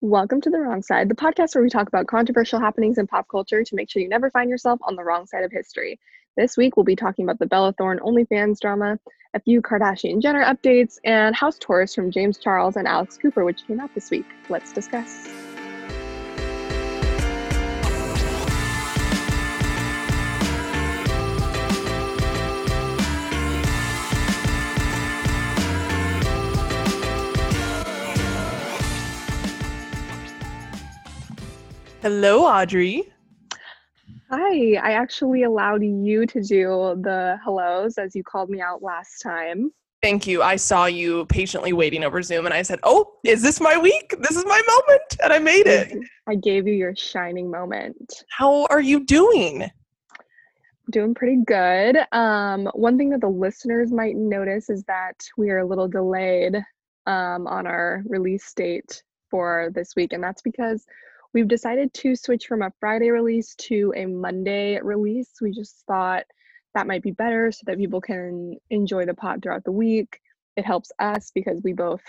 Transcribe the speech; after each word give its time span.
Welcome 0.00 0.40
to 0.42 0.50
The 0.50 0.58
Wrong 0.58 0.82
Side, 0.82 1.08
the 1.08 1.14
podcast 1.14 1.54
where 1.54 1.62
we 1.64 1.70
talk 1.70 1.88
about 1.88 2.08
controversial 2.08 2.60
happenings 2.60 2.98
in 2.98 3.06
pop 3.06 3.26
culture 3.28 3.64
to 3.64 3.74
make 3.74 3.88
sure 3.88 4.02
you 4.02 4.08
never 4.08 4.28
find 4.30 4.50
yourself 4.50 4.78
on 4.82 4.96
the 4.96 5.04
wrong 5.04 5.26
side 5.26 5.44
of 5.44 5.52
history. 5.52 5.98
This 6.36 6.56
week, 6.56 6.76
we'll 6.76 6.84
be 6.84 6.96
talking 6.96 7.24
about 7.24 7.38
the 7.38 7.46
Bella 7.46 7.72
Thorne 7.72 8.00
OnlyFans 8.00 8.60
drama, 8.60 8.98
a 9.32 9.40
few 9.40 9.62
Kardashian 9.62 10.20
Jenner 10.20 10.44
updates, 10.44 10.98
and 11.04 11.34
house 11.34 11.58
tours 11.58 11.94
from 11.94 12.10
James 12.10 12.38
Charles 12.38 12.76
and 12.76 12.86
Alex 12.86 13.16
Cooper, 13.16 13.44
which 13.44 13.66
came 13.66 13.80
out 13.80 13.94
this 13.94 14.10
week. 14.10 14.26
Let's 14.50 14.72
discuss. 14.72 15.28
Hello, 32.04 32.44
Audrey. 32.44 33.10
Hi, 34.30 34.74
I 34.74 34.92
actually 34.92 35.44
allowed 35.44 35.82
you 35.82 36.26
to 36.26 36.42
do 36.42 37.00
the 37.00 37.38
hellos 37.42 37.96
as 37.96 38.14
you 38.14 38.22
called 38.22 38.50
me 38.50 38.60
out 38.60 38.82
last 38.82 39.22
time. 39.22 39.72
Thank 40.02 40.26
you. 40.26 40.42
I 40.42 40.56
saw 40.56 40.84
you 40.84 41.24
patiently 41.30 41.72
waiting 41.72 42.04
over 42.04 42.20
Zoom 42.20 42.44
and 42.44 42.52
I 42.52 42.60
said, 42.60 42.78
Oh, 42.82 43.14
is 43.24 43.40
this 43.40 43.58
my 43.58 43.78
week? 43.78 44.16
This 44.18 44.36
is 44.36 44.44
my 44.44 44.60
moment. 44.66 45.16
And 45.22 45.32
I 45.32 45.38
made 45.38 45.66
it. 45.66 45.96
I 46.26 46.34
gave 46.34 46.66
you 46.66 46.74
your 46.74 46.94
shining 46.94 47.50
moment. 47.50 48.22
How 48.28 48.66
are 48.66 48.82
you 48.82 49.06
doing? 49.06 49.70
Doing 50.90 51.14
pretty 51.14 51.40
good. 51.46 52.00
Um, 52.12 52.66
one 52.74 52.98
thing 52.98 53.08
that 53.10 53.22
the 53.22 53.28
listeners 53.28 53.90
might 53.90 54.16
notice 54.16 54.68
is 54.68 54.84
that 54.88 55.24
we 55.38 55.48
are 55.48 55.60
a 55.60 55.66
little 55.66 55.88
delayed 55.88 56.56
um, 57.06 57.46
on 57.46 57.66
our 57.66 58.02
release 58.06 58.52
date 58.52 59.02
for 59.30 59.70
this 59.74 59.96
week, 59.96 60.12
and 60.12 60.22
that's 60.22 60.42
because 60.42 60.84
We've 61.34 61.48
decided 61.48 61.92
to 61.94 62.14
switch 62.14 62.46
from 62.46 62.62
a 62.62 62.72
Friday 62.78 63.10
release 63.10 63.56
to 63.56 63.92
a 63.96 64.06
Monday 64.06 64.80
release. 64.80 65.32
We 65.40 65.50
just 65.50 65.84
thought 65.84 66.24
that 66.74 66.86
might 66.86 67.02
be 67.02 67.10
better 67.10 67.50
so 67.50 67.62
that 67.66 67.76
people 67.76 68.00
can 68.00 68.56
enjoy 68.70 69.04
the 69.04 69.14
pod 69.14 69.42
throughout 69.42 69.64
the 69.64 69.72
week. 69.72 70.20
It 70.56 70.64
helps 70.64 70.92
us 71.00 71.32
because 71.34 71.60
we 71.64 71.72
both 71.72 72.02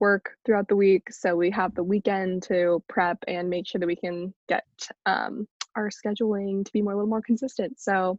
work 0.00 0.36
throughout 0.44 0.68
the 0.68 0.76
week. 0.76 1.12
So 1.12 1.36
we 1.36 1.50
have 1.50 1.74
the 1.74 1.84
weekend 1.84 2.44
to 2.44 2.82
prep 2.88 3.18
and 3.28 3.50
make 3.50 3.66
sure 3.66 3.78
that 3.78 3.86
we 3.86 3.94
can 3.94 4.32
get 4.48 4.64
um, 5.04 5.46
our 5.76 5.90
scheduling 5.90 6.64
to 6.64 6.72
be 6.72 6.80
more 6.80 6.94
a 6.94 6.96
little 6.96 7.10
more 7.10 7.22
consistent. 7.22 7.78
So 7.78 8.18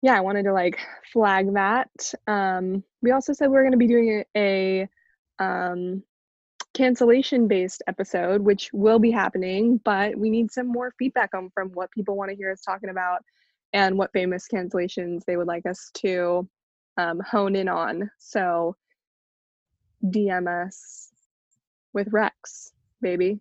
yeah, 0.00 0.16
I 0.16 0.20
wanted 0.20 0.44
to 0.44 0.52
like 0.52 0.78
flag 1.12 1.54
that. 1.54 2.12
Um, 2.28 2.84
we 3.02 3.10
also 3.10 3.32
said 3.32 3.50
we 3.50 3.56
are 3.56 3.62
going 3.62 3.72
to 3.72 3.78
be 3.78 3.88
doing 3.88 4.24
a, 4.36 4.88
a 5.40 5.44
um, 5.44 6.04
cancellation 6.74 7.48
based 7.48 7.82
episode, 7.86 8.42
which 8.42 8.68
will 8.72 8.98
be 8.98 9.10
happening, 9.10 9.80
but 9.84 10.16
we 10.16 10.28
need 10.28 10.50
some 10.50 10.66
more 10.66 10.92
feedback 10.98 11.30
on 11.34 11.50
from 11.54 11.70
what 11.70 11.90
people 11.92 12.16
want 12.16 12.30
to 12.30 12.36
hear 12.36 12.50
us 12.50 12.60
talking 12.60 12.90
about 12.90 13.20
and 13.72 13.96
what 13.96 14.12
famous 14.12 14.46
cancellations 14.52 15.24
they 15.24 15.36
would 15.36 15.46
like 15.46 15.64
us 15.66 15.90
to 15.94 16.48
um, 16.98 17.20
hone 17.20 17.56
in 17.56 17.68
on. 17.68 18.10
So 18.18 18.76
DM 20.04 20.66
us 20.66 21.10
with 21.92 22.08
Rex, 22.12 22.72
baby. 23.00 23.40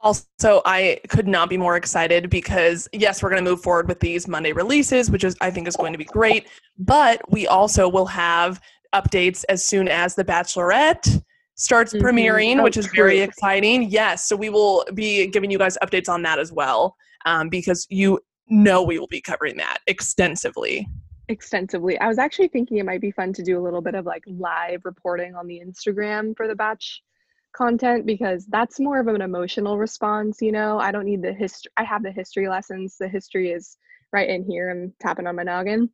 Also, 0.00 0.60
I 0.66 1.00
could 1.08 1.26
not 1.26 1.48
be 1.48 1.56
more 1.56 1.76
excited 1.76 2.28
because 2.28 2.88
yes, 2.92 3.22
we're 3.22 3.30
going 3.30 3.42
to 3.42 3.50
move 3.50 3.62
forward 3.62 3.88
with 3.88 4.00
these 4.00 4.28
Monday 4.28 4.52
releases, 4.52 5.10
which 5.10 5.24
is 5.24 5.34
I 5.40 5.50
think 5.50 5.66
is 5.66 5.76
going 5.76 5.92
to 5.92 5.98
be 5.98 6.04
great. 6.04 6.46
But 6.78 7.22
we 7.30 7.46
also 7.46 7.88
will 7.88 8.06
have 8.06 8.60
updates 8.94 9.44
as 9.48 9.64
soon 9.64 9.88
as 9.88 10.14
the 10.14 10.24
Bachelorette 10.24 11.22
starts 11.54 11.92
mm-hmm. 11.92 12.04
premiering, 12.04 12.58
oh, 12.58 12.62
which 12.62 12.76
is 12.76 12.86
very 12.94 13.20
exciting. 13.20 13.90
Yes, 13.90 14.28
so 14.28 14.36
we 14.36 14.50
will 14.50 14.84
be 14.94 15.26
giving 15.28 15.50
you 15.50 15.58
guys 15.58 15.78
updates 15.82 16.08
on 16.08 16.22
that 16.22 16.38
as 16.38 16.52
well, 16.52 16.96
um, 17.26 17.48
because 17.48 17.86
you 17.90 18.20
know 18.48 18.82
we 18.82 18.98
will 18.98 19.06
be 19.06 19.20
covering 19.20 19.56
that 19.56 19.78
extensively. 19.86 20.86
Extensively. 21.28 21.98
I 21.98 22.08
was 22.08 22.18
actually 22.18 22.48
thinking 22.48 22.78
it 22.78 22.84
might 22.84 23.00
be 23.00 23.10
fun 23.10 23.32
to 23.34 23.42
do 23.42 23.58
a 23.58 23.62
little 23.62 23.80
bit 23.80 23.94
of 23.94 24.04
like 24.04 24.22
live 24.26 24.82
reporting 24.84 25.34
on 25.34 25.46
the 25.46 25.62
Instagram 25.64 26.36
for 26.36 26.46
the 26.46 26.54
batch 26.54 27.02
content 27.54 28.04
because 28.04 28.46
that's 28.46 28.80
more 28.80 29.00
of 29.00 29.06
an 29.06 29.22
emotional 29.22 29.78
response, 29.78 30.42
you 30.42 30.52
know. 30.52 30.78
I 30.78 30.92
don't 30.92 31.06
need 31.06 31.22
the 31.22 31.32
history 31.32 31.70
I 31.78 31.84
have 31.84 32.02
the 32.02 32.12
history 32.12 32.48
lessons. 32.48 32.96
The 32.98 33.08
history 33.08 33.52
is 33.52 33.78
right 34.12 34.28
in 34.28 34.44
here. 34.44 34.70
I'm 34.70 34.92
tapping 35.00 35.26
on 35.26 35.36
my 35.36 35.44
noggin. 35.44 35.88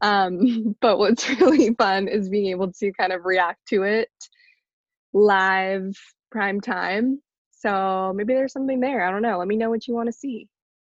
Um, 0.00 0.74
but 0.80 0.98
what's 0.98 1.28
really 1.40 1.74
fun 1.74 2.08
is 2.08 2.28
being 2.28 2.46
able 2.46 2.72
to 2.72 2.92
kind 2.92 3.12
of 3.12 3.24
react 3.24 3.66
to 3.68 3.84
it 3.84 4.10
live 5.12 5.96
prime 6.30 6.60
time. 6.60 7.20
So 7.50 8.12
maybe 8.14 8.34
there's 8.34 8.52
something 8.52 8.80
there. 8.80 9.06
I 9.06 9.10
don't 9.10 9.22
know. 9.22 9.38
Let 9.38 9.48
me 9.48 9.56
know 9.56 9.70
what 9.70 9.86
you 9.86 9.94
want 9.94 10.08
to 10.08 10.12
see, 10.12 10.48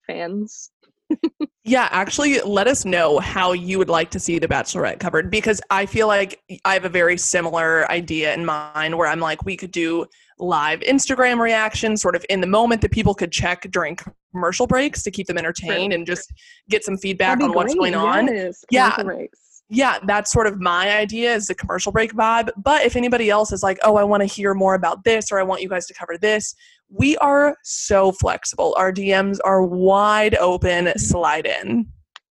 fans. 0.05 0.71
yeah, 1.63 1.87
actually, 1.91 2.41
let 2.41 2.67
us 2.67 2.83
know 2.83 3.19
how 3.19 3.53
you 3.53 3.77
would 3.77 3.89
like 3.89 4.09
to 4.11 4.19
see 4.19 4.39
The 4.39 4.47
Bachelorette 4.47 4.99
covered 4.99 5.31
because 5.31 5.61
I 5.69 5.85
feel 5.85 6.07
like 6.07 6.41
I 6.65 6.73
have 6.73 6.83
a 6.83 6.89
very 6.89 7.17
similar 7.17 7.89
idea 7.89 8.33
in 8.33 8.45
mind 8.45 8.97
where 8.97 9.07
I'm 9.07 9.21
like, 9.21 9.45
we 9.45 9.55
could 9.55 9.71
do 9.71 10.05
live 10.39 10.81
Instagram 10.81 11.39
reactions 11.39 12.01
sort 12.01 12.15
of 12.15 12.25
in 12.29 12.41
the 12.41 12.47
moment 12.47 12.81
that 12.81 12.91
people 12.91 13.13
could 13.13 13.31
check 13.31 13.65
during 13.71 13.97
commercial 14.33 14.67
breaks 14.67 15.01
to 15.03 15.11
keep 15.11 15.27
them 15.27 15.37
entertained 15.37 15.93
and 15.93 16.05
just 16.05 16.33
get 16.69 16.83
some 16.83 16.97
feedback 16.97 17.39
on 17.39 17.53
what's 17.53 17.73
going 17.73 17.95
on. 17.95 18.27
Yes, 18.27 18.65
yeah. 18.69 19.01
Breaks 19.01 19.46
yeah, 19.69 19.99
that's 20.05 20.31
sort 20.31 20.47
of 20.47 20.59
my 20.61 20.97
idea 20.97 21.33
is 21.33 21.47
the 21.47 21.55
commercial 21.55 21.91
break 21.91 22.13
vibe. 22.13 22.49
But 22.57 22.83
if 22.83 22.95
anybody 22.95 23.29
else 23.29 23.51
is 23.51 23.63
like, 23.63 23.77
oh, 23.83 23.97
I 23.97 24.03
want 24.03 24.21
to 24.21 24.27
hear 24.27 24.53
more 24.53 24.75
about 24.75 25.03
this 25.03 25.31
or 25.31 25.39
I 25.39 25.43
want 25.43 25.61
you 25.61 25.69
guys 25.69 25.85
to 25.87 25.93
cover 25.93 26.17
this, 26.17 26.55
we 26.89 27.17
are 27.17 27.57
so 27.63 28.13
flexible. 28.13 28.73
Our 28.77 28.93
DMs 28.93 29.39
are 29.43 29.63
wide 29.63 30.35
open. 30.35 30.85
Mm-hmm. 30.85 30.97
Slide 30.97 31.45
in. 31.45 31.85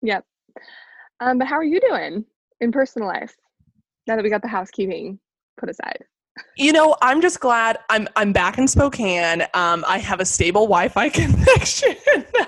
Yep. 0.02 0.26
Um, 1.22 1.38
but 1.38 1.48
how 1.48 1.56
are 1.56 1.64
you 1.64 1.80
doing 1.80 2.26
in 2.60 2.72
personal 2.72 3.08
life 3.08 3.36
now 4.08 4.16
that 4.16 4.24
we 4.24 4.30
got 4.30 4.42
the 4.42 4.48
housekeeping 4.48 5.20
put 5.58 5.70
aside? 5.70 6.04
You 6.56 6.72
know, 6.72 6.96
I'm 7.02 7.22
just 7.22 7.42
glad 7.42 7.80
I'm 7.90 8.08
I'm 8.16 8.32
back 8.32 8.58
in 8.58 8.66
Spokane. 8.66 9.42
Um, 9.54 9.84
I 9.86 9.98
have 9.98 10.22
a 10.22 10.26
stable 10.26 10.62
Wi-Fi 10.62 11.10
connection 11.10 11.96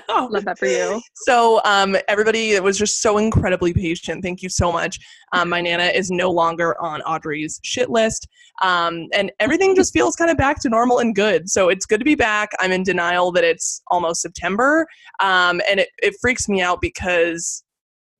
now. 0.08 0.30
Love 0.30 0.46
that 0.46 0.58
for 0.58 0.68
you. 0.68 1.02
So, 1.16 1.62
um, 1.66 1.98
everybody 2.08 2.58
was 2.62 2.78
just 2.78 3.02
so 3.02 3.18
incredibly 3.18 3.74
patient. 3.74 4.24
Thank 4.24 4.42
you 4.42 4.48
so 4.48 4.72
much. 4.72 5.00
Um, 5.34 5.50
my 5.50 5.60
nana 5.60 5.86
is 5.86 6.12
no 6.12 6.32
longer 6.32 6.82
on 6.82 7.02
Audrey's 7.02 7.60
shit 7.64 7.90
list, 7.90 8.28
um, 8.62 9.08
and 9.14 9.34
everything 9.42 9.76
just 9.76 9.92
feels 9.94 10.16
kind 10.16 10.32
of 10.32 10.38
back 10.38 10.62
to 10.62 10.70
normal 10.70 11.00
and 11.00 11.14
good. 11.14 11.50
So 11.50 11.68
it's 11.68 11.86
good 11.86 12.00
to 12.00 12.06
be 12.06 12.16
back. 12.16 12.52
I'm 12.60 12.72
in 12.72 12.84
denial 12.84 13.34
that 13.34 13.44
it's 13.44 13.82
almost 13.88 14.22
September, 14.22 14.88
um, 15.20 15.62
and 15.70 15.82
it 15.82 15.90
it 16.02 16.16
freaks 16.22 16.48
me 16.48 16.62
out 16.62 16.80
because 16.80 17.66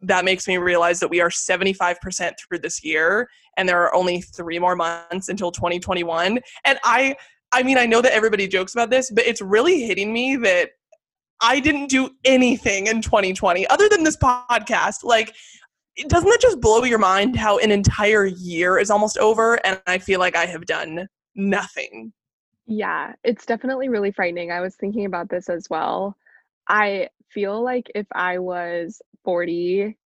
that 0.02 0.26
makes 0.26 0.48
me 0.48 0.58
realize 0.58 1.00
that 1.00 1.10
we 1.10 1.22
are 1.22 1.30
75% 1.30 2.34
through 2.38 2.60
this 2.60 2.84
year 2.84 3.30
and 3.58 3.68
there 3.68 3.82
are 3.82 3.94
only 3.96 4.22
three 4.22 4.60
more 4.60 4.76
months 4.76 5.30
until 5.30 5.52
2021 5.52 6.40
and 6.66 6.80
i 6.84 7.16
i 7.52 7.64
mean 7.64 7.78
i 7.78 7.86
know 7.86 8.02
that 8.02 8.14
everybody 8.14 8.48
jokes 8.48 8.74
about 8.74 8.90
this 8.90 9.12
but 9.12 9.26
it's 9.26 9.42
really 9.42 9.82
hitting 9.82 10.12
me 10.14 10.36
that 10.36 10.72
i 11.42 11.60
didn't 11.60 11.88
do 11.88 12.10
anything 12.26 12.88
in 12.88 13.02
2020 13.02 13.68
other 13.68 13.90
than 13.90 14.04
this 14.04 14.18
podcast. 14.18 15.04
Like 15.04 15.36
doesn't 16.08 16.28
that 16.28 16.42
just 16.42 16.60
blow 16.60 16.84
your 16.84 16.98
mind 16.98 17.36
how 17.36 17.60
an 17.60 17.70
entire 17.70 18.26
year 18.26 18.80
is 18.80 18.90
almost 18.90 19.18
over 19.20 19.64
and 19.64 19.80
i 19.86 20.00
feel 20.00 20.20
like 20.20 20.36
i 20.36 20.46
have 20.46 20.66
done 20.66 21.08
nothing? 21.36 22.12
Yeah 22.66 23.14
it's 23.24 23.46
definitely 23.46 23.90
really 23.90 24.12
frightening. 24.12 24.52
I 24.52 24.62
was 24.62 24.76
thinking 24.76 25.06
about 25.06 25.30
this 25.30 25.50
as 25.50 25.70
well. 25.70 26.18
I 26.68 27.10
feel 27.34 27.62
like 27.62 27.92
if 27.96 28.06
i 28.14 28.38
was 28.38 29.02
40 29.26 29.98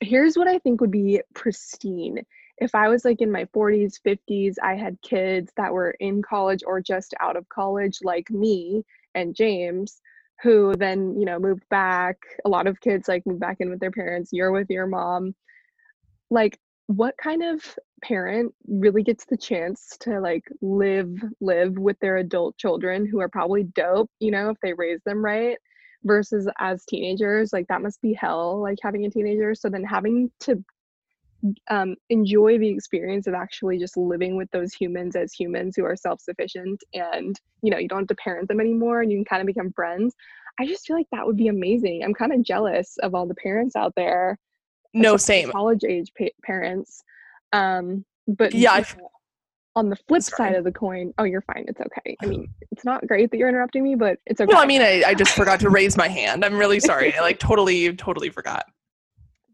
here's 0.00 0.36
what 0.36 0.48
i 0.48 0.58
think 0.58 0.80
would 0.80 0.90
be 0.90 1.20
pristine 1.34 2.24
if 2.58 2.74
I 2.74 2.88
was 2.88 3.04
like 3.04 3.20
in 3.20 3.30
my 3.30 3.44
40s, 3.46 4.00
50s, 4.00 4.54
I 4.62 4.74
had 4.74 5.00
kids 5.02 5.52
that 5.56 5.72
were 5.72 5.90
in 6.00 6.22
college 6.22 6.62
or 6.66 6.80
just 6.80 7.14
out 7.20 7.36
of 7.36 7.48
college, 7.48 7.98
like 8.02 8.30
me 8.30 8.84
and 9.14 9.34
James, 9.34 10.00
who 10.42 10.74
then, 10.76 11.18
you 11.18 11.26
know, 11.26 11.38
moved 11.38 11.68
back. 11.68 12.16
A 12.44 12.48
lot 12.48 12.66
of 12.66 12.80
kids 12.80 13.08
like 13.08 13.26
move 13.26 13.40
back 13.40 13.58
in 13.60 13.70
with 13.70 13.80
their 13.80 13.90
parents. 13.90 14.30
You're 14.32 14.52
with 14.52 14.70
your 14.70 14.86
mom. 14.86 15.34
Like, 16.30 16.58
what 16.88 17.16
kind 17.18 17.42
of 17.42 17.62
parent 18.02 18.54
really 18.68 19.02
gets 19.02 19.24
the 19.24 19.36
chance 19.36 19.96
to 20.00 20.20
like 20.20 20.44
live 20.60 21.10
live 21.40 21.76
with 21.76 21.98
their 22.00 22.18
adult 22.18 22.56
children 22.58 23.06
who 23.06 23.20
are 23.20 23.28
probably 23.28 23.64
dope 23.64 24.10
you 24.20 24.30
know 24.30 24.50
if 24.50 24.56
they 24.62 24.72
raise 24.74 25.00
them 25.04 25.24
right 25.24 25.56
versus 26.04 26.48
as 26.58 26.84
teenagers 26.84 27.52
like 27.52 27.66
that 27.68 27.82
must 27.82 28.00
be 28.02 28.12
hell 28.12 28.60
like 28.60 28.78
having 28.82 29.06
a 29.06 29.10
teenager 29.10 29.54
so 29.54 29.68
then 29.68 29.82
having 29.82 30.30
to 30.38 30.62
um, 31.68 31.96
enjoy 32.10 32.58
the 32.58 32.68
experience 32.68 33.26
of 33.26 33.34
actually 33.34 33.78
just 33.78 33.96
living 33.96 34.36
with 34.36 34.50
those 34.50 34.72
humans 34.72 35.16
as 35.16 35.32
humans 35.32 35.74
who 35.76 35.84
are 35.84 35.96
self-sufficient 35.96 36.82
and 36.94 37.40
you 37.62 37.70
know 37.70 37.78
you 37.78 37.88
don't 37.88 38.00
have 38.00 38.08
to 38.08 38.14
parent 38.16 38.48
them 38.48 38.60
anymore 38.60 39.02
and 39.02 39.10
you 39.10 39.18
can 39.18 39.24
kind 39.24 39.40
of 39.40 39.46
become 39.46 39.72
friends 39.72 40.14
i 40.60 40.66
just 40.66 40.86
feel 40.86 40.96
like 40.96 41.06
that 41.12 41.26
would 41.26 41.36
be 41.36 41.48
amazing 41.48 42.02
i'm 42.04 42.14
kind 42.14 42.32
of 42.32 42.42
jealous 42.42 42.96
of 43.02 43.14
all 43.14 43.26
the 43.26 43.34
parents 43.34 43.76
out 43.76 43.92
there 43.96 44.38
no 44.94 45.16
same 45.16 45.50
college 45.50 45.84
age 45.84 46.10
pa- 46.18 46.26
parents 46.44 47.02
um 47.52 48.04
but 48.26 48.54
yeah 48.54 48.82
on 49.76 49.90
the 49.90 49.96
flip 50.08 50.22
Sorry. 50.22 50.52
side 50.52 50.56
of 50.56 50.64
the 50.64 50.72
coin, 50.72 51.12
oh, 51.18 51.24
you're 51.24 51.42
fine. 51.42 51.66
It's 51.68 51.80
okay. 51.80 52.16
I 52.22 52.26
mean, 52.26 52.48
it's 52.72 52.84
not 52.84 53.06
great 53.06 53.30
that 53.30 53.36
you're 53.36 53.48
interrupting 53.48 53.84
me, 53.84 53.94
but 53.94 54.18
it's 54.26 54.40
okay. 54.40 54.50
No, 54.50 54.58
I 54.58 54.66
mean, 54.66 54.80
I, 54.80 55.02
I 55.06 55.14
just 55.14 55.32
forgot 55.32 55.60
to 55.60 55.68
raise 55.70 55.96
my 55.96 56.08
hand. 56.08 56.44
I'm 56.44 56.56
really 56.56 56.80
sorry. 56.80 57.14
I 57.14 57.20
like 57.20 57.38
totally, 57.38 57.94
totally 57.94 58.30
forgot. 58.30 58.64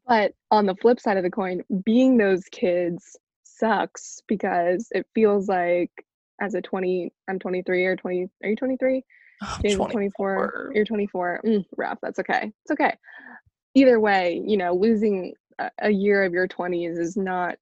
But 0.06 0.32
on 0.50 0.66
the 0.66 0.75
flip 0.75 1.00
side 1.00 1.16
of 1.16 1.22
the 1.22 1.31
coin, 1.31 1.62
being 1.84 2.16
those 2.16 2.44
kids 2.50 3.16
sucks 3.44 4.20
because 4.26 4.88
it 4.90 5.06
feels 5.14 5.49
like 5.49 5.90
as 6.40 6.54
a 6.54 6.60
20, 6.60 7.12
I'm 7.28 7.38
23 7.38 7.84
or 7.84 7.96
20, 7.96 8.28
are 8.43 8.50
you 8.50 8.56
23? 8.56 9.04
Oh, 9.43 9.58
James 9.62 9.72
is 9.72 9.76
24. 9.76 9.90
24. 9.93 10.72
You're 10.75 10.84
24. 10.84 11.40
Mm, 11.44 11.64
rough. 11.76 11.99
That's 12.02 12.19
okay. 12.19 12.52
It's 12.64 12.72
okay. 12.72 12.96
Either 13.75 14.00
way, 14.00 14.43
you 14.44 14.56
know, 14.56 14.75
losing 14.75 15.34
a, 15.58 15.70
a 15.81 15.90
year 15.90 16.25
of 16.25 16.32
your 16.32 16.49
20s 16.49 16.99
is 16.99 17.16
not 17.16 17.58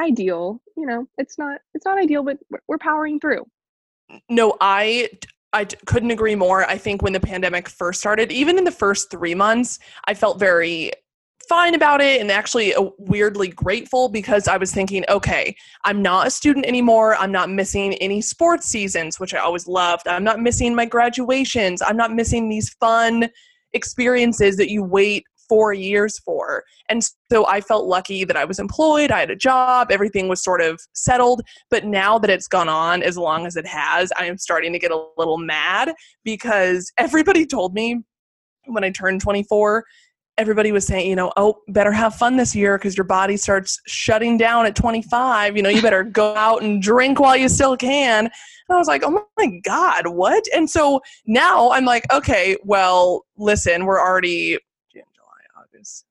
ideal. 0.00 0.60
You 0.76 0.86
know, 0.86 1.06
it's 1.18 1.38
not, 1.38 1.60
it's 1.74 1.84
not 1.84 1.98
ideal, 1.98 2.24
but 2.24 2.38
we're, 2.50 2.60
we're 2.66 2.78
powering 2.78 3.20
through. 3.20 3.44
No, 4.28 4.56
I 4.60 5.08
I 5.52 5.64
d- 5.64 5.76
couldn't 5.86 6.10
agree 6.10 6.34
more. 6.34 6.64
I 6.64 6.78
think 6.78 7.02
when 7.02 7.12
the 7.12 7.20
pandemic 7.20 7.68
first 7.68 8.00
started, 8.00 8.32
even 8.32 8.56
in 8.58 8.64
the 8.64 8.70
first 8.70 9.10
three 9.10 9.34
months, 9.34 9.78
I 10.06 10.14
felt 10.14 10.38
very 10.38 10.92
fine 11.48 11.74
about 11.74 12.00
it 12.00 12.20
and 12.20 12.30
actually 12.30 12.74
uh, 12.74 12.90
weirdly 12.98 13.48
grateful 13.48 14.08
because 14.08 14.48
I 14.48 14.56
was 14.56 14.72
thinking, 14.72 15.04
okay, 15.08 15.54
I'm 15.84 16.02
not 16.02 16.26
a 16.26 16.30
student 16.30 16.66
anymore. 16.66 17.16
I'm 17.16 17.32
not 17.32 17.50
missing 17.50 17.94
any 17.94 18.20
sports 18.20 18.66
seasons, 18.66 19.20
which 19.20 19.34
I 19.34 19.38
always 19.38 19.66
loved. 19.66 20.08
I'm 20.08 20.24
not 20.24 20.40
missing 20.40 20.74
my 20.74 20.84
graduations. 20.84 21.82
I'm 21.82 21.96
not 21.96 22.12
missing 22.12 22.48
these 22.48 22.70
fun 22.74 23.28
experiences 23.72 24.56
that 24.56 24.70
you 24.70 24.82
wait 24.82 25.24
four 25.48 25.74
years 25.74 26.18
for. 26.20 26.64
And 26.88 27.02
so 27.30 27.46
I 27.46 27.60
felt 27.60 27.84
lucky 27.84 28.24
that 28.24 28.36
I 28.36 28.44
was 28.46 28.58
employed, 28.58 29.10
I 29.10 29.20
had 29.20 29.30
a 29.30 29.36
job, 29.36 29.90
everything 29.90 30.28
was 30.28 30.42
sort 30.42 30.62
of 30.62 30.80
settled. 30.94 31.42
But 31.70 31.84
now 31.84 32.18
that 32.18 32.30
it's 32.30 32.48
gone 32.48 32.70
on 32.70 33.02
as 33.02 33.18
long 33.18 33.46
as 33.46 33.56
it 33.56 33.66
has, 33.66 34.12
I 34.18 34.24
am 34.24 34.38
starting 34.38 34.72
to 34.72 34.78
get 34.78 34.90
a 34.90 35.06
little 35.18 35.36
mad 35.36 35.92
because 36.24 36.90
everybody 36.98 37.44
told 37.44 37.74
me 37.74 38.02
when 38.66 38.84
I 38.84 38.90
turned 38.90 39.20
24, 39.20 39.84
everybody 40.42 40.72
was 40.72 40.86
saying, 40.86 41.08
you 41.08 41.16
know, 41.16 41.32
oh, 41.36 41.60
better 41.68 41.92
have 41.92 42.16
fun 42.16 42.36
this 42.36 42.54
year 42.54 42.76
because 42.76 42.96
your 42.96 43.04
body 43.04 43.36
starts 43.36 43.80
shutting 43.86 44.36
down 44.36 44.66
at 44.66 44.74
25. 44.74 45.56
You 45.56 45.62
know, 45.62 45.68
you 45.70 45.80
better 45.80 46.02
go 46.02 46.34
out 46.34 46.62
and 46.62 46.82
drink 46.82 47.20
while 47.20 47.36
you 47.36 47.48
still 47.48 47.76
can. 47.76 48.26
And 48.26 48.32
I 48.68 48.76
was 48.76 48.88
like, 48.88 49.04
oh 49.04 49.24
my 49.38 49.46
God, 49.62 50.08
what? 50.08 50.44
And 50.54 50.68
so 50.68 51.00
now 51.26 51.70
I'm 51.70 51.84
like, 51.84 52.12
okay, 52.12 52.56
well, 52.64 53.24
listen, 53.36 53.86
we're 53.86 54.00
already 54.00 54.58
June, 54.92 55.04
July, 55.14 55.62
August, 55.62 56.04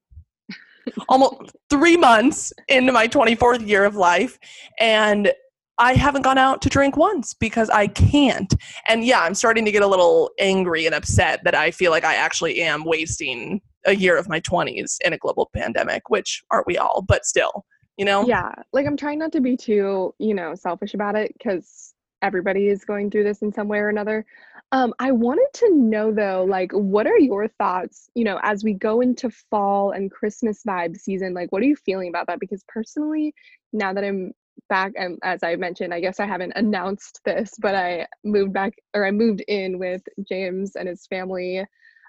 almost 1.10 1.56
three 1.70 1.98
months 1.98 2.54
into 2.70 2.94
my 2.94 3.08
24th 3.08 3.68
year 3.68 3.84
of 3.84 3.96
life. 3.96 4.40
And 4.80 5.34
I 5.78 5.94
haven't 5.94 6.22
gone 6.22 6.38
out 6.38 6.62
to 6.62 6.70
drink 6.70 6.96
once 6.96 7.34
because 7.34 7.70
I 7.70 7.88
can't. 7.88 8.54
And 8.88 9.04
yeah, 9.04 9.22
I'm 9.22 9.34
starting 9.34 9.66
to 9.66 9.72
get 9.72 9.82
a 9.82 9.88
little 9.88 10.32
angry 10.40 10.86
and 10.86 10.96
upset 10.96 11.44
that 11.44 11.56
I 11.56 11.72
feel 11.72 11.92
like 11.92 12.06
I 12.06 12.16
actually 12.16 12.62
am 12.62 12.86
wasting 12.86 13.62
a 13.86 13.96
year 13.96 14.18
of 14.18 14.30
my 14.30 14.40
20s 14.42 14.98
in 15.04 15.14
a 15.14 15.18
global 15.18 15.50
pandemic, 15.54 16.10
which 16.10 16.44
aren't 16.52 16.68
we 16.68 16.78
all, 16.78 17.04
but 17.08 17.26
still, 17.26 17.66
you 17.98 18.06
know? 18.06 18.26
Yeah. 18.26 18.52
Like 18.74 18.86
I'm 18.86 18.98
trying 18.98 19.20
not 19.20 19.32
to 19.34 19.42
be 19.42 19.58
too, 19.58 20.14
you 20.20 20.34
know, 20.34 20.56
selfish 20.56 20.94
about 20.94 21.16
it 21.16 21.34
because 21.38 21.94
everybody 22.22 22.68
is 22.68 22.86
going 22.86 23.10
through 23.10 23.24
this 23.24 23.42
in 23.42 23.52
some 23.52 23.68
way 23.68 23.80
or 23.80 23.90
another. 23.90 24.26
Um, 24.72 24.94
I 25.00 25.12
wanted 25.12 25.48
to 25.56 25.74
know 25.74 26.14
though, 26.14 26.46
like, 26.48 26.72
what 26.72 27.06
are 27.06 27.20
your 27.20 27.48
thoughts, 27.48 28.10
you 28.16 28.24
know, 28.24 28.40
as 28.42 28.64
we 28.64 28.74
go 28.74 29.02
into 29.02 29.30
fall 29.30 29.92
and 29.92 30.10
Christmas 30.10 30.64
vibe 30.66 30.98
season? 30.98 31.34
Like, 31.34 31.52
what 31.52 31.62
are 31.62 31.66
you 31.66 31.76
feeling 31.76 32.08
about 32.10 32.28
that? 32.28 32.40
Because 32.40 32.64
personally, 32.68 33.34
now 33.74 33.94
that 33.94 34.06
I'm 34.06 34.32
back, 34.70 34.94
and 34.96 35.20
as 35.24 35.44
I 35.44 35.58
mentioned, 35.58 35.94
I 35.94 36.00
guess 36.00 36.22
I 36.22 36.26
haven't 36.26 36.54
announced 36.56 37.20
this, 37.26 37.54
but 37.60 37.76
I 37.76 38.08
moved 38.24 38.54
back 38.54 38.74
or 38.94 39.06
I 39.06 39.12
moved 39.12 39.44
in 39.48 39.78
with 39.78 40.04
James 40.30 40.76
and 40.78 40.88
his 40.88 41.06
family 41.08 41.66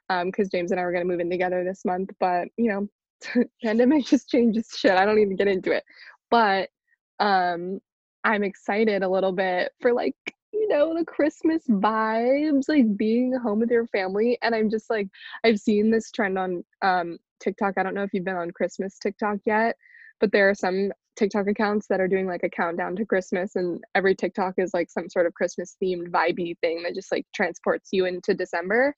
because 0.08 0.48
James 0.48 0.70
and 0.70 0.80
I 0.80 0.84
were 0.84 0.92
going 0.92 1.04
to 1.04 1.10
move 1.10 1.20
in 1.20 1.30
together 1.30 1.64
this 1.64 1.84
month. 1.84 2.10
But, 2.20 2.48
you 2.56 2.68
know, 2.68 3.44
pandemic 3.64 4.06
just 4.06 4.28
changes 4.28 4.68
shit. 4.76 4.92
I 4.92 5.04
don't 5.04 5.18
even 5.18 5.36
get 5.36 5.48
into 5.48 5.72
it. 5.72 5.84
But 6.30 6.70
um, 7.18 7.80
I'm 8.24 8.42
excited 8.42 9.02
a 9.02 9.08
little 9.08 9.32
bit 9.32 9.72
for 9.80 9.92
like, 9.92 10.16
you 10.52 10.68
know, 10.68 10.96
the 10.96 11.04
Christmas 11.04 11.62
vibes, 11.68 12.68
like 12.68 12.96
being 12.96 13.34
home 13.34 13.60
with 13.60 13.70
your 13.70 13.86
family. 13.88 14.38
And 14.42 14.54
I'm 14.54 14.70
just 14.70 14.90
like, 14.90 15.08
I've 15.44 15.58
seen 15.58 15.90
this 15.90 16.10
trend 16.10 16.38
on 16.38 16.64
um, 16.82 17.18
TikTok. 17.40 17.74
I 17.76 17.82
don't 17.82 17.94
know 17.94 18.02
if 18.02 18.10
you've 18.12 18.24
been 18.24 18.36
on 18.36 18.50
Christmas 18.50 18.98
TikTok 18.98 19.38
yet, 19.44 19.76
but 20.20 20.32
there 20.32 20.48
are 20.48 20.54
some 20.54 20.92
TikTok 21.16 21.46
accounts 21.46 21.86
that 21.88 22.00
are 22.00 22.08
doing 22.08 22.26
like 22.26 22.42
a 22.42 22.48
countdown 22.48 22.96
to 22.96 23.04
Christmas, 23.04 23.56
and 23.56 23.82
every 23.94 24.14
TikTok 24.14 24.54
is 24.58 24.72
like 24.72 24.90
some 24.90 25.10
sort 25.10 25.26
of 25.26 25.34
Christmas 25.34 25.76
themed 25.82 26.08
vibey 26.08 26.58
thing 26.60 26.82
that 26.82 26.94
just 26.94 27.12
like 27.12 27.26
transports 27.34 27.90
you 27.92 28.06
into 28.06 28.34
December. 28.34 28.94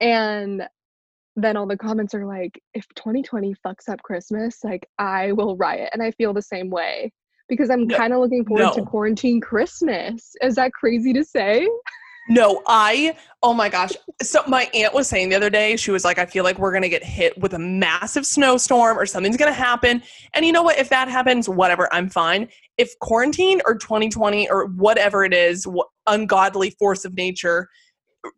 And 0.00 0.66
then 1.36 1.56
all 1.56 1.66
the 1.66 1.76
comments 1.76 2.14
are 2.14 2.26
like, 2.26 2.60
if 2.74 2.86
2020 2.94 3.54
fucks 3.64 3.88
up 3.88 4.02
Christmas, 4.02 4.64
like 4.64 4.88
I 4.98 5.32
will 5.32 5.56
riot. 5.56 5.90
And 5.92 6.02
I 6.02 6.10
feel 6.12 6.32
the 6.32 6.42
same 6.42 6.70
way 6.70 7.12
because 7.48 7.70
I'm 7.70 7.86
No, 7.86 7.96
kind 7.96 8.12
of 8.12 8.20
looking 8.20 8.44
forward 8.44 8.72
to 8.74 8.82
quarantine 8.82 9.40
Christmas. 9.40 10.34
Is 10.42 10.56
that 10.56 10.72
crazy 10.72 11.12
to 11.12 11.24
say? 11.24 11.68
No, 12.28 12.62
I, 12.66 13.16
oh 13.42 13.54
my 13.54 13.68
gosh. 13.68 13.92
So 14.20 14.42
my 14.48 14.68
aunt 14.74 14.92
was 14.92 15.08
saying 15.08 15.28
the 15.28 15.36
other 15.36 15.50
day, 15.50 15.76
she 15.76 15.92
was 15.92 16.04
like, 16.04 16.18
I 16.18 16.26
feel 16.26 16.42
like 16.42 16.58
we're 16.58 16.72
going 16.72 16.82
to 16.82 16.88
get 16.88 17.04
hit 17.04 17.38
with 17.38 17.54
a 17.54 17.58
massive 17.58 18.26
snowstorm 18.26 18.98
or 18.98 19.06
something's 19.06 19.36
going 19.36 19.50
to 19.50 19.56
happen. 19.56 20.02
And 20.34 20.44
you 20.44 20.50
know 20.50 20.64
what? 20.64 20.76
If 20.78 20.88
that 20.88 21.08
happens, 21.08 21.48
whatever, 21.48 21.88
I'm 21.92 22.08
fine. 22.08 22.48
If 22.78 22.98
quarantine 22.98 23.60
or 23.64 23.76
2020 23.76 24.50
or 24.50 24.66
whatever 24.66 25.24
it 25.24 25.32
is, 25.32 25.68
ungodly 26.08 26.70
force 26.70 27.04
of 27.04 27.14
nature 27.14 27.68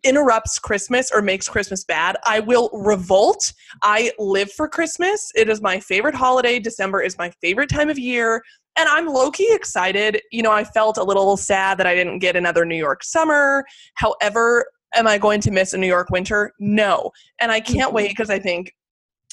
interrupts 0.05 0.59
Christmas 0.59 1.11
or 1.13 1.23
makes 1.23 1.49
Christmas 1.49 1.85
bad, 1.85 2.17
I 2.25 2.41
will 2.41 2.71
revolt. 2.73 3.53
I 3.83 4.13
live 4.19 4.51
for 4.53 4.69
Christmas. 4.69 5.31
It 5.35 5.49
is 5.49 5.61
my 5.61 5.81
favorite 5.81 6.15
holiday. 6.15 6.59
December 6.59 7.03
is 7.03 7.19
my 7.19 7.31
favorite 7.41 7.69
time 7.69 7.91
of 7.91 7.99
year. 7.99 8.43
And 8.77 8.89
I'm 8.89 9.07
low 9.07 9.31
key 9.31 9.49
excited. 9.53 10.21
You 10.31 10.43
know, 10.43 10.53
I 10.53 10.63
felt 10.63 10.99
a 10.99 11.03
little 11.03 11.37
sad 11.37 11.79
that 11.79 11.87
I 11.87 11.95
didn't 11.95 12.21
get 12.21 12.37
another 12.37 12.65
New 12.65 12.77
York 12.77 13.03
summer. 13.03 13.65
However, 13.95 14.67
am 14.95 15.07
I 15.07 15.19
going 15.19 15.41
to 15.43 15.51
miss 15.51 15.73
a 15.73 15.79
New 15.79 15.87
York 15.87 16.11
winter? 16.11 16.53
No. 16.61 17.11
And 17.41 17.51
I 17.51 17.61
can't 17.61 17.91
Mhm. 17.91 17.95
wait 17.95 18.09
because 18.11 18.31
I 18.31 18.39
think 18.39 18.73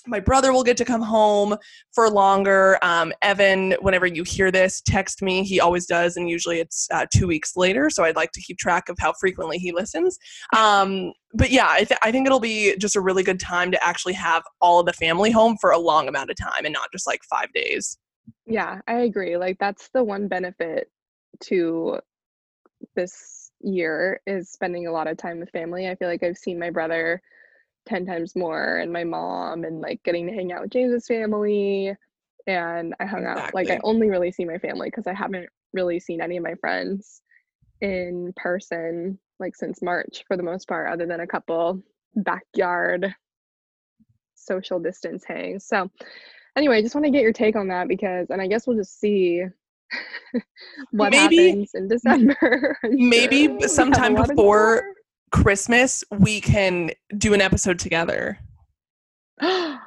my 0.08 0.20
brother 0.20 0.52
will 0.54 0.64
get 0.64 0.78
to 0.78 0.86
come 0.86 1.02
home 1.02 1.56
for 1.94 2.10
longer. 2.10 2.78
Um, 2.82 3.14
Evan, 3.22 3.74
whenever 3.82 4.06
you 4.06 4.24
hear 4.24 4.52
this, 4.52 4.82
text 4.82 5.22
me. 5.22 5.44
He 5.44 5.60
always 5.60 5.86
does, 5.86 6.18
and 6.18 6.30
usually 6.30 6.60
it's 6.60 6.88
uh, 6.92 7.06
two 7.14 7.28
weeks 7.28 7.56
later. 7.56 7.90
So 7.90 8.04
I'd 8.04 8.16
like 8.16 8.32
to 8.34 8.42
keep 8.42 8.58
track 8.58 8.90
of 8.90 8.98
how 9.00 9.14
frequently 9.20 9.58
he 9.58 9.72
listens. 9.72 10.18
Um, 10.56 11.14
but 11.34 11.52
yeah, 11.52 11.68
I, 11.70 11.84
th- 11.84 12.00
I 12.04 12.12
think 12.12 12.26
it'll 12.26 12.40
be 12.40 12.76
just 12.78 12.96
a 12.96 13.02
really 13.02 13.24
good 13.24 13.40
time 13.40 13.72
to 13.72 13.84
actually 13.84 14.14
have 14.14 14.44
all 14.62 14.80
of 14.80 14.86
the 14.86 14.94
family 14.94 15.32
home 15.32 15.58
for 15.60 15.72
a 15.72 15.80
long 15.80 16.08
amount 16.08 16.30
of 16.30 16.38
time 16.38 16.66
and 16.66 16.74
not 16.74 16.92
just 16.92 17.08
like 17.08 17.22
five 17.24 17.52
days. 17.54 17.98
Yeah, 18.46 18.80
I 18.88 19.00
agree. 19.02 19.38
Like 19.38 19.58
that's 19.60 19.90
the 19.90 20.04
one 20.04 20.28
benefit 20.28 20.90
to 21.42 22.00
this 22.96 23.52
year 23.62 24.22
is 24.28 24.50
spending 24.50 24.88
a 24.88 24.92
lot 24.92 25.08
of 25.08 25.18
time 25.18 25.40
with 25.40 25.50
family. 25.50 25.88
I 25.88 25.96
feel 25.96 26.08
like 26.08 26.24
I've 26.24 26.38
seen 26.38 26.60
my 26.60 26.70
brother 26.70 27.22
10 27.86 28.06
times 28.06 28.36
more 28.36 28.78
and 28.78 28.92
my 28.92 29.04
mom 29.04 29.64
and 29.64 29.82
like 29.82 30.02
getting 30.04 30.28
to 30.28 30.34
hang 30.34 30.52
out 30.52 30.62
with 30.62 30.72
James's 30.72 31.08
family 31.08 31.94
and 32.48 32.94
I 33.00 33.06
hung 33.06 33.26
out 33.26 33.54
like 33.54 33.70
I 33.70 33.80
only 33.84 34.10
really 34.10 34.32
see 34.32 34.46
my 34.46 34.58
family 34.58 34.90
cuz 34.92 35.08
I 35.08 35.14
haven't 35.14 35.50
really 35.74 36.00
seen 36.00 36.22
any 36.22 36.38
of 36.38 36.44
my 36.44 36.56
friends 36.56 37.22
in 37.82 38.34
person 38.36 39.20
like 39.40 39.56
since 39.56 39.82
March 39.82 40.24
for 40.28 40.38
the 40.38 40.44
most 40.44 40.68
part 40.68 40.92
other 40.92 41.06
than 41.06 41.20
a 41.20 41.28
couple 41.28 41.82
backyard 42.16 43.14
social 44.36 44.80
distance 44.80 45.24
hangs. 45.26 45.66
So 45.66 45.90
anyway, 46.56 46.78
I 46.78 46.82
just 46.82 46.96
want 46.96 47.06
to 47.06 47.12
get 47.12 47.22
your 47.24 47.34
take 47.34 47.56
on 47.56 47.68
that 47.70 47.88
because 47.88 48.30
and 48.30 48.42
I 48.42 48.48
guess 48.48 48.66
we'll 48.68 48.78
just 48.78 49.00
see 49.00 49.44
what 50.92 51.12
Maybe- 51.12 51.48
happens 51.48 51.72
in 51.74 51.88
December. 51.88 52.78
Maybe 52.84 53.46
sure 53.46 53.56
we 53.56 53.62
have 53.62 53.64
a 53.64 53.70
sometime 53.70 54.16
before-. 54.28 54.94
Christmas, 55.36 56.04
we 56.12 56.40
can 56.40 56.92
do 57.18 57.34
an 57.34 57.42
episode 57.42 57.78
together. 57.78 58.40
yeah. 59.42 59.80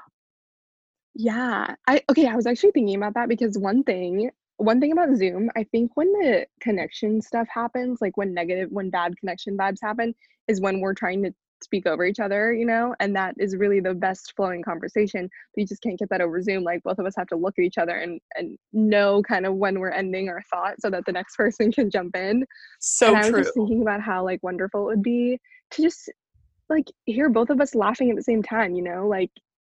I 1.15 2.03
okay, 2.11 2.27
I 2.27 2.37
was 2.37 2.47
actually 2.47 2.73
thinking 2.73 2.97
about 2.97 3.15
that 3.15 3.31
because 3.31 3.57
one 3.57 3.83
thing 3.83 4.31
one 4.59 4.79
thing 4.79 4.93
about 4.93 5.17
Zoom, 5.17 5.51
I 5.57 5.65
think 5.65 5.93
when 5.95 6.13
the 6.13 6.47
connection 6.61 7.23
stuff 7.23 7.49
happens, 7.49 7.99
like 8.03 8.17
when 8.19 8.35
negative 8.35 8.69
when 8.71 8.91
bad 8.91 9.17
connection 9.17 9.57
vibes 9.57 9.79
happen, 9.81 10.15
is 10.49 10.61
when 10.61 10.81
we're 10.81 10.95
trying 10.95 11.23
to 11.23 11.35
speak 11.63 11.87
over 11.87 12.05
each 12.05 12.21
other, 12.21 12.53
you 12.53 12.65
know, 12.65 12.95
and 13.01 13.15
that 13.17 13.35
is 13.39 13.57
really 13.57 13.81
the 13.81 13.95
best 13.95 14.35
flowing 14.37 14.63
conversation. 14.63 15.29
But 15.55 15.61
you 15.61 15.67
just 15.67 15.83
can't 15.83 15.99
get 15.99 16.09
that 16.11 16.21
over 16.21 16.41
Zoom. 16.43 16.65
Like 16.65 16.83
both 16.83 16.99
of 16.99 17.07
us 17.07 17.15
have 17.17 17.27
to 17.29 17.37
look 17.37 17.55
at 17.59 17.65
each 17.65 17.79
other 17.79 17.97
and 17.97 18.21
and 18.37 18.59
know 18.73 19.23
kind 19.23 19.47
of 19.47 19.55
when 19.55 19.81
we're 19.81 19.91
ending 19.91 20.29
our 20.29 20.43
thought 20.51 20.81
so 20.81 20.91
that 20.91 21.05
the 21.07 21.13
next 21.13 21.37
person 21.37 21.73
can 21.73 21.91
jump 21.91 22.17
in. 22.17 22.45
So 22.81 23.09
and 23.09 23.17
I 23.17 23.21
was 23.21 23.31
true. 23.31 23.43
just 23.43 23.55
thinking 23.55 23.83
about 23.83 24.01
how 24.01 24.25
like 24.25 24.43
wonderful 24.43 24.83
it 24.83 24.97
would 24.97 25.03
be 25.03 25.39
to 25.73 25.83
just 25.83 26.11
like 26.69 26.91
hear 27.07 27.29
both 27.29 27.51
of 27.51 27.61
us 27.61 27.75
laughing 27.75 28.11
at 28.11 28.17
the 28.17 28.23
same 28.23 28.43
time, 28.43 28.75
you 28.75 28.83
know? 28.83 29.09
Like 29.09 29.31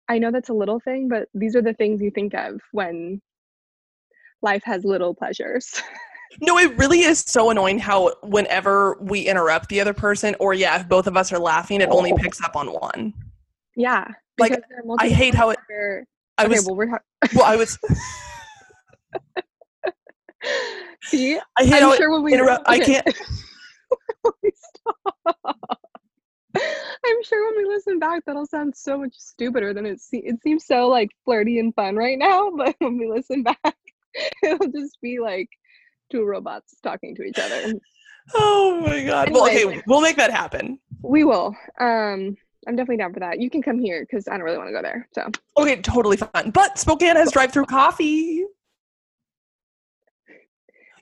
I 0.08 0.20
know 0.20 0.32
that's 0.32 0.50
a 0.50 0.54
little 0.54 0.80
thing, 0.80 1.08
but 1.08 1.27
these 1.34 1.56
are 1.56 1.62
the 1.62 1.74
things 1.74 2.01
you 2.01 2.12
think 2.12 2.34
of 2.34 2.62
when 2.72 3.22
life 4.42 4.63
has 4.65 4.86
little 4.86 5.13
pleasures. 5.13 5.82
No, 6.42 6.58
it 6.58 6.77
really 6.77 7.01
is 7.01 7.20
so 7.20 7.50
annoying 7.50 7.80
how 7.80 8.13
whenever 8.22 8.98
we 9.00 9.22
interrupt 9.22 9.70
the 9.70 9.80
other 9.82 9.94
person, 9.94 10.36
or 10.39 10.54
yeah, 10.54 10.80
if 10.80 10.88
both 10.88 11.08
of 11.08 11.15
us 11.15 11.32
are 11.32 11.39
laughing, 11.39 11.82
it 11.82 11.89
only 11.89 12.12
oh. 12.12 12.18
picks 12.18 12.42
up 12.42 12.56
on 12.56 12.68
one. 12.68 13.13
Yeah. 13.75 14.08
Like, 14.38 14.51
are 14.51 14.60
I 15.00 15.10
hate 15.10 15.34
how 15.34 15.50
it. 15.51 15.60
where- 15.68 16.06
I 16.38 16.46
okay, 16.46 16.56
was 16.56 16.65
well, 16.65 16.75
we're 16.75 16.89
ha- 16.89 17.00
well, 17.34 17.46
I 17.46 17.56
was. 17.56 17.80
see. 21.04 21.38
I 21.58 21.63
hate 21.63 21.74
I'm 21.75 21.82
how 21.84 21.94
it 21.94 21.98
sure 21.98 22.12
when 22.12 22.24
we 22.24 22.34
interrupt. 22.34 22.68
I 22.68 22.80
can't. 22.80 23.08
I'm 26.58 27.24
sure 27.24 27.46
when 27.46 27.63
we 27.63 27.74
listen 27.74 28.00
back, 28.00 28.24
that'll 28.25 28.46
sound 28.46 28.75
so 28.75 28.98
much 28.98 29.13
stupider 29.15 29.74
than 29.74 29.86
it 29.86 30.01
se- 30.01 30.24
it 30.25 30.42
seems 30.42 30.65
so 30.65 30.88
like 30.88 31.12
flirty 31.24 31.60
and 31.60 31.74
fun 31.74 31.96
right 31.96 32.18
now. 32.18 32.51
But 32.58 32.75
when 32.80 32.98
we 32.98 33.08
listen 33.10 33.44
back, 33.44 33.77
it'll 34.44 34.68
just 34.72 35.00
be 35.01 35.20
like 35.20 35.50
two 36.15 36.24
robots 36.25 36.75
talking 36.81 37.15
to 37.15 37.24
each 37.24 37.39
other. 37.39 37.74
Oh 38.34 38.81
my 38.84 39.03
god. 39.03 39.29
Well, 39.31 39.45
okay, 39.45 39.84
we'll 39.86 40.01
make 40.01 40.15
that 40.15 40.31
happen. 40.31 40.79
We 41.03 41.24
will. 41.24 41.55
Um, 41.79 42.36
I'm 42.67 42.75
definitely 42.75 42.98
down 42.98 43.13
for 43.13 43.19
that. 43.19 43.39
You 43.39 43.51
can 43.51 43.62
come 43.62 43.77
here 43.77 44.01
because 44.03 44.27
I 44.27 44.31
don't 44.31 44.41
really 44.41 44.57
want 44.57 44.67
to 44.69 44.74
go 44.74 44.81
there. 44.81 45.07
So 45.13 45.29
Okay, 45.55 45.79
totally 45.84 46.17
fine. 46.17 46.50
But 46.50 46.79
Spokane 46.79 47.17
has 47.17 47.31
drive-through 47.31 47.65
coffee. 47.67 48.43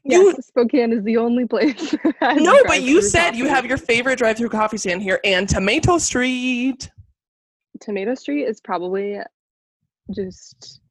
You- 0.03 0.34
yes, 0.36 0.48
Spokane 0.48 0.91
is 0.91 1.01
the 1.05 1.15
only 1.15 1.46
place. 1.46 1.96
No, 2.22 2.62
but 2.67 2.82
you 2.82 3.01
said 3.01 3.38
you 3.38 3.48
have 3.48 3.65
your 3.65 3.77
favorite 3.77 4.17
drive-through 4.17 4.50
coffee 4.50 4.75
stand 4.75 5.01
here 5.01 5.22
and 5.24 5.48
Tomato 5.48 6.00
Street. 6.00 6.91
Tomato 7.79 8.15
Street 8.15 8.43
is 8.43 8.60
probably 8.60 9.17
just 10.13 10.82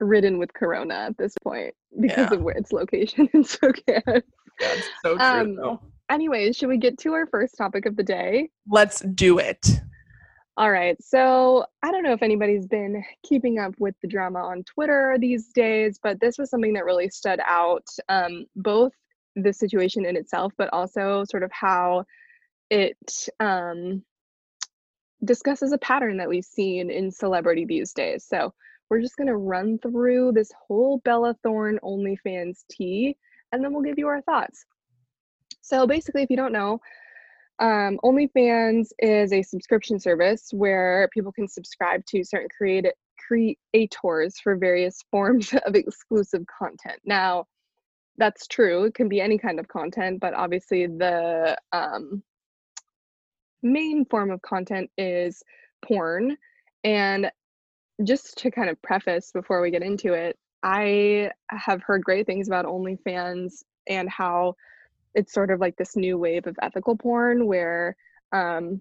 ridden 0.00 0.38
with 0.38 0.52
Corona 0.54 0.94
at 0.94 1.16
this 1.18 1.34
point 1.42 1.74
because 2.00 2.28
Yeah. 2.30 2.38
of 2.38 2.42
where 2.42 2.56
its 2.56 2.72
location 2.72 3.28
in 3.34 3.44
Spokane. 3.44 4.02
That's 4.60 4.88
so 5.04 5.16
true. 5.18 5.40
Um, 5.40 5.56
though. 5.56 5.80
Anyways, 6.10 6.56
should 6.56 6.68
we 6.68 6.78
get 6.78 6.98
to 6.98 7.12
our 7.14 7.26
first 7.26 7.56
topic 7.56 7.86
of 7.86 7.96
the 7.96 8.02
day? 8.02 8.50
Let's 8.68 9.00
do 9.00 9.38
it. 9.38 9.66
All 10.58 10.70
right. 10.70 10.96
So 11.02 11.66
I 11.82 11.90
don't 11.90 12.02
know 12.02 12.12
if 12.12 12.22
anybody's 12.22 12.66
been 12.66 13.04
keeping 13.22 13.58
up 13.58 13.74
with 13.78 13.94
the 14.00 14.08
drama 14.08 14.38
on 14.38 14.62
Twitter 14.64 15.16
these 15.20 15.48
days, 15.48 15.98
but 16.02 16.18
this 16.20 16.38
was 16.38 16.48
something 16.48 16.72
that 16.74 16.84
really 16.86 17.10
stood 17.10 17.40
out. 17.46 17.86
Um, 18.08 18.46
both 18.56 18.92
the 19.34 19.52
situation 19.52 20.06
in 20.06 20.16
itself, 20.16 20.52
but 20.56 20.72
also 20.72 21.24
sort 21.28 21.42
of 21.42 21.50
how 21.52 22.04
it 22.70 22.96
um, 23.38 24.02
discusses 25.24 25.72
a 25.72 25.78
pattern 25.78 26.16
that 26.18 26.28
we've 26.28 26.44
seen 26.44 26.90
in 26.90 27.10
celebrity 27.10 27.64
these 27.66 27.92
days. 27.92 28.24
So 28.26 28.54
we're 28.88 29.00
just 29.00 29.16
going 29.16 29.28
to 29.28 29.36
run 29.36 29.78
through 29.78 30.32
this 30.32 30.50
whole 30.66 30.98
Bella 31.04 31.36
Thorne 31.42 31.78
OnlyFans 31.82 32.64
tea, 32.70 33.16
and 33.52 33.62
then 33.62 33.72
we'll 33.72 33.82
give 33.82 33.98
you 33.98 34.06
our 34.06 34.22
thoughts. 34.22 34.64
So 35.60 35.86
basically, 35.86 36.22
if 36.22 36.30
you 36.30 36.36
don't 36.36 36.52
know, 36.52 36.80
um, 37.58 37.98
OnlyFans 38.04 38.88
is 38.98 39.32
a 39.32 39.42
subscription 39.42 39.98
service 39.98 40.50
where 40.52 41.08
people 41.12 41.32
can 41.32 41.48
subscribe 41.48 42.04
to 42.06 42.22
certain 42.22 42.48
creative 42.56 42.92
creators 43.26 44.38
for 44.38 44.56
various 44.56 45.02
forms 45.10 45.52
of 45.64 45.74
exclusive 45.74 46.44
content. 46.46 47.00
Now, 47.04 47.46
that's 48.18 48.46
true. 48.46 48.84
It 48.84 48.94
can 48.94 49.08
be 49.08 49.20
any 49.20 49.38
kind 49.38 49.58
of 49.58 49.68
content, 49.68 50.20
but 50.20 50.34
obviously 50.34 50.86
the 50.86 51.56
um, 51.72 52.22
main 53.62 54.04
form 54.06 54.30
of 54.30 54.40
content 54.42 54.90
is 54.96 55.42
porn. 55.84 56.36
And 56.84 57.30
just 58.04 58.38
to 58.38 58.50
kind 58.50 58.68
of 58.68 58.80
preface 58.82 59.30
before 59.32 59.60
we 59.60 59.70
get 59.70 59.82
into 59.82 60.12
it, 60.12 60.38
I 60.62 61.30
have 61.50 61.82
heard 61.82 62.04
great 62.04 62.26
things 62.26 62.48
about 62.48 62.66
OnlyFans 62.66 63.62
and 63.88 64.08
how 64.08 64.54
it's 65.14 65.32
sort 65.32 65.50
of 65.50 65.60
like 65.60 65.76
this 65.76 65.96
new 65.96 66.18
wave 66.18 66.46
of 66.46 66.56
ethical 66.60 66.96
porn 66.96 67.46
where 67.46 67.96
um, 68.32 68.80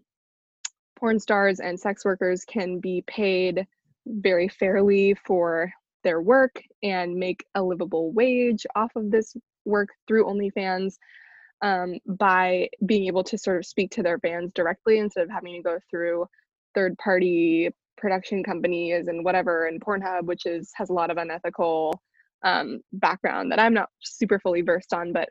porn 0.98 1.20
stars 1.20 1.60
and 1.60 1.80
sex 1.80 2.04
workers 2.04 2.44
can 2.46 2.80
be 2.80 3.04
paid 3.08 3.66
very 4.06 4.48
fairly 4.48 5.16
for 5.26 5.72
their 6.04 6.22
work 6.22 6.62
and 6.84 7.16
make 7.16 7.46
a 7.56 7.64
livable 7.64 8.12
wage 8.12 8.66
off 8.76 8.92
of 8.96 9.12
this 9.12 9.36
work 9.66 9.90
through 10.08 10.26
OnlyFans 10.26 10.98
um, 11.62 11.96
by 12.06 12.70
being 12.86 13.08
able 13.08 13.24
to 13.24 13.38
sort 13.38 13.58
of 13.58 13.66
speak 13.66 13.92
to 13.92 14.04
their 14.04 14.20
fans 14.20 14.52
directly 14.54 15.00
instead 15.00 15.24
of 15.24 15.30
having 15.30 15.56
to 15.56 15.62
go 15.62 15.80
through 15.90 16.28
third 16.76 16.98
party 16.98 17.70
production 17.98 18.44
companies 18.44 19.08
and 19.08 19.24
whatever 19.24 19.66
and 19.66 19.82
Pornhub, 19.82 20.26
which 20.26 20.46
is 20.46 20.72
has 20.76 20.90
a 20.90 20.94
lot 20.94 21.12
of 21.12 21.18
unethical 21.18 22.02
um, 22.44 22.80
background 22.94 23.52
that 23.52 23.60
I'm 23.60 23.74
not 23.74 23.90
super 24.02 24.40
fully 24.40 24.62
versed 24.62 24.94
on, 24.94 25.14
but 25.14 25.30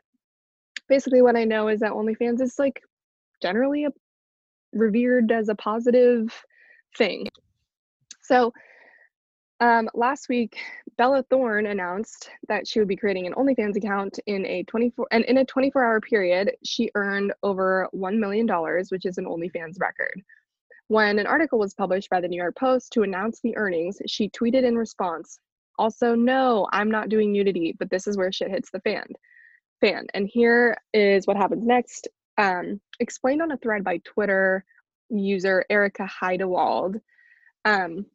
basically 0.89 1.21
what 1.21 1.35
I 1.35 1.43
know 1.43 1.67
is 1.67 1.79
that 1.79 1.91
OnlyFans 1.91 2.41
is 2.41 2.59
like 2.59 2.81
generally 3.41 3.85
a, 3.85 3.89
revered 4.73 5.31
as 5.31 5.49
a 5.49 5.55
positive 5.55 6.33
thing. 6.97 7.27
So 8.21 8.53
um, 9.61 9.89
last 9.93 10.27
week, 10.27 10.57
Bella 10.97 11.23
Thorne 11.29 11.67
announced 11.67 12.29
that 12.47 12.67
she 12.67 12.79
would 12.79 12.87
be 12.87 12.97
creating 12.97 13.25
an 13.25 13.33
OnlyFans 13.33 13.77
account 13.77 14.19
in 14.25 14.45
a 14.45 14.63
24 14.63 15.07
and 15.11 15.23
in 15.25 15.37
a 15.37 15.45
24-hour 15.45 16.01
period, 16.01 16.51
she 16.63 16.91
earned 16.95 17.33
over 17.43 17.87
one 17.91 18.19
million 18.19 18.45
dollars, 18.45 18.91
which 18.91 19.05
is 19.05 19.17
an 19.17 19.25
OnlyFans 19.25 19.79
record. 19.79 20.21
When 20.87 21.17
an 21.17 21.25
article 21.25 21.57
was 21.57 21.73
published 21.73 22.09
by 22.09 22.21
the 22.21 22.27
New 22.27 22.37
York 22.37 22.55
Post 22.55 22.93
to 22.93 23.03
announce 23.03 23.39
the 23.41 23.57
earnings, 23.57 23.99
she 24.05 24.29
tweeted 24.29 24.63
in 24.63 24.77
response, 24.77 25.39
"Also, 25.79 26.13
no, 26.13 26.67
I'm 26.71 26.91
not 26.91 27.09
doing 27.09 27.31
nudity, 27.31 27.75
but 27.77 27.89
this 27.89 28.07
is 28.07 28.17
where 28.17 28.31
shit 28.31 28.51
hits 28.51 28.69
the 28.69 28.81
fan." 28.81 29.07
Fan, 29.81 30.07
and 30.13 30.27
here 30.27 30.77
is 30.93 31.25
what 31.27 31.37
happens 31.37 31.65
next. 31.65 32.07
Um, 32.37 32.79
explained 32.99 33.41
on 33.41 33.51
a 33.51 33.57
thread 33.57 33.83
by 33.83 33.97
Twitter 33.99 34.63
user 35.09 35.65
Erica 35.69 36.05
Heidewald. 36.05 36.99
Um, 37.65 38.05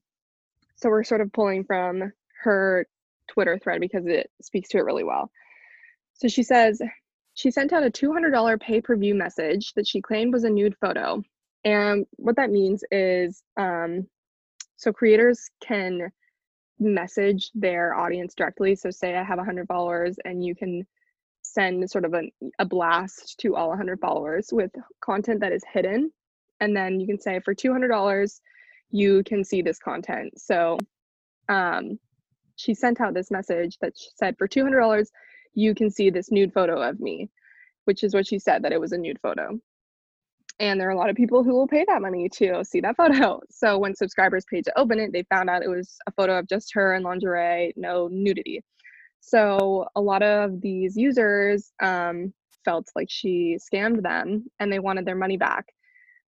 so 0.76 0.88
we're 0.88 1.04
sort 1.04 1.20
of 1.20 1.32
pulling 1.32 1.64
from 1.64 2.12
her 2.42 2.86
Twitter 3.28 3.58
thread 3.58 3.80
because 3.80 4.06
it 4.06 4.30
speaks 4.42 4.68
to 4.70 4.78
it 4.78 4.84
really 4.84 5.04
well. 5.04 5.30
So 6.14 6.28
she 6.28 6.42
says 6.42 6.80
she 7.34 7.50
sent 7.50 7.72
out 7.72 7.84
a 7.84 7.90
$200 7.90 8.60
pay 8.60 8.80
per 8.80 8.96
view 8.96 9.14
message 9.14 9.72
that 9.74 9.86
she 9.86 10.00
claimed 10.00 10.32
was 10.32 10.44
a 10.44 10.50
nude 10.50 10.76
photo. 10.80 11.22
And 11.64 12.06
what 12.16 12.36
that 12.36 12.50
means 12.50 12.82
is 12.90 13.42
um, 13.56 14.06
so 14.76 14.92
creators 14.92 15.50
can 15.62 16.10
message 16.78 17.50
their 17.54 17.94
audience 17.94 18.34
directly. 18.34 18.74
So, 18.74 18.90
say 18.90 19.14
I 19.14 19.22
have 19.22 19.36
100 19.36 19.68
followers, 19.68 20.16
and 20.24 20.44
you 20.44 20.54
can 20.54 20.86
send 21.42 21.88
sort 21.90 22.04
of 22.04 22.14
a, 22.14 22.22
a 22.58 22.64
blast 22.64 23.38
to 23.40 23.56
all 23.56 23.68
100 23.68 24.00
followers 24.00 24.48
with 24.52 24.70
content 25.00 25.40
that 25.40 25.52
is 25.52 25.62
hidden. 25.70 26.10
And 26.60 26.74
then 26.74 27.00
you 27.00 27.06
can 27.06 27.20
say, 27.20 27.40
for 27.40 27.54
$200, 27.54 28.40
you 28.90 29.22
can 29.24 29.44
see 29.44 29.62
this 29.62 29.78
content. 29.78 30.40
So, 30.40 30.78
um, 31.48 31.98
she 32.56 32.74
sent 32.74 33.00
out 33.00 33.14
this 33.14 33.30
message 33.30 33.78
that 33.80 33.92
she 33.98 34.08
said, 34.16 34.36
for 34.38 34.48
$200, 34.48 35.06
you 35.54 35.74
can 35.74 35.90
see 35.90 36.10
this 36.10 36.30
nude 36.30 36.52
photo 36.52 36.80
of 36.80 37.00
me, 37.00 37.30
which 37.84 38.04
is 38.04 38.14
what 38.14 38.26
she 38.26 38.38
said, 38.38 38.62
that 38.62 38.72
it 38.72 38.80
was 38.80 38.92
a 38.92 38.98
nude 38.98 39.20
photo. 39.20 39.58
And 40.60 40.78
there 40.78 40.88
are 40.88 40.92
a 40.92 40.96
lot 40.96 41.08
of 41.08 41.16
people 41.16 41.42
who 41.42 41.54
will 41.54 41.66
pay 41.66 41.86
that 41.88 42.02
money 42.02 42.28
to 42.34 42.62
see 42.64 42.80
that 42.80 42.96
photo. 42.96 43.40
So 43.50 43.78
when 43.78 43.94
subscribers 43.94 44.44
paid 44.50 44.64
to 44.66 44.78
open 44.78 45.00
it, 45.00 45.12
they 45.12 45.24
found 45.24 45.50
out 45.50 45.62
it 45.62 45.68
was 45.68 45.96
a 46.06 46.12
photo 46.12 46.38
of 46.38 46.48
just 46.48 46.72
her 46.74 46.94
in 46.94 47.02
lingerie, 47.02 47.72
no 47.76 48.08
nudity. 48.08 48.62
So 49.20 49.86
a 49.96 50.00
lot 50.00 50.22
of 50.22 50.60
these 50.60 50.96
users 50.96 51.72
um, 51.82 52.32
felt 52.64 52.88
like 52.94 53.08
she 53.10 53.58
scammed 53.58 54.02
them 54.02 54.46
and 54.58 54.72
they 54.72 54.78
wanted 54.78 55.06
their 55.06 55.16
money 55.16 55.36
back. 55.36 55.66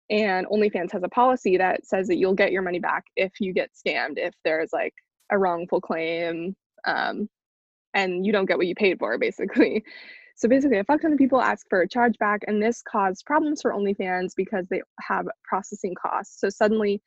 And 0.10 0.48
OnlyFans 0.48 0.92
has 0.92 1.04
a 1.04 1.10
policy 1.10 1.58
that 1.58 1.86
says 1.86 2.08
that 2.08 2.18
you'll 2.18 2.34
get 2.34 2.52
your 2.52 2.64
money 2.64 2.80
back 2.80 3.06
if 3.16 3.34
you 3.40 3.54
get 3.54 3.72
scammed, 3.74 4.18
if 4.18 4.34
there's 4.44 4.74
like 4.74 4.94
a 5.32 5.38
wrongful 5.38 5.82
claim 5.82 6.56
um, 6.86 7.30
and 7.94 8.26
you 8.26 8.32
don't 8.32 8.46
get 8.46 8.58
what 8.58 8.68
you 8.68 8.76
paid 8.76 8.98
for, 9.00 9.18
basically. 9.18 9.84
So 10.40 10.48
basically, 10.48 10.78
a 10.78 10.86
fuck 10.86 11.02
ton 11.02 11.12
of 11.12 11.18
people 11.18 11.42
ask 11.42 11.68
for 11.70 11.82
a 11.82 11.88
chargeback, 11.88 12.40
and 12.48 12.64
this 12.64 12.82
caused 12.82 13.26
problems 13.26 13.62
for 13.62 13.74
OnlyFans 13.74 14.32
because 14.38 14.66
they 14.70 14.82
have 15.02 15.26
processing 15.44 15.94
costs. 16.02 16.40
So 16.40 16.48
suddenly, 16.48 17.02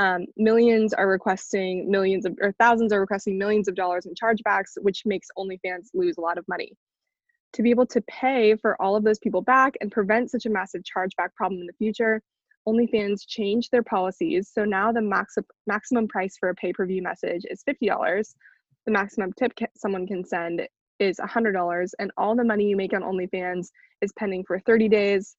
um, 0.00 0.26
millions 0.36 0.92
are 0.92 1.06
requesting 1.06 1.88
millions 1.88 2.26
of, 2.26 2.36
or 2.42 2.50
thousands 2.58 2.92
are 2.92 2.98
requesting 2.98 3.38
millions 3.38 3.68
of 3.68 3.76
dollars 3.76 4.06
in 4.06 4.14
chargebacks, 4.14 4.72
which 4.80 5.02
makes 5.06 5.28
OnlyFans 5.38 5.90
lose 5.94 6.16
a 6.18 6.20
lot 6.20 6.38
of 6.38 6.48
money. 6.48 6.72
To 7.52 7.62
be 7.62 7.70
able 7.70 7.86
to 7.86 8.00
pay 8.10 8.56
for 8.56 8.80
all 8.82 8.96
of 8.96 9.04
those 9.04 9.20
people 9.20 9.42
back 9.42 9.74
and 9.80 9.92
prevent 9.92 10.32
such 10.32 10.46
a 10.46 10.50
massive 10.50 10.82
chargeback 10.82 11.32
problem 11.36 11.60
in 11.60 11.68
the 11.68 11.74
future, 11.74 12.20
OnlyFans 12.66 13.20
changed 13.28 13.70
their 13.70 13.84
policies. 13.84 14.50
So 14.52 14.64
now 14.64 14.90
the 14.90 15.02
max- 15.02 15.36
maximum 15.68 16.08
price 16.08 16.36
for 16.36 16.48
a 16.48 16.54
pay 16.56 16.72
per 16.72 16.84
view 16.84 17.00
message 17.00 17.44
is 17.48 17.62
$50. 17.62 18.34
The 18.86 18.92
maximum 18.92 19.32
tip 19.34 19.52
ca- 19.56 19.66
someone 19.76 20.08
can 20.08 20.24
send 20.24 20.66
is 21.02 21.18
$100 21.18 21.90
and 21.98 22.10
all 22.16 22.36
the 22.36 22.44
money 22.44 22.64
you 22.66 22.76
make 22.76 22.94
on 22.94 23.02
OnlyFans 23.02 23.70
is 24.00 24.12
pending 24.18 24.44
for 24.44 24.58
30 24.60 24.88
days 24.88 25.36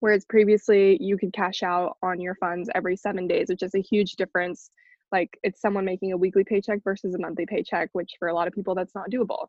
whereas 0.00 0.24
previously 0.26 0.96
you 1.00 1.18
could 1.18 1.32
cash 1.32 1.62
out 1.62 1.96
on 2.02 2.20
your 2.20 2.34
funds 2.36 2.70
every 2.74 2.96
7 2.96 3.26
days 3.26 3.48
which 3.48 3.62
is 3.62 3.74
a 3.74 3.80
huge 3.80 4.12
difference 4.12 4.70
like 5.12 5.30
it's 5.42 5.60
someone 5.60 5.84
making 5.84 6.12
a 6.12 6.16
weekly 6.16 6.44
paycheck 6.44 6.82
versus 6.84 7.14
a 7.14 7.18
monthly 7.18 7.46
paycheck 7.46 7.90
which 7.92 8.12
for 8.18 8.28
a 8.28 8.34
lot 8.34 8.46
of 8.46 8.54
people 8.54 8.74
that's 8.74 8.94
not 8.94 9.10
doable 9.10 9.48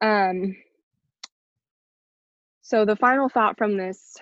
um 0.00 0.56
So 2.68 2.84
the 2.84 2.96
final 2.96 3.30
thought 3.30 3.56
from 3.56 3.78
this 3.78 4.18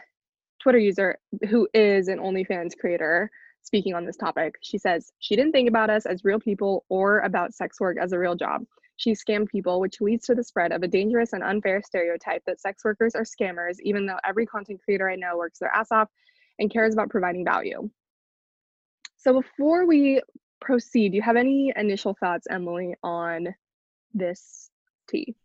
Twitter 0.63 0.79
user 0.79 1.19
who 1.49 1.69
is 1.75 2.07
an 2.07 2.21
OnlyFans 2.21 2.79
creator 2.79 3.29
speaking 3.63 3.93
on 3.93 4.07
this 4.07 4.17
topic, 4.17 4.55
she 4.63 4.79
says, 4.79 5.11
She 5.19 5.35
didn't 5.35 5.51
think 5.51 5.69
about 5.69 5.91
us 5.91 6.07
as 6.07 6.25
real 6.25 6.39
people 6.39 6.85
or 6.89 7.21
about 7.23 7.55
sex 7.55 7.81
work 7.81 7.97
as 8.01 8.13
a 8.13 8.19
real 8.21 8.37
job. 8.37 8.63
She 8.97 9.13
scammed 9.13 9.49
people, 9.49 9.81
which 9.81 10.01
leads 10.01 10.27
to 10.27 10.35
the 10.35 10.43
spread 10.43 10.73
of 10.73 10.83
a 10.83 10.89
dangerous 10.89 11.33
and 11.33 11.43
unfair 11.43 11.83
stereotype 11.83 12.43
that 12.47 12.61
sex 12.61 12.85
workers 12.85 13.15
are 13.15 13.25
scammers, 13.25 13.77
even 13.83 14.07
though 14.07 14.19
every 14.25 14.47
content 14.47 14.81
creator 14.83 15.11
I 15.11 15.17
know 15.17 15.37
works 15.37 15.59
their 15.59 15.75
ass 15.75 15.89
off 15.93 16.09
and 16.59 16.73
cares 16.73 16.95
about 16.95 17.11
providing 17.11 17.45
value. 17.45 17.91
So 19.17 19.35
before 19.35 19.87
we 19.87 20.23
proceed, 20.61 21.11
do 21.11 21.17
you 21.17 21.23
have 21.23 21.37
any 21.37 21.73
initial 21.77 22.15
thoughts, 22.19 22.47
Emily, 22.51 22.95
on 23.03 23.55
this 24.15 24.71
tea? 25.09 25.37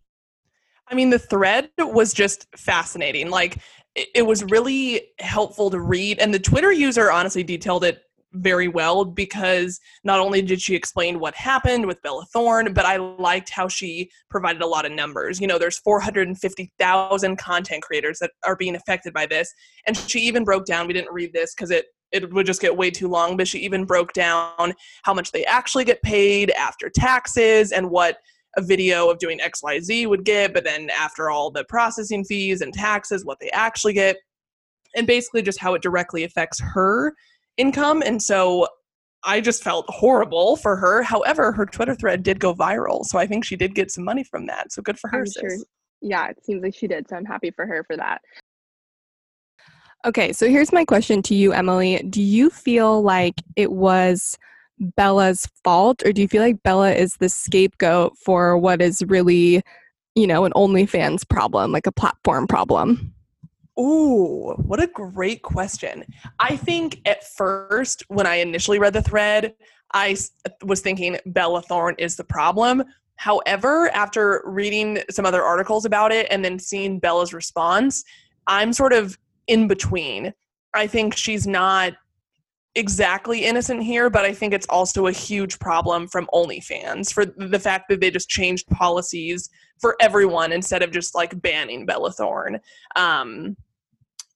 I 0.87 0.95
mean, 0.95 1.09
the 1.09 1.19
thread 1.19 1.69
was 1.77 2.13
just 2.13 2.47
fascinating. 2.55 3.29
Like, 3.29 3.57
it, 3.95 4.25
was 4.25 4.43
really 4.45 5.09
helpful 5.19 5.69
to 5.69 5.79
read, 5.79 6.19
and 6.19 6.33
the 6.33 6.39
Twitter 6.39 6.71
user 6.71 7.11
honestly 7.11 7.43
detailed 7.43 7.83
it 7.83 8.03
very 8.33 8.67
well 8.67 9.05
because 9.05 9.79
not 10.03 10.19
only 10.19 10.41
did 10.41 10.61
she 10.61 10.75
explain 10.75 11.19
what 11.19 11.35
happened 11.35 11.85
with 11.85 12.01
Bella 12.01 12.25
Thorne, 12.31 12.73
but 12.73 12.85
I 12.85 12.97
liked 12.97 13.49
how 13.49 13.67
she 13.67 14.09
provided 14.29 14.61
a 14.61 14.67
lot 14.67 14.85
of 14.85 14.91
numbers. 14.91 15.39
You 15.41 15.47
know, 15.47 15.57
there's 15.57 15.79
450,000 15.79 17.37
content 17.37 17.83
creators 17.83 18.19
that 18.19 18.31
are 18.45 18.55
being 18.55 18.75
affected 18.75 19.13
by 19.13 19.25
this. 19.25 19.53
And 19.85 19.97
she 19.97 20.19
even 20.21 20.43
broke 20.43 20.65
down, 20.65 20.87
we 20.87 20.93
didn't 20.93 21.13
read 21.13 21.33
this 21.33 21.53
because 21.53 21.71
it 21.71 21.85
it 22.11 22.29
would 22.33 22.45
just 22.45 22.61
get 22.61 22.75
way 22.75 22.91
too 22.91 23.07
long, 23.07 23.37
but 23.37 23.47
she 23.47 23.59
even 23.59 23.85
broke 23.85 24.11
down 24.11 24.73
how 25.03 25.13
much 25.13 25.31
they 25.31 25.45
actually 25.45 25.85
get 25.85 26.01
paid 26.01 26.51
after 26.51 26.89
taxes 26.89 27.71
and 27.71 27.89
what 27.89 28.17
a 28.57 28.61
video 28.61 29.09
of 29.09 29.17
doing 29.17 29.39
XYZ 29.39 30.07
would 30.09 30.25
get, 30.25 30.53
but 30.53 30.65
then 30.65 30.89
after 30.89 31.29
all 31.29 31.51
the 31.51 31.63
processing 31.69 32.25
fees 32.25 32.61
and 32.61 32.73
taxes, 32.73 33.23
what 33.23 33.39
they 33.39 33.49
actually 33.51 33.93
get, 33.93 34.17
and 34.93 35.07
basically 35.07 35.41
just 35.41 35.59
how 35.59 35.73
it 35.73 35.81
directly 35.81 36.23
affects 36.23 36.59
her 36.59 37.13
income. 37.61 38.01
And 38.05 38.21
so 38.21 38.67
I 39.23 39.39
just 39.39 39.63
felt 39.63 39.85
horrible 39.87 40.57
for 40.57 40.75
her. 40.75 41.03
However, 41.03 41.51
her 41.51 41.65
Twitter 41.65 41.95
thread 41.95 42.23
did 42.23 42.39
go 42.39 42.53
viral. 42.53 43.05
So 43.05 43.19
I 43.19 43.27
think 43.27 43.45
she 43.45 43.55
did 43.55 43.75
get 43.75 43.91
some 43.91 44.03
money 44.03 44.23
from 44.23 44.47
that. 44.47 44.71
So 44.71 44.81
good 44.81 44.99
for 44.99 45.09
her. 45.09 45.25
Sure. 45.25 45.57
Yeah, 46.01 46.29
it 46.29 46.43
seems 46.43 46.63
like 46.63 46.73
she 46.73 46.87
did. 46.87 47.07
So 47.07 47.15
I'm 47.15 47.25
happy 47.25 47.51
for 47.51 47.65
her 47.67 47.83
for 47.83 47.95
that. 47.97 48.21
Okay, 50.03 50.33
so 50.33 50.49
here's 50.49 50.73
my 50.73 50.83
question 50.83 51.21
to 51.21 51.35
you, 51.35 51.53
Emily. 51.53 52.01
Do 52.09 52.23
you 52.23 52.49
feel 52.49 53.03
like 53.03 53.35
it 53.55 53.71
was 53.71 54.35
Bella's 54.79 55.47
fault, 55.63 56.01
or 56.03 56.11
do 56.11 56.23
you 56.23 56.27
feel 56.27 56.41
like 56.41 56.63
Bella 56.63 56.91
is 56.91 57.17
the 57.19 57.29
scapegoat 57.29 58.17
for 58.17 58.57
what 58.57 58.81
is 58.81 59.03
really, 59.07 59.61
you 60.15 60.25
know, 60.25 60.43
an 60.43 60.53
OnlyFans 60.53 61.29
problem, 61.29 61.71
like 61.71 61.85
a 61.85 61.91
platform 61.91 62.47
problem? 62.47 63.13
Ooh, 63.81 64.53
what 64.57 64.81
a 64.81 64.87
great 64.87 65.41
question. 65.41 66.05
I 66.39 66.55
think 66.55 67.01
at 67.05 67.27
first, 67.33 68.03
when 68.09 68.27
I 68.27 68.35
initially 68.35 68.77
read 68.77 68.93
the 68.93 69.01
thread, 69.01 69.55
I 69.93 70.15
was 70.63 70.81
thinking 70.81 71.17
Bella 71.25 71.63
Thorne 71.63 71.95
is 71.97 72.15
the 72.15 72.23
problem. 72.23 72.83
However, 73.15 73.89
after 73.89 74.43
reading 74.45 74.99
some 75.09 75.25
other 75.25 75.41
articles 75.41 75.85
about 75.85 76.11
it 76.11 76.27
and 76.29 76.45
then 76.45 76.59
seeing 76.59 76.99
Bella's 76.99 77.33
response, 77.33 78.03
I'm 78.45 78.71
sort 78.71 78.93
of 78.93 79.17
in 79.47 79.67
between. 79.67 80.33
I 80.75 80.85
think 80.85 81.15
she's 81.15 81.47
not 81.47 81.93
exactly 82.75 83.45
innocent 83.45 83.83
here, 83.83 84.09
but 84.09 84.25
I 84.25 84.33
think 84.33 84.53
it's 84.53 84.67
also 84.67 85.07
a 85.07 85.11
huge 85.11 85.59
problem 85.59 86.07
from 86.07 86.29
OnlyFans 86.33 87.11
for 87.11 87.25
the 87.25 87.59
fact 87.59 87.89
that 87.89 87.99
they 87.99 88.11
just 88.11 88.29
changed 88.29 88.67
policies 88.69 89.49
for 89.79 89.97
everyone 89.99 90.51
instead 90.51 90.83
of 90.83 90.91
just 90.91 91.15
like 91.15 91.41
banning 91.41 91.85
Bella 91.85 92.11
Thorne. 92.11 92.59
Um, 92.95 93.57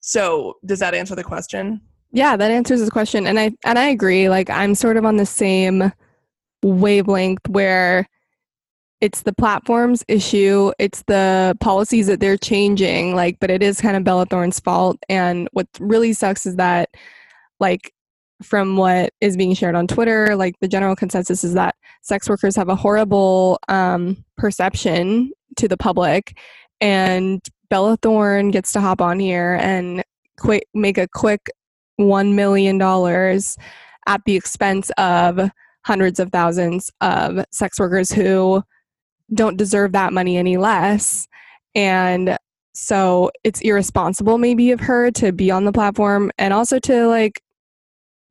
so 0.06 0.54
does 0.64 0.78
that 0.78 0.94
answer 0.94 1.16
the 1.16 1.24
question? 1.24 1.80
Yeah, 2.12 2.36
that 2.36 2.52
answers 2.52 2.80
the 2.80 2.92
question. 2.92 3.26
And 3.26 3.40
I 3.40 3.50
and 3.64 3.76
I 3.76 3.88
agree. 3.88 4.28
Like 4.28 4.48
I'm 4.48 4.76
sort 4.76 4.96
of 4.96 5.04
on 5.04 5.16
the 5.16 5.26
same 5.26 5.92
wavelength 6.62 7.48
where 7.48 8.08
it's 9.00 9.22
the 9.22 9.32
platform's 9.32 10.04
issue, 10.06 10.70
it's 10.78 11.02
the 11.08 11.56
policies 11.60 12.06
that 12.06 12.20
they're 12.20 12.38
changing, 12.38 13.16
like, 13.16 13.38
but 13.40 13.50
it 13.50 13.64
is 13.64 13.80
kind 13.80 13.96
of 13.96 14.04
Bella 14.04 14.26
Thorne's 14.26 14.60
fault. 14.60 14.96
And 15.08 15.48
what 15.52 15.66
really 15.80 16.12
sucks 16.12 16.46
is 16.46 16.54
that 16.54 16.88
like 17.58 17.92
from 18.44 18.76
what 18.76 19.12
is 19.20 19.36
being 19.36 19.54
shared 19.54 19.74
on 19.74 19.88
Twitter, 19.88 20.36
like 20.36 20.54
the 20.60 20.68
general 20.68 20.94
consensus 20.94 21.42
is 21.42 21.54
that 21.54 21.74
sex 22.02 22.28
workers 22.28 22.54
have 22.54 22.68
a 22.68 22.76
horrible 22.76 23.58
um, 23.68 24.24
perception 24.36 25.32
to 25.56 25.66
the 25.66 25.76
public, 25.76 26.38
and 26.80 27.40
Bella 27.68 27.96
Thorne 28.00 28.50
gets 28.50 28.72
to 28.72 28.80
hop 28.80 29.00
on 29.00 29.18
here 29.18 29.58
and 29.60 30.02
quick 30.38 30.66
make 30.74 30.98
a 30.98 31.08
quick 31.08 31.50
one 31.96 32.34
million 32.34 32.78
dollars 32.78 33.56
at 34.06 34.22
the 34.24 34.36
expense 34.36 34.90
of 34.98 35.50
hundreds 35.84 36.20
of 36.20 36.30
thousands 36.30 36.90
of 37.00 37.44
sex 37.52 37.78
workers 37.78 38.12
who 38.12 38.62
don't 39.34 39.56
deserve 39.56 39.92
that 39.92 40.12
money 40.12 40.36
any 40.36 40.56
less. 40.56 41.26
And 41.74 42.36
so 42.74 43.30
it's 43.44 43.60
irresponsible 43.60 44.38
maybe 44.38 44.70
of 44.70 44.80
her 44.80 45.10
to 45.12 45.32
be 45.32 45.50
on 45.50 45.64
the 45.64 45.72
platform 45.72 46.30
and 46.38 46.52
also 46.52 46.78
to 46.80 47.06
like 47.06 47.40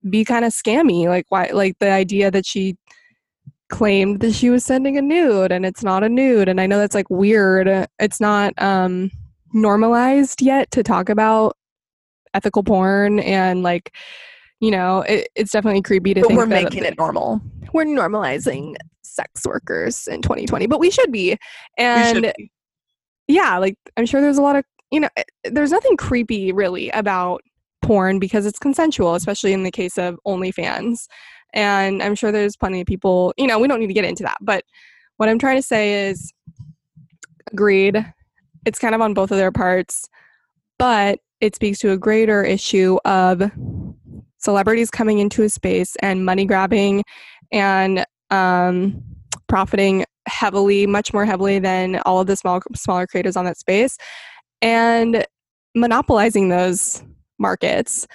be 0.10 0.24
kind 0.24 0.45
of 0.45 0.54
scammy. 0.54 1.08
Like 1.08 1.26
why 1.30 1.50
like 1.54 1.80
the 1.80 1.89
idea 1.89 2.30
that 2.32 2.45
she 2.45 2.78
claimed 3.69 4.19
that 4.19 4.34
she 4.34 4.50
was 4.50 4.63
sending 4.63 4.98
a 4.98 5.02
nude 5.02 5.52
and 5.52 5.65
it's 5.65 5.84
not 5.84 6.04
a 6.04 6.10
nude. 6.10 6.48
And 6.48 6.62
i 6.62 6.67
know 6.67 6.78
that's 6.78 6.95
like 6.95 7.10
weird. 7.10 7.88
It's 8.00 8.19
not 8.19 8.54
um 8.62 9.12
normalized 9.56 10.41
yet 10.41 10.70
to 10.72 10.84
talk 10.84 11.10
about 11.10 11.58
ethical 12.34 12.63
porn 12.63 13.20
and 13.20 13.63
like 13.63 13.96
you 14.60 14.70
know 14.70 15.02
it, 15.02 15.30
it's 15.36 15.52
definitely 15.52 15.82
creepy 15.82 16.13
to 16.13 16.22
but 16.22 16.28
think 16.28 16.38
we're 16.38 16.46
making 16.46 16.84
it 16.84 16.98
normal 16.98 17.41
we're 17.74 17.86
normalizing 17.86 18.76
sex 19.04 19.46
workers 19.46 20.08
in 20.08 20.22
2020 20.22 20.68
but 20.68 20.80
we 20.80 20.91
should 20.91 21.12
be 21.12 21.38
and 21.78 22.18
should 22.18 22.34
be. 22.38 22.52
yeah 23.28 23.58
like 23.58 23.78
i'm 23.98 24.06
sure 24.06 24.22
there's 24.22 24.38
a 24.38 24.41
lot 24.41 24.56
of 24.56 24.65
you 24.91 25.00
know 25.00 25.10
eh, 25.15 25.24
there's 25.46 25.72
nothing 25.72 25.96
creepy 25.96 26.52
really 26.52 26.89
about 26.91 27.41
porn 27.86 28.20
because 28.20 28.46
it's 28.46 28.60
consensual, 28.60 29.15
especially 29.15 29.54
in 29.54 29.63
the 29.63 29.72
case 29.72 29.98
of 29.98 30.20
OnlyFans. 30.28 31.08
And 31.54 32.02
I'm 32.04 32.15
sure 32.15 32.32
there's 32.32 32.58
plenty 32.58 32.82
of 32.82 32.88
people, 32.88 33.34
you 33.38 33.48
know, 33.48 33.60
we 33.60 33.68
don't 33.68 33.80
need 33.80 33.88
to 33.88 33.94
get 33.94 34.06
into 34.06 34.24
that. 34.24 34.38
But 34.41 34.63
what 35.18 35.30
I'm 35.30 35.39
trying 35.39 35.58
to 35.58 35.62
say 35.62 36.08
is 36.10 36.34
agreed. 37.52 38.13
It's 38.65 38.80
kind 38.80 38.95
of 38.95 39.01
on 39.01 39.13
both 39.13 39.32
of 39.32 39.38
their 39.38 39.51
parts, 39.51 40.10
but 40.78 41.19
it 41.41 41.56
speaks 41.56 41.80
to 41.80 41.91
a 41.91 41.97
greater 41.97 42.43
issue 42.43 42.97
of 43.06 43.51
celebrities 44.38 44.89
coming 44.89 45.19
into 45.19 45.43
a 45.43 45.49
space 45.49 45.95
and 46.01 46.25
money 46.25 46.45
grabbing 46.45 47.04
and 47.51 48.06
um, 48.32 49.04
profiting 49.47 50.06
heavily, 50.28 50.88
much 50.88 51.13
more 51.13 51.25
heavily 51.25 51.60
than 51.60 51.97
all 52.06 52.19
of 52.19 52.28
the 52.28 52.36
small 52.36 52.62
smaller 52.75 53.06
creators 53.06 53.36
on 53.36 53.45
that 53.45 53.58
space, 53.58 53.97
and 54.62 55.25
monopolizing 55.75 56.49
those 56.49 57.04
markets. 57.38 58.08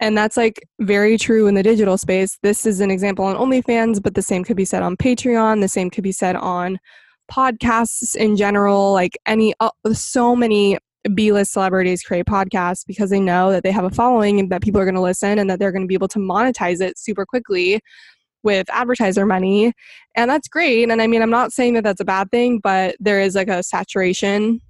And 0.00 0.18
that's 0.18 0.36
like 0.36 0.68
very 0.80 1.16
true 1.16 1.46
in 1.46 1.54
the 1.54 1.62
digital 1.62 1.96
space. 1.96 2.36
This 2.42 2.66
is 2.66 2.80
an 2.80 2.90
example 2.90 3.24
on 3.24 3.36
OnlyFans, 3.36 4.02
but 4.02 4.14
the 4.14 4.22
same 4.22 4.44
could 4.44 4.56
be 4.56 4.64
said 4.64 4.82
on 4.82 4.96
Patreon. 4.96 5.60
The 5.60 5.68
same 5.68 5.88
could 5.88 6.04
be 6.04 6.12
said 6.12 6.36
on 6.36 6.78
podcasts 7.30 8.14
in 8.14 8.36
general. 8.36 8.92
Like 8.92 9.18
any, 9.26 9.54
uh, 9.60 9.70
so 9.92 10.34
many 10.34 10.78
B 11.14 11.32
list 11.32 11.52
celebrities 11.52 12.02
create 12.02 12.26
podcasts 12.26 12.86
because 12.86 13.10
they 13.10 13.20
know 13.20 13.50
that 13.50 13.62
they 13.62 13.70
have 13.70 13.84
a 13.84 13.90
following 13.90 14.40
and 14.40 14.50
that 14.50 14.62
people 14.62 14.80
are 14.80 14.84
going 14.84 14.94
to 14.94 15.00
listen 15.00 15.38
and 15.38 15.50
that 15.50 15.58
they're 15.58 15.72
going 15.72 15.82
to 15.82 15.88
be 15.88 15.94
able 15.94 16.08
to 16.08 16.18
monetize 16.18 16.80
it 16.80 16.98
super 16.98 17.26
quickly 17.26 17.80
with 18.42 18.66
advertiser 18.70 19.26
money. 19.26 19.72
And 20.14 20.30
that's 20.30 20.48
great. 20.48 20.88
And 20.88 21.02
I 21.02 21.06
mean, 21.06 21.22
I'm 21.22 21.30
not 21.30 21.52
saying 21.52 21.74
that 21.74 21.84
that's 21.84 22.00
a 22.00 22.04
bad 22.04 22.30
thing, 22.30 22.60
but 22.62 22.96
there 23.00 23.20
is 23.20 23.34
like 23.34 23.48
a 23.48 23.62
saturation 23.62 24.60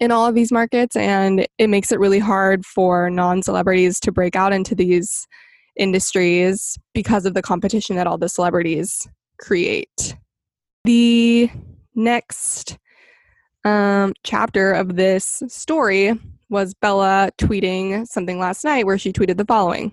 in 0.00 0.10
all 0.10 0.26
of 0.26 0.34
these 0.34 0.50
markets 0.50 0.96
and 0.96 1.46
it 1.58 1.68
makes 1.68 1.92
it 1.92 2.00
really 2.00 2.18
hard 2.18 2.64
for 2.66 3.10
non-celebrities 3.10 4.00
to 4.00 4.10
break 4.10 4.34
out 4.34 4.52
into 4.52 4.74
these 4.74 5.26
industries 5.76 6.76
because 6.94 7.26
of 7.26 7.34
the 7.34 7.42
competition 7.42 7.94
that 7.96 8.06
all 8.06 8.18
the 8.18 8.28
celebrities 8.28 9.06
create 9.38 10.16
the 10.84 11.50
next 11.94 12.78
um, 13.64 14.12
chapter 14.22 14.72
of 14.72 14.96
this 14.96 15.42
story 15.48 16.18
was 16.50 16.74
bella 16.74 17.30
tweeting 17.38 18.06
something 18.06 18.38
last 18.38 18.64
night 18.64 18.84
where 18.84 18.98
she 18.98 19.12
tweeted 19.12 19.38
the 19.38 19.44
following 19.46 19.90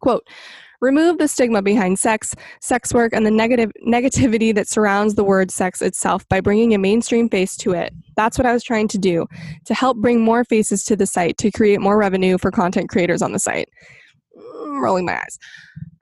quote 0.00 0.26
remove 0.80 1.18
the 1.18 1.28
stigma 1.28 1.62
behind 1.62 1.96
sex, 1.98 2.34
sex 2.60 2.92
work, 2.92 3.12
and 3.12 3.24
the 3.24 3.30
negative 3.30 3.70
negativity 3.86 4.52
that 4.54 4.68
surrounds 4.68 5.14
the 5.14 5.24
word 5.24 5.50
sex 5.50 5.80
itself 5.80 6.28
by 6.28 6.40
bringing 6.40 6.74
a 6.74 6.78
mainstream 6.78 7.28
face 7.28 7.56
to 7.56 7.72
it. 7.72 7.94
That's 8.16 8.36
what 8.36 8.46
I 8.46 8.52
was 8.52 8.64
trying 8.64 8.88
to 8.88 8.98
do 8.98 9.26
to 9.64 9.74
help 9.74 9.96
bring 9.98 10.20
more 10.20 10.44
faces 10.44 10.84
to 10.86 10.96
the 10.96 11.06
site 11.06 11.38
to 11.38 11.52
create 11.52 11.80
more 11.80 11.96
revenue 11.96 12.36
for 12.36 12.50
content 12.50 12.88
creators 12.90 13.22
on 13.22 13.32
the 13.32 13.38
site. 13.38 13.68
Mm, 14.36 14.80
rolling 14.80 15.04
my 15.04 15.18
eyes. 15.18 15.38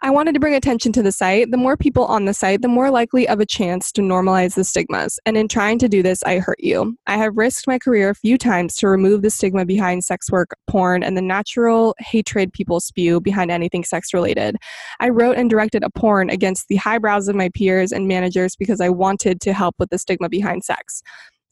I 0.02 0.08
wanted 0.08 0.32
to 0.32 0.40
bring 0.40 0.54
attention 0.54 0.92
to 0.92 1.02
the 1.02 1.12
site. 1.12 1.50
The 1.50 1.58
more 1.58 1.76
people 1.76 2.06
on 2.06 2.24
the 2.24 2.32
site, 2.32 2.62
the 2.62 2.68
more 2.68 2.90
likely 2.90 3.28
of 3.28 3.38
a 3.38 3.44
chance 3.44 3.92
to 3.92 4.00
normalize 4.00 4.54
the 4.54 4.64
stigmas. 4.64 5.20
And 5.26 5.36
in 5.36 5.46
trying 5.46 5.78
to 5.80 5.90
do 5.90 6.02
this, 6.02 6.22
I 6.22 6.38
hurt 6.38 6.58
you. 6.58 6.96
I 7.06 7.18
have 7.18 7.36
risked 7.36 7.66
my 7.66 7.78
career 7.78 8.08
a 8.08 8.14
few 8.14 8.38
times 8.38 8.76
to 8.76 8.88
remove 8.88 9.20
the 9.20 9.28
stigma 9.28 9.66
behind 9.66 10.04
sex 10.04 10.30
work, 10.30 10.56
porn, 10.66 11.02
and 11.02 11.18
the 11.18 11.22
natural 11.22 11.94
hatred 11.98 12.50
people 12.54 12.80
spew 12.80 13.20
behind 13.20 13.50
anything 13.50 13.84
sex 13.84 14.14
related. 14.14 14.56
I 15.00 15.10
wrote 15.10 15.36
and 15.36 15.50
directed 15.50 15.84
a 15.84 15.90
porn 15.90 16.30
against 16.30 16.68
the 16.68 16.76
highbrows 16.76 17.28
of 17.28 17.36
my 17.36 17.50
peers 17.50 17.92
and 17.92 18.08
managers 18.08 18.56
because 18.56 18.80
I 18.80 18.88
wanted 18.88 19.42
to 19.42 19.52
help 19.52 19.74
with 19.78 19.90
the 19.90 19.98
stigma 19.98 20.30
behind 20.30 20.64
sex. 20.64 21.02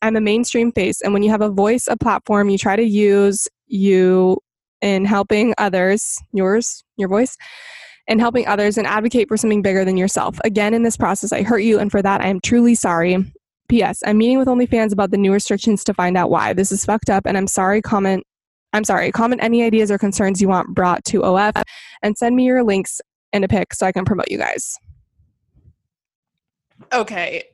I'm 0.00 0.16
a 0.16 0.22
mainstream 0.22 0.72
face, 0.72 1.02
and 1.02 1.12
when 1.12 1.22
you 1.22 1.30
have 1.30 1.42
a 1.42 1.50
voice, 1.50 1.86
a 1.86 1.98
platform, 1.98 2.48
you 2.48 2.56
try 2.56 2.76
to 2.76 2.84
use 2.84 3.46
you 3.66 4.38
in 4.80 5.04
helping 5.04 5.54
others, 5.58 6.18
yours, 6.32 6.84
your 6.96 7.08
voice, 7.08 7.36
and 8.08 8.20
helping 8.20 8.46
others 8.46 8.78
and 8.78 8.86
advocate 8.86 9.28
for 9.28 9.36
something 9.36 9.62
bigger 9.62 9.84
than 9.84 9.96
yourself. 9.96 10.38
Again, 10.44 10.74
in 10.74 10.82
this 10.82 10.96
process, 10.96 11.32
I 11.32 11.42
hurt 11.42 11.58
you, 11.58 11.78
and 11.78 11.90
for 11.90 12.02
that, 12.02 12.20
I 12.20 12.28
am 12.28 12.40
truly 12.40 12.74
sorry. 12.74 13.32
P.S. 13.68 14.02
I'm 14.06 14.16
meeting 14.16 14.38
with 14.38 14.48
OnlyFans 14.48 14.92
about 14.92 15.10
the 15.10 15.18
new 15.18 15.32
restrictions 15.32 15.84
to 15.84 15.92
find 15.92 16.16
out 16.16 16.30
why. 16.30 16.54
This 16.54 16.72
is 16.72 16.86
fucked 16.86 17.10
up, 17.10 17.26
and 17.26 17.36
I'm 17.36 17.46
sorry. 17.46 17.82
Comment. 17.82 18.24
I'm 18.72 18.84
sorry. 18.84 19.10
Comment 19.12 19.42
any 19.42 19.62
ideas 19.62 19.90
or 19.90 19.98
concerns 19.98 20.40
you 20.40 20.48
want 20.48 20.74
brought 20.74 21.04
to 21.06 21.22
OF, 21.22 21.62
and 22.02 22.16
send 22.16 22.34
me 22.34 22.44
your 22.44 22.64
links 22.64 23.00
and 23.32 23.44
a 23.44 23.48
pic 23.48 23.74
so 23.74 23.86
I 23.86 23.92
can 23.92 24.04
promote 24.06 24.30
you 24.30 24.38
guys. 24.38 24.74
Okay, 26.92 27.44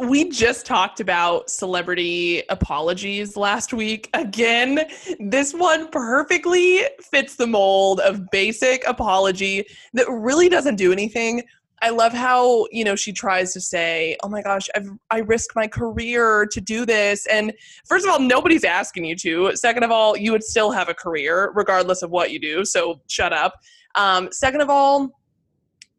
we 0.00 0.28
just 0.28 0.66
talked 0.66 1.00
about 1.00 1.50
celebrity 1.50 2.42
apologies 2.50 3.36
last 3.36 3.72
week. 3.72 4.10
Again, 4.14 4.80
this 5.18 5.54
one 5.54 5.88
perfectly 5.88 6.84
fits 7.10 7.36
the 7.36 7.46
mold 7.46 8.00
of 8.00 8.30
basic 8.30 8.86
apology 8.86 9.64
that 9.94 10.06
really 10.08 10.48
doesn't 10.48 10.76
do 10.76 10.92
anything. 10.92 11.42
I 11.80 11.90
love 11.90 12.12
how, 12.12 12.66
you 12.70 12.84
know, 12.84 12.94
she 12.94 13.12
tries 13.12 13.52
to 13.54 13.60
say, 13.60 14.16
"Oh 14.22 14.28
my 14.28 14.40
gosh, 14.40 14.68
I've 14.76 14.88
I 15.10 15.18
risked 15.18 15.56
my 15.56 15.66
career 15.66 16.46
to 16.52 16.60
do 16.60 16.86
this." 16.86 17.26
And 17.26 17.52
first 17.86 18.06
of 18.06 18.12
all, 18.12 18.20
nobody's 18.20 18.62
asking 18.62 19.04
you 19.04 19.16
to. 19.16 19.56
Second 19.56 19.82
of 19.82 19.90
all, 19.90 20.16
you 20.16 20.30
would 20.30 20.44
still 20.44 20.70
have 20.70 20.88
a 20.88 20.94
career 20.94 21.50
regardless 21.54 22.02
of 22.02 22.10
what 22.10 22.30
you 22.30 22.38
do. 22.38 22.64
So, 22.64 23.00
shut 23.08 23.32
up. 23.32 23.54
Um, 23.96 24.28
second 24.30 24.60
of 24.60 24.70
all, 24.70 25.10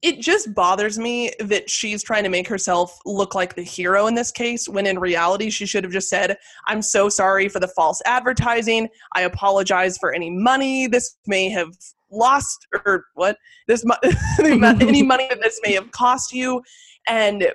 it 0.03 0.19
just 0.19 0.53
bothers 0.53 0.99
me 0.99 1.31
that 1.39 1.69
she's 1.69 2.03
trying 2.03 2.23
to 2.23 2.29
make 2.29 2.47
herself 2.47 2.99
look 3.05 3.33
like 3.33 3.55
the 3.55 3.63
hero 3.63 4.05
in 4.05 4.15
this 4.15 4.31
case 4.31 4.69
when 4.69 4.85
in 4.85 4.99
reality 4.99 5.49
she 5.49 5.65
should 5.65 5.83
have 5.83 5.93
just 5.93 6.09
said 6.09 6.37
i'm 6.67 6.81
so 6.81 7.09
sorry 7.09 7.49
for 7.49 7.59
the 7.59 7.67
false 7.69 8.01
advertising. 8.05 8.89
I 9.13 9.21
apologize 9.21 9.97
for 9.97 10.13
any 10.13 10.29
money 10.29 10.87
this 10.87 11.15
may 11.25 11.49
have 11.49 11.73
lost 12.11 12.67
or 12.85 13.05
what? 13.15 13.37
This 13.67 13.83
any 14.39 15.03
money 15.03 15.27
that 15.29 15.41
this 15.41 15.59
may 15.63 15.73
have 15.73 15.91
cost 15.91 16.33
you. 16.33 16.61
And 17.07 17.47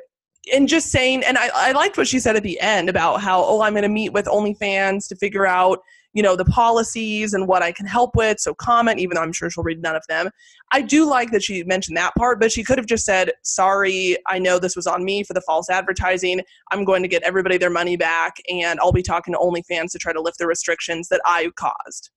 and 0.53 0.69
just 0.69 0.91
saying 0.91 1.25
and 1.25 1.37
I, 1.37 1.51
I 1.55 1.73
liked 1.73 1.99
what 1.99 2.09
she 2.09 2.19
said 2.19 2.37
at 2.37 2.43
the 2.43 2.59
end 2.61 2.89
about 2.89 3.21
how 3.21 3.45
oh 3.45 3.61
i'm 3.61 3.75
going 3.75 3.83
to 3.83 3.89
meet 3.89 4.15
with 4.15 4.25
onlyfans 4.25 5.07
to 5.09 5.17
figure 5.17 5.47
out 5.47 5.81
you 6.19 6.23
know 6.25 6.35
the 6.35 6.45
policies 6.47 7.33
and 7.33 7.47
what 7.47 7.63
i 7.63 7.71
can 7.71 7.87
help 7.87 8.17
with 8.17 8.41
so 8.41 8.53
comment 8.53 8.99
even 8.99 9.15
though 9.15 9.23
i'm 9.23 9.33
sure 9.33 9.49
she'll 9.49 9.63
read 9.63 9.81
none 9.81 9.95
of 9.95 10.03
them. 10.09 10.29
I 10.73 10.83
do 10.83 11.09
like 11.09 11.31
that 11.31 11.45
she 11.45 11.63
mentioned 11.63 11.97
that 11.97 12.13
part 12.17 12.41
but 12.41 12.51
she 12.51 12.65
could 12.65 12.77
have 12.77 12.89
just 12.89 13.05
said 13.05 13.31
sorry 13.45 14.17
i 14.27 14.37
know 14.37 14.59
this 14.59 14.75
was 14.75 14.89
on 14.89 15.05
me 15.05 15.23
for 15.23 15.33
the 15.33 15.41
false 15.43 15.71
advertising. 15.71 16.41
I'm 16.73 16.85
going 16.85 17.03
to 17.03 17.09
get 17.09 17.23
everybody 17.23 17.57
their 17.57 17.71
money 17.71 17.97
back 17.97 18.35
and 18.49 18.81
i'll 18.81 18.91
be 18.91 19.01
talking 19.01 19.33
to 19.33 19.39
onlyfans 19.39 19.93
to 19.93 19.99
try 19.99 20.13
to 20.13 20.21
lift 20.21 20.39
the 20.39 20.49
restrictions 20.49 21.07
that 21.07 21.21
i 21.25 21.49
caused 21.55 22.11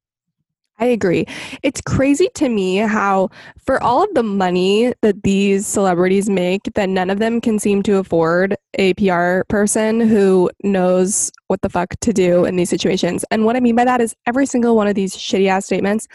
I 0.81 0.85
agree. 0.85 1.25
It's 1.61 1.79
crazy 1.79 2.27
to 2.33 2.49
me 2.49 2.77
how, 2.77 3.29
for 3.63 3.81
all 3.83 4.03
of 4.03 4.11
the 4.15 4.23
money 4.23 4.93
that 5.03 5.21
these 5.21 5.67
celebrities 5.67 6.27
make, 6.27 6.61
that 6.73 6.89
none 6.89 7.11
of 7.11 7.19
them 7.19 7.39
can 7.39 7.59
seem 7.59 7.83
to 7.83 7.97
afford 7.97 8.55
a 8.79 8.95
PR 8.95 9.43
person 9.47 9.99
who 9.99 10.49
knows 10.63 11.31
what 11.47 11.61
the 11.61 11.69
fuck 11.69 11.93
to 12.01 12.11
do 12.11 12.45
in 12.45 12.55
these 12.55 12.71
situations. 12.71 13.23
And 13.29 13.45
what 13.45 13.55
I 13.55 13.59
mean 13.59 13.75
by 13.75 13.85
that 13.85 14.01
is 14.01 14.15
every 14.25 14.47
single 14.47 14.75
one 14.75 14.87
of 14.87 14.95
these 14.95 15.15
shitty 15.15 15.47
ass 15.47 15.67
statements 15.67 16.07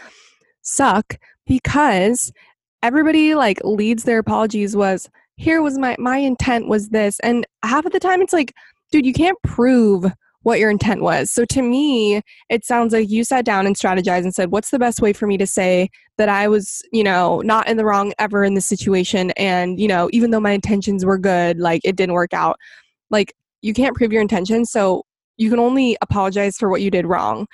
suck 0.63 1.17
because 1.45 2.33
everybody 2.83 3.35
like 3.35 3.61
leads 3.63 4.03
their 4.03 4.19
apologies 4.19 4.75
was 4.75 5.09
here 5.37 5.61
was 5.61 5.77
my 5.77 5.95
my 5.97 6.17
intent 6.17 6.67
was 6.67 6.89
this 6.89 7.19
and 7.21 7.47
half 7.63 7.85
of 7.85 7.91
the 7.91 7.99
time 7.99 8.21
it's 8.21 8.33
like 8.33 8.53
dude 8.91 9.05
you 9.05 9.13
can't 9.13 9.37
prove 9.43 10.05
what 10.43 10.59
your 10.59 10.69
intent 10.69 11.01
was. 11.01 11.31
So 11.31 11.45
to 11.45 11.61
me, 11.61 12.21
it 12.49 12.63
sounds 12.63 12.93
like 12.93 13.09
you 13.09 13.23
sat 13.23 13.43
down 13.43 13.65
and 13.65 13.75
strategized 13.75 14.23
and 14.23 14.33
said, 14.33 14.51
what's 14.51 14.69
the 14.69 14.79
best 14.79 15.01
way 15.01 15.11
for 15.11 15.27
me 15.27 15.37
to 15.37 15.47
say 15.47 15.89
that 16.17 16.29
I 16.29 16.47
was, 16.47 16.81
you 16.91 17.03
know, 17.03 17.41
not 17.41 17.67
in 17.67 17.77
the 17.77 17.85
wrong 17.85 18.13
ever 18.17 18.43
in 18.43 18.53
this 18.53 18.65
situation 18.65 19.31
and, 19.31 19.79
you 19.79 19.87
know, 19.87 20.09
even 20.13 20.31
though 20.31 20.39
my 20.39 20.51
intentions 20.51 21.03
were 21.03 21.17
good, 21.17 21.59
like 21.59 21.81
it 21.83 21.95
didn't 21.95 22.13
work 22.13 22.33
out. 22.33 22.57
Like 23.09 23.33
you 23.61 23.73
can't 23.73 23.95
prove 23.95 24.13
your 24.13 24.21
intentions, 24.21 24.71
so 24.71 25.03
you 25.37 25.49
can 25.49 25.59
only 25.59 25.97
apologize 26.01 26.57
for 26.57 26.69
what 26.69 26.81
you 26.81 26.91
did 26.91 27.05
wrong. 27.05 27.47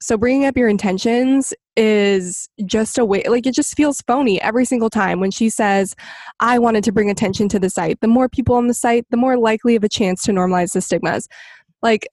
So 0.00 0.16
bringing 0.16 0.46
up 0.46 0.56
your 0.56 0.68
intentions 0.68 1.54
is 1.76 2.48
just 2.66 2.98
a 2.98 3.04
way 3.04 3.22
like 3.28 3.46
it 3.46 3.54
just 3.54 3.74
feels 3.76 4.02
phony 4.02 4.38
every 4.42 4.64
single 4.64 4.90
time 4.90 5.20
when 5.20 5.30
she 5.30 5.48
says 5.48 5.94
I 6.38 6.58
wanted 6.58 6.84
to 6.84 6.92
bring 6.92 7.08
attention 7.08 7.48
to 7.50 7.58
the 7.58 7.70
site. 7.70 8.00
The 8.00 8.08
more 8.08 8.28
people 8.28 8.56
on 8.56 8.66
the 8.66 8.74
site, 8.74 9.06
the 9.10 9.16
more 9.16 9.38
likely 9.38 9.76
of 9.76 9.84
a 9.84 9.88
chance 9.88 10.22
to 10.24 10.32
normalize 10.32 10.72
the 10.72 10.80
stigmas. 10.80 11.28
Like 11.82 12.06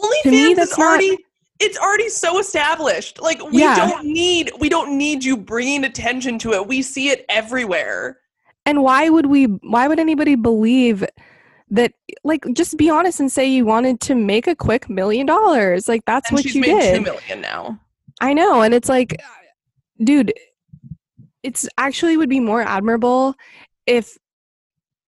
OnlyFans 0.00 0.58
is 0.58 0.72
already 0.74 1.10
not, 1.10 1.18
it's 1.60 1.78
already 1.78 2.08
so 2.08 2.38
established. 2.38 3.20
Like 3.20 3.42
we 3.50 3.60
yeah. 3.60 3.74
don't 3.76 4.04
need 4.04 4.52
we 4.58 4.68
don't 4.68 4.96
need 4.96 5.24
you 5.24 5.36
bringing 5.36 5.84
attention 5.84 6.38
to 6.40 6.52
it. 6.52 6.66
We 6.66 6.82
see 6.82 7.08
it 7.08 7.24
everywhere. 7.28 8.20
And 8.64 8.82
why 8.82 9.08
would 9.08 9.26
we 9.26 9.44
why 9.44 9.88
would 9.88 9.98
anybody 9.98 10.34
believe 10.34 11.04
that 11.70 11.92
like 12.22 12.44
just 12.52 12.76
be 12.76 12.90
honest 12.90 13.20
and 13.20 13.30
say 13.30 13.46
you 13.46 13.64
wanted 13.64 14.00
to 14.00 14.14
make 14.14 14.46
a 14.46 14.54
quick 14.54 14.88
million 14.88 15.26
dollars. 15.26 15.88
Like 15.88 16.04
that's 16.04 16.30
and 16.30 16.36
what 16.36 16.44
you 16.44 16.62
did. 16.62 16.96
2 16.96 17.02
million 17.02 17.40
now. 17.40 17.80
I 18.20 18.32
know 18.32 18.62
and 18.62 18.72
it's 18.74 18.88
like 18.88 19.20
dude 20.02 20.32
it's 21.42 21.68
actually 21.78 22.16
would 22.16 22.28
be 22.28 22.40
more 22.40 22.60
admirable 22.60 23.34
if 23.86 24.18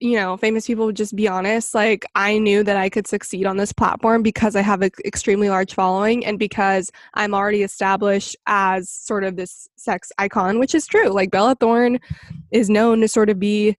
you 0.00 0.14
know, 0.16 0.37
famous 0.37 0.66
people 0.66 0.87
would 0.87 0.96
just 0.96 1.16
be 1.16 1.26
honest. 1.26 1.74
Like, 1.74 2.06
I 2.14 2.38
knew 2.38 2.62
that 2.62 2.76
I 2.76 2.88
could 2.88 3.06
succeed 3.06 3.46
on 3.46 3.56
this 3.56 3.72
platform 3.72 4.22
because 4.22 4.54
I 4.54 4.61
have 4.61 4.82
an 4.82 4.90
extremely 5.04 5.48
large 5.48 5.74
following 5.74 6.24
and 6.24 6.38
because 6.38 6.92
I'm 7.14 7.34
already 7.34 7.62
established 7.62 8.37
as 8.46 8.88
sort 8.88 9.24
of 9.24 9.37
this 9.37 9.68
sex 9.76 10.12
icon, 10.18 10.61
which 10.61 10.74
is 10.74 10.87
true. 10.87 11.08
Like, 11.08 11.32
Bella 11.32 11.56
Thorne 11.56 11.98
is 12.52 12.70
known 12.70 13.00
to 13.00 13.08
sort 13.08 13.28
of 13.28 13.40
be, 13.40 13.76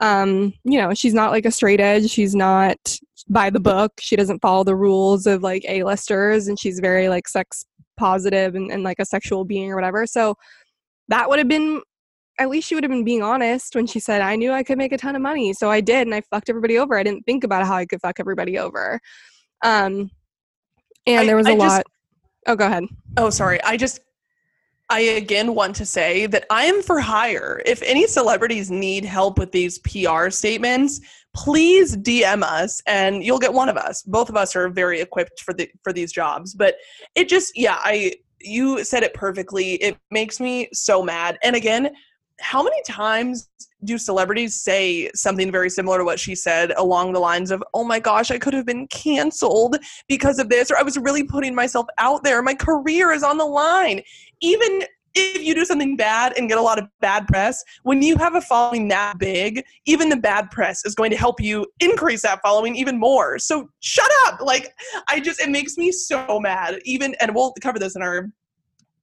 um, 0.00 0.52
you 0.64 0.78
know, 0.78 0.92
she's 0.92 1.14
not 1.14 1.30
like 1.30 1.46
a 1.46 1.50
straight 1.50 1.80
edge. 1.80 2.10
She's 2.10 2.34
not 2.34 2.98
by 3.30 3.48
the 3.48 3.60
book. 3.60 3.92
She 4.00 4.16
doesn't 4.16 4.42
follow 4.42 4.64
the 4.64 4.76
rules 4.76 5.26
of 5.26 5.42
like 5.42 5.64
A-listers 5.66 6.46
and 6.46 6.58
she's 6.58 6.78
very 6.78 7.08
like 7.08 7.26
sex 7.26 7.64
positive 7.96 8.54
and, 8.54 8.70
and 8.70 8.82
like 8.82 8.98
a 8.98 9.04
sexual 9.06 9.46
being 9.46 9.72
or 9.72 9.76
whatever. 9.76 10.06
So, 10.06 10.36
that 11.08 11.28
would 11.28 11.38
have 11.38 11.48
been 11.48 11.82
at 12.38 12.48
least 12.48 12.68
she 12.68 12.74
would 12.74 12.84
have 12.84 12.90
been 12.90 13.04
being 13.04 13.22
honest 13.22 13.74
when 13.74 13.86
she 13.86 14.00
said, 14.00 14.20
I 14.20 14.36
knew 14.36 14.52
I 14.52 14.62
could 14.62 14.78
make 14.78 14.92
a 14.92 14.98
ton 14.98 15.14
of 15.14 15.22
money. 15.22 15.52
So 15.52 15.70
I 15.70 15.80
did, 15.80 16.06
and 16.06 16.14
I 16.14 16.20
fucked 16.22 16.48
everybody 16.48 16.78
over. 16.78 16.98
I 16.98 17.02
didn't 17.02 17.24
think 17.24 17.44
about 17.44 17.66
how 17.66 17.74
I 17.74 17.86
could 17.86 18.00
fuck 18.00 18.18
everybody 18.18 18.58
over. 18.58 19.00
Um, 19.62 20.10
and 21.06 21.20
I, 21.20 21.26
there 21.26 21.36
was 21.36 21.46
a 21.46 21.50
I 21.50 21.54
lot. 21.54 21.68
Just, 21.68 21.86
oh, 22.46 22.56
go 22.56 22.66
ahead. 22.66 22.84
Oh, 23.16 23.30
sorry. 23.30 23.62
I 23.62 23.76
just, 23.76 24.00
I 24.90 25.00
again 25.00 25.54
want 25.54 25.76
to 25.76 25.86
say 25.86 26.26
that 26.26 26.44
I 26.50 26.64
am 26.64 26.82
for 26.82 27.00
hire. 27.00 27.62
If 27.64 27.82
any 27.82 28.06
celebrities 28.06 28.70
need 28.70 29.04
help 29.04 29.38
with 29.38 29.52
these 29.52 29.78
PR 29.78 30.28
statements, 30.30 31.00
please 31.34 31.96
DM 31.96 32.42
us 32.42 32.82
and 32.86 33.24
you'll 33.24 33.38
get 33.38 33.52
one 33.52 33.68
of 33.68 33.76
us. 33.76 34.02
Both 34.02 34.28
of 34.28 34.36
us 34.36 34.54
are 34.54 34.68
very 34.68 35.00
equipped 35.00 35.40
for 35.40 35.54
the 35.54 35.70
for 35.82 35.92
these 35.92 36.12
jobs. 36.12 36.54
But 36.54 36.76
it 37.14 37.28
just 37.28 37.56
yeah, 37.56 37.78
I 37.82 38.14
you 38.40 38.84
said 38.84 39.02
it 39.02 39.14
perfectly. 39.14 39.74
It 39.74 39.96
makes 40.10 40.38
me 40.38 40.68
so 40.72 41.02
mad. 41.02 41.38
And 41.42 41.56
again, 41.56 41.90
how 42.40 42.62
many 42.62 42.80
times 42.82 43.48
do 43.84 43.98
celebrities 43.98 44.54
say 44.54 45.10
something 45.14 45.52
very 45.52 45.68
similar 45.68 45.98
to 45.98 46.04
what 46.04 46.18
she 46.18 46.34
said 46.34 46.72
along 46.76 47.12
the 47.12 47.20
lines 47.20 47.50
of, 47.50 47.62
oh 47.74 47.84
my 47.84 48.00
gosh, 48.00 48.30
I 48.30 48.38
could 48.38 48.54
have 48.54 48.66
been 48.66 48.86
canceled 48.88 49.76
because 50.08 50.38
of 50.38 50.48
this, 50.48 50.70
or 50.70 50.78
I 50.78 50.82
was 50.82 50.96
really 50.96 51.22
putting 51.22 51.54
myself 51.54 51.86
out 51.98 52.24
there. 52.24 52.42
My 52.42 52.54
career 52.54 53.12
is 53.12 53.22
on 53.22 53.38
the 53.38 53.44
line. 53.44 54.00
Even 54.40 54.84
if 55.14 55.42
you 55.42 55.54
do 55.54 55.64
something 55.64 55.96
bad 55.96 56.36
and 56.36 56.48
get 56.48 56.58
a 56.58 56.62
lot 56.62 56.78
of 56.78 56.88
bad 57.00 57.28
press, 57.28 57.62
when 57.84 58.02
you 58.02 58.16
have 58.16 58.34
a 58.34 58.40
following 58.40 58.88
that 58.88 59.18
big, 59.18 59.62
even 59.86 60.08
the 60.08 60.16
bad 60.16 60.50
press 60.50 60.84
is 60.84 60.94
going 60.94 61.10
to 61.10 61.16
help 61.16 61.40
you 61.40 61.66
increase 61.78 62.22
that 62.22 62.40
following 62.42 62.74
even 62.74 62.98
more. 62.98 63.38
So 63.38 63.68
shut 63.80 64.10
up. 64.24 64.40
Like, 64.40 64.72
I 65.08 65.20
just, 65.20 65.40
it 65.40 65.50
makes 65.50 65.76
me 65.76 65.92
so 65.92 66.40
mad. 66.40 66.80
Even, 66.84 67.14
and 67.20 67.34
we'll 67.34 67.54
cover 67.62 67.78
this 67.78 67.94
in 67.94 68.02
our 68.02 68.28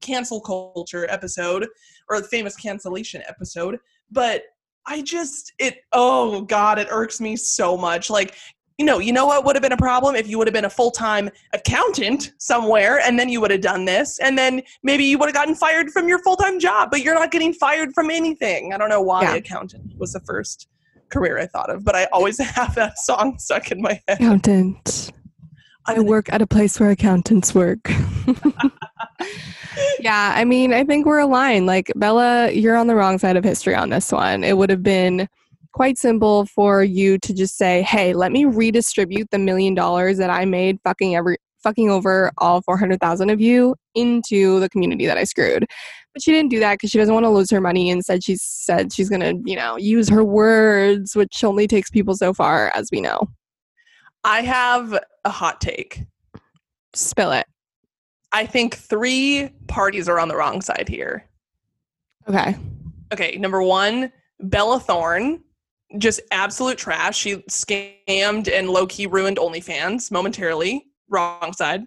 cancel 0.02 0.42
culture 0.42 1.10
episode 1.10 1.68
or 2.10 2.20
the 2.22 2.28
famous 2.28 2.56
cancellation 2.56 3.24
episode. 3.28 3.80
But 4.12 4.44
I 4.88 5.02
just, 5.02 5.54
it, 5.60 5.78
oh 5.94 6.42
God, 6.42 6.80
it 6.80 6.88
irks 6.92 7.22
me 7.22 7.36
so 7.36 7.78
much. 7.78 8.10
Like, 8.10 8.36
you 8.78 8.86
know, 8.86 8.98
you 8.98 9.14
know 9.14 9.28
what 9.28 9.46
would 9.46 9.56
have 9.56 9.62
been 9.62 9.74
a 9.74 9.78
problem 9.78 10.16
if 10.16 10.28
you 10.28 10.40
would 10.40 10.48
have 10.48 10.54
been 10.56 10.66
a 10.66 10.70
full 10.70 10.90
time 10.90 11.30
accountant 11.54 12.32
somewhere 12.40 13.00
and 13.00 13.20
then 13.20 13.30
you 13.30 13.40
would 13.40 13.52
have 13.52 13.62
done 13.62 13.86
this. 13.86 14.18
And 14.20 14.36
then 14.38 14.62
maybe 14.82 15.04
you 15.04 15.20
would 15.20 15.28
have 15.28 15.36
gotten 15.36 15.54
fired 15.54 15.92
from 15.92 16.08
your 16.08 16.18
full 16.24 16.36
time 16.36 16.60
job, 16.60 16.90
but 16.90 17.02
you're 17.02 17.14
not 17.14 17.30
getting 17.32 17.54
fired 17.54 17.94
from 17.94 18.10
anything. 18.10 18.74
I 18.74 18.78
don't 18.78 18.90
know 18.90 19.02
why 19.02 19.22
Yeah. 19.22 19.36
accountant 19.36 19.94
was 20.00 20.14
the 20.14 20.20
first 20.22 20.68
career 21.10 21.38
I 21.38 21.46
thought 21.46 21.70
of, 21.70 21.84
but 21.84 21.96
I 21.96 22.06
always 22.12 22.40
have 22.42 22.74
that 22.76 22.98
song 22.98 23.38
stuck 23.38 23.72
in 23.72 23.82
my 23.82 24.02
head. 24.08 24.18
Accountant. 24.20 25.12
I 25.86 25.94
an 25.94 26.06
work 26.06 26.32
at 26.32 26.42
a 26.42 26.48
place 26.48 26.80
where 26.80 26.90
accountants 26.90 27.54
work. 27.54 27.92
yeah, 29.99 30.34
I 30.36 30.45
mean, 30.45 30.73
I 30.73 30.84
think 30.84 31.05
we're 31.05 31.19
aligned. 31.19 31.65
Like, 31.65 31.91
Bella, 31.95 32.51
you're 32.51 32.75
on 32.75 32.88
the 32.88 32.95
wrong 32.95 33.17
side 33.17 33.38
of 33.38 33.43
history 33.43 33.75
on 33.75 33.89
this 33.89 34.12
one. 34.12 34.43
It 34.43 34.57
would 34.57 34.69
have 34.69 34.84
been 34.84 35.27
quite 35.73 35.97
simple 35.97 36.45
for 36.45 36.84
you 36.84 37.17
to 37.19 37.34
just 37.34 37.57
say, 37.57 37.81
hey, 37.84 38.13
let 38.13 38.31
me 38.31 38.45
redistribute 38.45 39.29
the 39.31 39.39
million 39.39 39.73
dollars 39.73 40.17
that 40.17 40.29
I 40.29 40.45
made 40.45 40.79
fucking 40.84 41.15
every 41.15 41.38
fucking 41.63 41.89
over 41.89 42.31
all 42.39 42.62
400,000 42.62 43.29
of 43.29 43.39
you 43.39 43.75
into 43.95 44.60
the 44.60 44.69
community 44.69 45.05
that 45.05 45.17
I 45.17 45.23
screwed. 45.23 45.65
But 46.13 46.23
she 46.23 46.31
didn't 46.31 46.49
do 46.49 46.60
that 46.60 46.73
because 46.73 46.89
she 46.89 46.97
doesn't 46.97 47.13
want 47.13 47.23
to 47.23 47.29
lose 47.29 47.49
her 47.51 47.62
money. 47.62 47.89
Instead, 47.89 48.23
she 48.23 48.36
said 48.36 48.91
she's 48.91 49.10
going 49.10 49.21
to, 49.21 49.39
you 49.49 49.55
know, 49.55 49.77
use 49.77 50.10
her 50.10 50.23
words, 50.23 51.15
which 51.15 51.43
only 51.43 51.67
takes 51.67 51.89
people 51.89 52.15
so 52.15 52.34
far, 52.34 52.71
as 52.75 52.89
we 52.91 52.99
know. 52.99 53.27
I 54.23 54.41
have 54.41 54.99
a 55.23 55.29
hot 55.29 55.62
take. 55.62 56.01
Spill 56.93 57.31
it. 57.31 57.45
I 58.34 58.46
think 58.46 58.76
three 58.78 59.50
parties 59.67 60.08
are 60.08 60.20
on 60.20 60.28
the 60.28 60.36
wrong 60.36 60.62
side 60.62 60.88
here. 60.88 61.28
Okay. 62.28 62.56
Okay, 63.13 63.38
number 63.38 63.62
one, 63.62 64.12
Bella 64.39 64.80
Thorne, 64.80 65.44
just 65.98 66.22
absolute 66.32 66.78
trash. 66.78 67.17
She 67.17 67.38
scammed 67.50 68.50
and 68.52 68.70
low 68.70 68.88
key 68.88 69.08
ruined 69.08 69.38
OnlyFans 69.38 70.12
momentarily. 70.12 70.86
Wrong 71.10 71.52
side. 71.54 71.84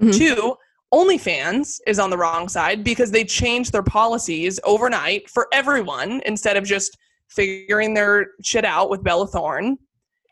Mhm. 0.00 0.16
Two, 0.16 0.56
OnlyFans 0.92 1.80
is 1.86 1.98
on 1.98 2.10
the 2.10 2.18
wrong 2.18 2.48
side 2.48 2.84
because 2.84 3.10
they 3.10 3.24
changed 3.24 3.72
their 3.72 3.82
policies 3.82 4.60
overnight 4.64 5.28
for 5.30 5.48
everyone 5.52 6.20
instead 6.26 6.56
of 6.56 6.64
just 6.64 6.96
figuring 7.28 7.94
their 7.94 8.28
shit 8.42 8.64
out 8.64 8.90
with 8.90 9.02
Bella 9.02 9.26
Thorne. 9.26 9.78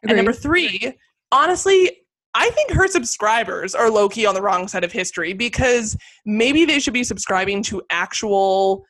And 0.02 0.16
number 0.16 0.32
three, 0.34 0.92
honestly, 1.32 2.03
I 2.34 2.50
think 2.50 2.72
her 2.72 2.88
subscribers 2.88 3.74
are 3.74 3.90
low 3.90 4.08
key 4.08 4.26
on 4.26 4.34
the 4.34 4.42
wrong 4.42 4.66
side 4.66 4.84
of 4.84 4.92
history 4.92 5.32
because 5.32 5.96
maybe 6.24 6.64
they 6.64 6.80
should 6.80 6.92
be 6.92 7.04
subscribing 7.04 7.62
to 7.64 7.82
actual 7.90 8.84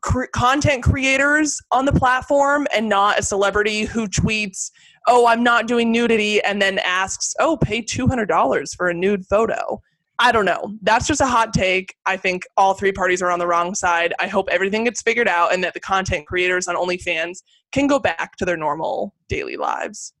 cr- 0.00 0.24
content 0.32 0.82
creators 0.82 1.60
on 1.70 1.84
the 1.84 1.92
platform 1.92 2.66
and 2.74 2.88
not 2.88 3.18
a 3.18 3.22
celebrity 3.22 3.84
who 3.84 4.08
tweets, 4.08 4.70
"Oh, 5.06 5.26
I'm 5.26 5.42
not 5.42 5.66
doing 5.66 5.92
nudity," 5.92 6.42
and 6.42 6.60
then 6.62 6.78
asks, 6.78 7.34
"Oh, 7.38 7.56
pay 7.56 7.82
two 7.82 8.06
hundred 8.06 8.26
dollars 8.26 8.74
for 8.74 8.88
a 8.88 8.94
nude 8.94 9.26
photo." 9.26 9.82
I 10.22 10.32
don't 10.32 10.44
know. 10.44 10.76
That's 10.82 11.06
just 11.06 11.22
a 11.22 11.26
hot 11.26 11.54
take. 11.54 11.94
I 12.04 12.18
think 12.18 12.42
all 12.58 12.74
three 12.74 12.92
parties 12.92 13.22
are 13.22 13.30
on 13.30 13.38
the 13.38 13.46
wrong 13.46 13.74
side. 13.74 14.12
I 14.20 14.26
hope 14.26 14.50
everything 14.50 14.84
gets 14.84 15.00
figured 15.00 15.28
out 15.28 15.54
and 15.54 15.64
that 15.64 15.72
the 15.72 15.80
content 15.80 16.26
creators 16.26 16.68
on 16.68 16.76
OnlyFans 16.76 17.38
can 17.72 17.86
go 17.86 17.98
back 17.98 18.36
to 18.36 18.44
their 18.44 18.58
normal 18.58 19.14
daily 19.30 19.56
lives. 19.56 20.12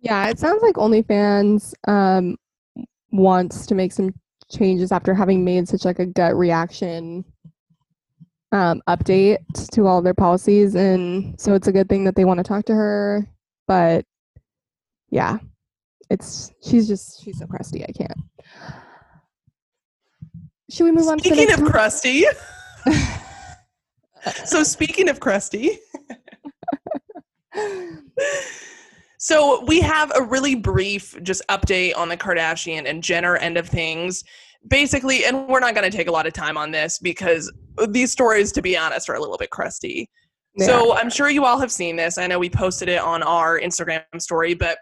Yeah, 0.00 0.28
it 0.28 0.38
sounds 0.38 0.62
like 0.62 0.76
OnlyFans 0.76 1.74
um, 1.88 2.36
wants 3.10 3.66
to 3.66 3.74
make 3.74 3.92
some 3.92 4.14
changes 4.50 4.92
after 4.92 5.14
having 5.14 5.44
made 5.44 5.68
such 5.68 5.84
like 5.84 5.98
a 5.98 6.06
gut 6.06 6.36
reaction 6.36 7.24
um, 8.52 8.80
update 8.88 9.38
to 9.72 9.86
all 9.86 10.02
their 10.02 10.14
policies, 10.14 10.74
and 10.74 11.40
so 11.40 11.54
it's 11.54 11.66
a 11.66 11.72
good 11.72 11.88
thing 11.88 12.04
that 12.04 12.14
they 12.14 12.24
want 12.24 12.38
to 12.38 12.44
talk 12.44 12.64
to 12.66 12.74
her. 12.74 13.26
But 13.66 14.04
yeah, 15.10 15.38
it's 16.10 16.52
she's 16.62 16.86
just 16.86 17.22
she's 17.22 17.38
so 17.38 17.46
crusty. 17.46 17.82
I 17.82 17.92
can't. 17.92 18.18
Should 20.70 20.84
we 20.84 20.92
move 20.92 21.08
on 21.08 21.18
to 21.18 21.28
the 21.28 21.34
Speaking 21.34 21.54
of 21.54 21.64
crusty, 21.70 22.24
so 24.44 24.62
speaking 24.62 25.08
of 25.08 25.20
crusty, 25.20 25.78
so 29.18 29.64
we 29.66 29.80
have 29.80 30.12
a 30.14 30.22
really 30.22 30.54
brief 30.54 31.16
just 31.22 31.42
update 31.48 31.96
on 31.96 32.08
the 32.08 32.16
Kardashian 32.16 32.88
and 32.88 33.02
Jenner 33.02 33.36
end 33.36 33.56
of 33.56 33.68
things. 33.68 34.24
Basically, 34.68 35.24
and 35.24 35.46
we're 35.46 35.60
not 35.60 35.74
going 35.74 35.88
to 35.88 35.96
take 35.96 36.08
a 36.08 36.12
lot 36.12 36.26
of 36.26 36.32
time 36.32 36.56
on 36.56 36.72
this 36.72 36.98
because 36.98 37.52
these 37.90 38.10
stories, 38.10 38.50
to 38.52 38.62
be 38.62 38.76
honest, 38.76 39.08
are 39.08 39.14
a 39.14 39.20
little 39.20 39.36
bit 39.36 39.50
crusty. 39.50 40.10
So 40.58 40.96
I'm 40.96 41.10
sure 41.10 41.28
you 41.28 41.44
all 41.44 41.60
have 41.60 41.70
seen 41.70 41.96
this. 41.96 42.16
I 42.16 42.26
know 42.26 42.38
we 42.38 42.48
posted 42.48 42.88
it 42.88 43.00
on 43.00 43.22
our 43.22 43.60
Instagram 43.60 44.02
story, 44.18 44.54
but 44.54 44.78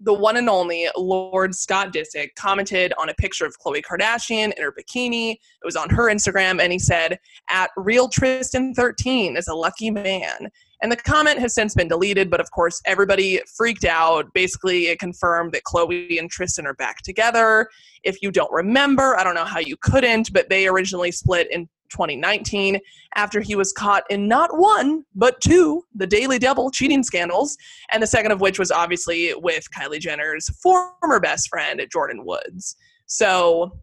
the 0.00 0.14
one 0.14 0.36
and 0.36 0.48
only 0.48 0.88
Lord 0.96 1.54
Scott 1.54 1.92
Disick 1.92 2.30
commented 2.36 2.92
on 2.98 3.08
a 3.08 3.14
picture 3.14 3.46
of 3.46 3.54
Khloe 3.58 3.82
Kardashian 3.82 4.52
in 4.56 4.62
her 4.62 4.72
bikini. 4.72 5.32
It 5.32 5.64
was 5.64 5.76
on 5.76 5.90
her 5.90 6.10
Instagram, 6.10 6.60
and 6.60 6.72
he 6.72 6.78
said, 6.78 7.18
"At 7.50 7.70
real 7.76 8.08
Tristan 8.08 8.74
13 8.74 9.36
is 9.36 9.46
a 9.46 9.54
lucky 9.54 9.90
man." 9.90 10.50
And 10.84 10.92
the 10.92 10.96
comment 10.96 11.38
has 11.38 11.54
since 11.54 11.74
been 11.74 11.88
deleted, 11.88 12.28
but 12.28 12.42
of 12.42 12.50
course, 12.50 12.82
everybody 12.84 13.40
freaked 13.56 13.86
out. 13.86 14.30
Basically, 14.34 14.88
it 14.88 14.98
confirmed 14.98 15.52
that 15.52 15.62
Khloe 15.64 16.18
and 16.18 16.30
Tristan 16.30 16.66
are 16.66 16.74
back 16.74 16.98
together. 16.98 17.70
If 18.02 18.20
you 18.20 18.30
don't 18.30 18.52
remember, 18.52 19.18
I 19.18 19.24
don't 19.24 19.34
know 19.34 19.46
how 19.46 19.60
you 19.60 19.78
couldn't, 19.80 20.30
but 20.34 20.50
they 20.50 20.66
originally 20.66 21.10
split 21.10 21.50
in 21.50 21.70
2019 21.88 22.78
after 23.14 23.40
he 23.40 23.56
was 23.56 23.72
caught 23.72 24.04
in 24.10 24.28
not 24.28 24.58
one, 24.58 25.06
but 25.14 25.40
two, 25.40 25.82
the 25.94 26.06
Daily 26.06 26.38
Double 26.38 26.70
cheating 26.70 27.02
scandals. 27.02 27.56
And 27.90 28.02
the 28.02 28.06
second 28.06 28.32
of 28.32 28.42
which 28.42 28.58
was 28.58 28.70
obviously 28.70 29.32
with 29.36 29.64
Kylie 29.74 30.00
Jenner's 30.00 30.50
former 30.62 31.18
best 31.18 31.48
friend, 31.48 31.80
Jordyn 31.80 32.26
Woods. 32.26 32.76
So, 33.06 33.78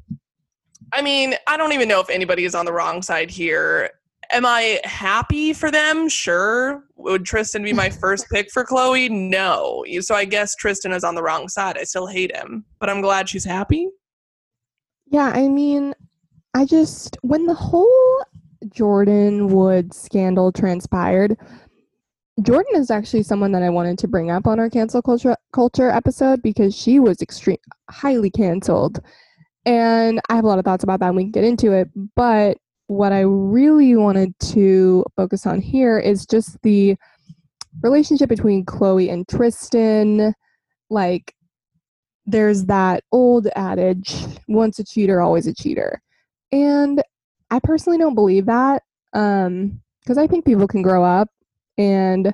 I 0.94 1.02
mean, 1.02 1.34
I 1.48 1.58
don't 1.58 1.74
even 1.74 1.88
know 1.88 2.00
if 2.00 2.12
anybody 2.12 2.46
is 2.46 2.54
on 2.54 2.66
the 2.66 2.74
wrong 2.74 3.02
side 3.02 3.32
here. 3.32 3.90
Am 4.34 4.46
I 4.46 4.80
happy 4.84 5.54
for 5.54 5.72
them? 5.72 6.08
Sure. 6.08 6.84
Would 6.96 7.26
Tristan 7.26 7.64
be 7.64 7.74
my 7.74 7.90
first 8.02 8.28
pick 8.32 8.52
for 8.52 8.64
Khloe? 8.64 9.10
No. 9.10 9.84
So 10.02 10.16
I 10.16 10.26
guess 10.26 10.56
Tristan 10.56 10.94
is 10.94 11.04
on 11.04 11.16
the 11.16 11.24
wrong 11.24 11.50
side. 11.50 11.78
I 11.78 11.84
still 11.84 12.08
hate 12.08 12.36
him, 12.36 12.66
but 12.80 12.90
I'm 12.90 13.02
glad 13.02 13.30
she's 13.30 13.46
happy. 13.46 13.90
Yeah, 15.08 15.32
I 15.34 15.50
mean, 15.50 15.94
I 16.54 16.66
just 16.66 17.18
when 17.22 17.46
the 17.46 17.54
whole 17.54 18.26
Jordyn 18.68 19.50
Wood 19.50 19.94
scandal 19.94 20.52
transpired, 20.52 21.38
Jordyn 22.40 22.76
is 22.76 22.90
actually 22.90 23.24
someone 23.24 23.52
that 23.52 23.64
I 23.64 23.70
wanted 23.70 23.98
to 24.00 24.08
bring 24.08 24.32
up 24.32 24.48
on 24.48 24.60
our 24.60 24.70
cancel 24.70 25.02
culture 25.02 25.36
culture 25.52 25.90
episode 25.90 26.42
because 26.42 26.76
she 26.76 27.00
was 27.00 27.22
extreme 27.22 27.58
highly 27.90 28.30
canceled. 28.30 29.00
And 29.66 30.22
I 30.30 30.36
have 30.36 30.46
a 30.46 30.48
lot 30.48 30.60
of 30.60 30.66
thoughts 30.66 30.84
about 30.84 31.02
that 31.02 31.08
and 31.08 31.16
we 31.18 31.24
can 31.24 31.32
get 31.32 31.44
into 31.44 31.74
it, 31.74 31.90
but 32.16 32.58
what 32.92 33.14
I 33.14 33.22
really 33.22 33.96
wanted 33.96 34.38
to 34.52 35.06
focus 35.16 35.46
on 35.46 35.62
here 35.62 35.98
is 35.98 36.26
just 36.26 36.62
the 36.62 36.98
relationship 37.82 38.28
between 38.28 38.66
Khloe 38.66 39.12
and 39.12 39.26
Tristan. 39.28 40.34
Like 40.90 41.34
there's 42.26 42.66
that 42.66 43.06
old 43.14 43.48
adage 43.56 44.16
once 44.48 44.78
a 44.78 44.84
cheater 44.84 45.22
always 45.22 45.48
a 45.48 45.54
cheater 45.54 46.02
and 46.52 47.02
i 47.50 47.60
personally 47.60 47.98
don't 47.98 48.14
believe 48.14 48.46
that 48.46 48.84
um 49.14 49.82
because 50.02 50.20
i 50.20 50.28
think 50.28 50.46
people 50.46 50.68
can 50.68 50.84
grow 50.84 51.04
up 51.04 51.30
and 51.80 52.32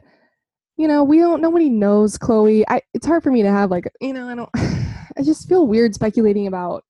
you 0.76 0.90
know 0.90 1.06
we 1.06 1.20
don't 1.20 1.42
nobody 1.42 1.70
knows 1.70 2.18
khloe 2.18 2.64
i 2.68 2.82
it's 2.94 3.08
hard 3.08 3.24
for 3.24 3.32
me 3.32 3.42
to 3.42 3.50
have 3.50 3.72
like 3.72 3.86
you 4.02 4.12
know 4.12 4.28
i 4.28 4.36
don't 4.36 4.50
i 4.56 5.24
just 5.24 5.48
feel 5.48 5.66
weird 5.66 5.96
speculating 5.96 6.48
about 6.48 6.84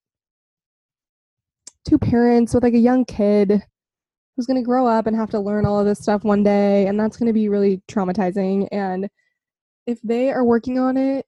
two 1.87 1.97
parents 1.97 2.53
with 2.53 2.63
like 2.63 2.73
a 2.73 2.79
young 2.79 3.05
kid 3.05 3.61
who's 4.35 4.45
going 4.45 4.61
to 4.61 4.65
grow 4.65 4.85
up 4.85 5.07
and 5.07 5.15
have 5.15 5.29
to 5.29 5.39
learn 5.39 5.65
all 5.65 5.79
of 5.79 5.85
this 5.85 5.99
stuff 5.99 6.23
one 6.23 6.43
day 6.43 6.87
and 6.87 6.99
that's 6.99 7.17
going 7.17 7.27
to 7.27 7.33
be 7.33 7.49
really 7.49 7.81
traumatizing 7.87 8.67
and 8.71 9.09
if 9.85 9.99
they 10.01 10.31
are 10.31 10.43
working 10.43 10.77
on 10.77 10.97
it 10.97 11.25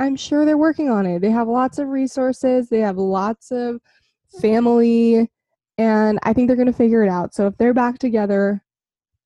I'm 0.00 0.16
sure 0.16 0.44
they're 0.44 0.58
working 0.58 0.90
on 0.90 1.06
it. 1.06 1.20
They 1.20 1.30
have 1.30 1.48
lots 1.48 1.78
of 1.78 1.88
resources, 1.88 2.68
they 2.68 2.80
have 2.80 2.96
lots 2.96 3.50
of 3.52 3.80
family, 4.40 5.30
and 5.78 6.18
I 6.22 6.32
think 6.32 6.48
they're 6.48 6.56
going 6.56 6.66
to 6.66 6.72
figure 6.72 7.04
it 7.04 7.08
out. 7.08 7.34
So 7.34 7.46
if 7.46 7.56
they're 7.58 7.74
back 7.74 7.98
together, 7.98 8.62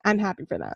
I'm 0.05 0.19
happy 0.19 0.45
for 0.45 0.59
them. 0.59 0.75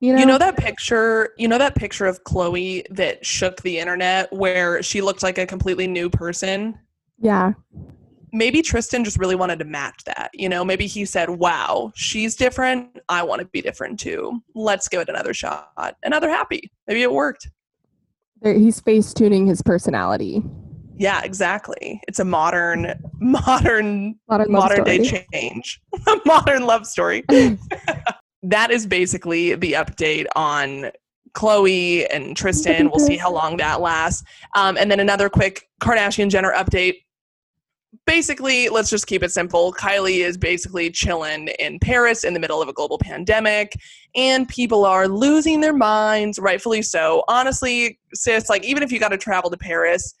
You 0.00 0.12
know, 0.12 0.20
You 0.20 0.26
know 0.26 0.38
that 0.38 0.58
picture, 0.58 1.30
you 1.38 1.48
know 1.48 1.56
that 1.56 1.74
picture 1.74 2.04
of 2.04 2.22
Khloe 2.24 2.84
that 2.90 3.24
shook 3.24 3.62
the 3.62 3.78
internet 3.78 4.30
where 4.32 4.82
she 4.82 5.00
looked 5.00 5.22
like 5.22 5.38
a 5.38 5.46
completely 5.46 5.86
new 5.86 6.10
person? 6.10 6.78
yeah, 7.18 7.52
Maybe 8.32 8.62
Tristan 8.62 9.04
just 9.04 9.18
really 9.18 9.36
wanted 9.36 9.58
to 9.60 9.64
match 9.64 10.02
that. 10.04 10.30
You 10.34 10.48
know, 10.48 10.64
maybe 10.64 10.86
he 10.86 11.04
said, 11.04 11.30
"Wow, 11.30 11.92
she's 11.94 12.36
different. 12.36 12.98
I 13.08 13.22
want 13.22 13.40
to 13.40 13.46
be 13.46 13.62
different 13.62 13.98
too. 13.98 14.42
Let's 14.54 14.88
give 14.88 15.00
it 15.00 15.08
another 15.08 15.32
shot." 15.32 15.96
And 16.02 16.10
now 16.10 16.20
they're 16.20 16.30
happy. 16.30 16.70
Maybe 16.86 17.02
it 17.02 17.12
worked. 17.12 17.48
He's 18.42 18.80
face 18.80 19.14
tuning 19.14 19.46
his 19.46 19.62
personality. 19.62 20.42
Yeah, 20.98 21.22
exactly. 21.22 22.00
It's 22.08 22.18
a 22.18 22.24
modern 22.24 22.94
modern 23.20 24.18
Modern, 24.28 24.52
modern 24.52 24.84
day 24.84 25.24
change. 25.32 25.80
a 26.06 26.20
modern 26.24 26.66
love 26.66 26.86
story. 26.86 27.24
that 28.42 28.70
is 28.70 28.86
basically 28.86 29.54
the 29.54 29.72
update 29.74 30.26
on 30.36 30.90
Khloe 31.34 32.06
and 32.10 32.36
Tristan. 32.36 32.90
We'll 32.90 33.04
see 33.04 33.16
how 33.16 33.30
long 33.30 33.58
that 33.58 33.80
lasts. 33.80 34.24
Um, 34.54 34.76
and 34.78 34.90
then 34.90 35.00
another 35.00 35.28
quick 35.28 35.68
Kardashian 35.80 36.30
Jenner 36.30 36.52
update. 36.52 37.02
Basically, 38.04 38.68
let's 38.68 38.90
just 38.90 39.06
keep 39.06 39.22
it 39.22 39.30
simple. 39.32 39.72
Kylie 39.72 40.24
is 40.24 40.36
basically 40.36 40.90
chilling 40.90 41.48
in 41.58 41.78
Paris 41.78 42.24
in 42.24 42.34
the 42.34 42.40
middle 42.40 42.60
of 42.60 42.68
a 42.68 42.72
global 42.72 42.98
pandemic, 42.98 43.76
and 44.14 44.48
people 44.48 44.84
are 44.84 45.08
losing 45.08 45.60
their 45.60 45.72
minds, 45.72 46.38
rightfully 46.38 46.82
so. 46.82 47.24
Honestly, 47.28 47.98
sis, 48.14 48.48
like 48.48 48.64
even 48.64 48.82
if 48.82 48.92
you 48.92 48.98
got 48.98 49.10
to 49.10 49.18
travel 49.18 49.50
to 49.50 49.56
Paris, 49.56 50.14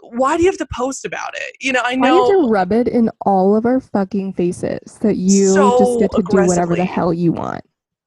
why 0.00 0.36
do 0.36 0.42
you 0.42 0.48
have 0.48 0.58
to 0.58 0.66
post 0.72 1.04
about 1.04 1.34
it? 1.34 1.56
You 1.60 1.72
know, 1.72 1.82
I 1.84 1.96
know. 1.96 2.22
Why 2.22 2.28
you 2.28 2.48
rub 2.48 2.72
it 2.72 2.88
in 2.88 3.10
all 3.22 3.56
of 3.56 3.66
our 3.66 3.80
fucking 3.80 4.34
faces 4.34 4.98
that 5.00 5.16
you 5.16 5.48
So 5.48 5.76
just 5.78 5.98
get 5.98 6.12
to 6.12 6.22
do 6.22 6.46
whatever 6.46 6.76
the 6.76 6.84
hell 6.84 7.12
you 7.12 7.32
want 7.32 7.64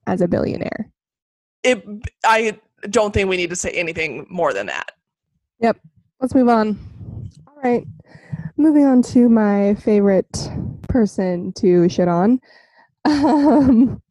as 0.08 0.22
a 0.22 0.28
billionaire? 0.28 0.92
it 1.64 1.84
i 2.24 2.58
don't 2.90 3.14
think 3.14 3.28
we 3.28 3.36
need 3.36 3.50
to 3.50 3.56
say 3.58 3.70
anything 3.72 4.26
more 4.30 4.54
than 4.54 4.66
that 4.66 4.94
Yep. 5.60 5.78
Let's 6.20 6.36
move 6.36 6.50
on. 6.50 6.78
All 7.48 7.58
right. 7.64 7.86
Moving 8.60 8.86
on 8.86 9.02
to 9.04 9.30
my 9.30 9.76
favorite 9.76 10.52
person 10.90 11.54
to 11.54 11.88
shit 11.88 12.10
on. 12.10 12.42
Um, 13.06 14.02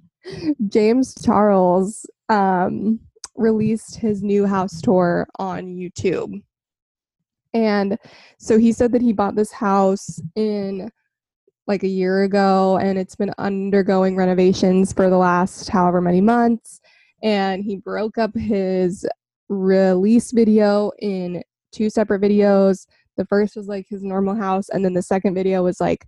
James 0.68 1.14
Charles 1.22 2.06
um, 2.30 2.98
released 3.36 3.96
his 3.96 4.22
new 4.22 4.46
house 4.46 4.80
tour 4.80 5.28
on 5.38 5.66
YouTube. 5.66 6.42
And 7.52 7.98
so 8.38 8.58
he 8.58 8.72
said 8.72 8.92
that 8.92 9.02
he 9.02 9.12
bought 9.12 9.36
this 9.36 9.52
house 9.52 10.18
in 10.34 10.90
like 11.66 11.82
a 11.82 11.88
year 11.88 12.22
ago 12.22 12.78
and 12.78 12.98
it's 12.98 13.16
been 13.16 13.34
undergoing 13.36 14.16
renovations 14.16 14.94
for 14.94 15.10
the 15.10 15.18
last 15.18 15.68
however 15.68 16.00
many 16.00 16.22
months. 16.22 16.80
And 17.22 17.62
he 17.62 17.76
broke 17.76 18.16
up 18.16 18.34
his 18.34 19.06
release 19.50 20.32
video 20.32 20.90
in 21.00 21.42
two 21.70 21.90
separate 21.90 22.22
videos. 22.22 22.86
The 23.18 23.26
first 23.26 23.56
was 23.56 23.68
like 23.68 23.86
his 23.90 24.02
normal 24.02 24.34
house, 24.34 24.70
and 24.70 24.84
then 24.84 24.94
the 24.94 25.02
second 25.02 25.34
video 25.34 25.62
was 25.62 25.80
like 25.80 26.06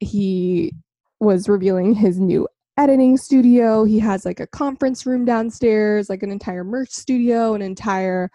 he 0.00 0.72
was 1.20 1.48
revealing 1.48 1.94
his 1.94 2.18
new 2.18 2.46
editing 2.76 3.16
studio. 3.16 3.84
He 3.84 3.98
has 4.00 4.24
like 4.24 4.40
a 4.40 4.46
conference 4.46 5.06
room 5.06 5.24
downstairs, 5.24 6.10
like 6.10 6.22
an 6.22 6.30
entire 6.30 6.64
merch 6.64 6.90
studio, 6.90 7.54
an 7.54 7.62
entire 7.62 8.30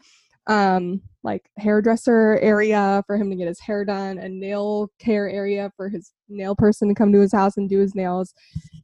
um 0.48 1.02
like 1.24 1.50
hairdresser 1.58 2.38
area 2.42 3.04
for 3.08 3.18
him 3.18 3.30
to 3.32 3.36
get 3.36 3.48
his 3.48 3.60
hair 3.60 3.84
done, 3.84 4.20
a 4.20 4.30
nail 4.30 4.90
care 5.00 5.30
area 5.30 5.72
for 5.76 5.90
his 5.90 6.14
nail 6.30 6.56
person 6.56 6.88
to 6.88 6.96
come 6.96 7.12
to 7.12 7.20
his 7.20 7.34
house 7.34 7.58
and 7.58 7.70
do 7.70 7.80
his 7.80 7.96
nails. 7.96 8.34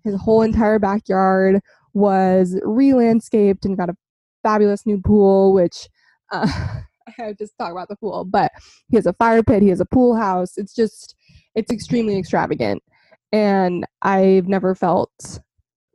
His 0.03 0.19
whole 0.19 0.41
entire 0.41 0.79
backyard 0.79 1.61
was 1.93 2.59
re-landscaped 2.63 3.65
and 3.65 3.77
got 3.77 3.89
a 3.89 3.95
fabulous 4.43 4.85
new 4.85 4.99
pool, 4.99 5.53
which 5.53 5.87
uh, 6.31 6.47
I 7.19 7.33
just 7.39 7.57
talk 7.57 7.71
about 7.71 7.89
the 7.89 7.95
pool, 7.95 8.25
but 8.25 8.51
he 8.89 8.97
has 8.97 9.05
a 9.05 9.13
fire 9.13 9.43
pit, 9.43 9.61
he 9.61 9.69
has 9.69 9.81
a 9.81 9.85
pool 9.85 10.15
house. 10.15 10.57
It's 10.57 10.73
just, 10.73 11.15
it's 11.55 11.71
extremely 11.71 12.17
extravagant. 12.17 12.83
And 13.31 13.85
I've 14.01 14.47
never 14.47 14.75
felt 14.75 15.39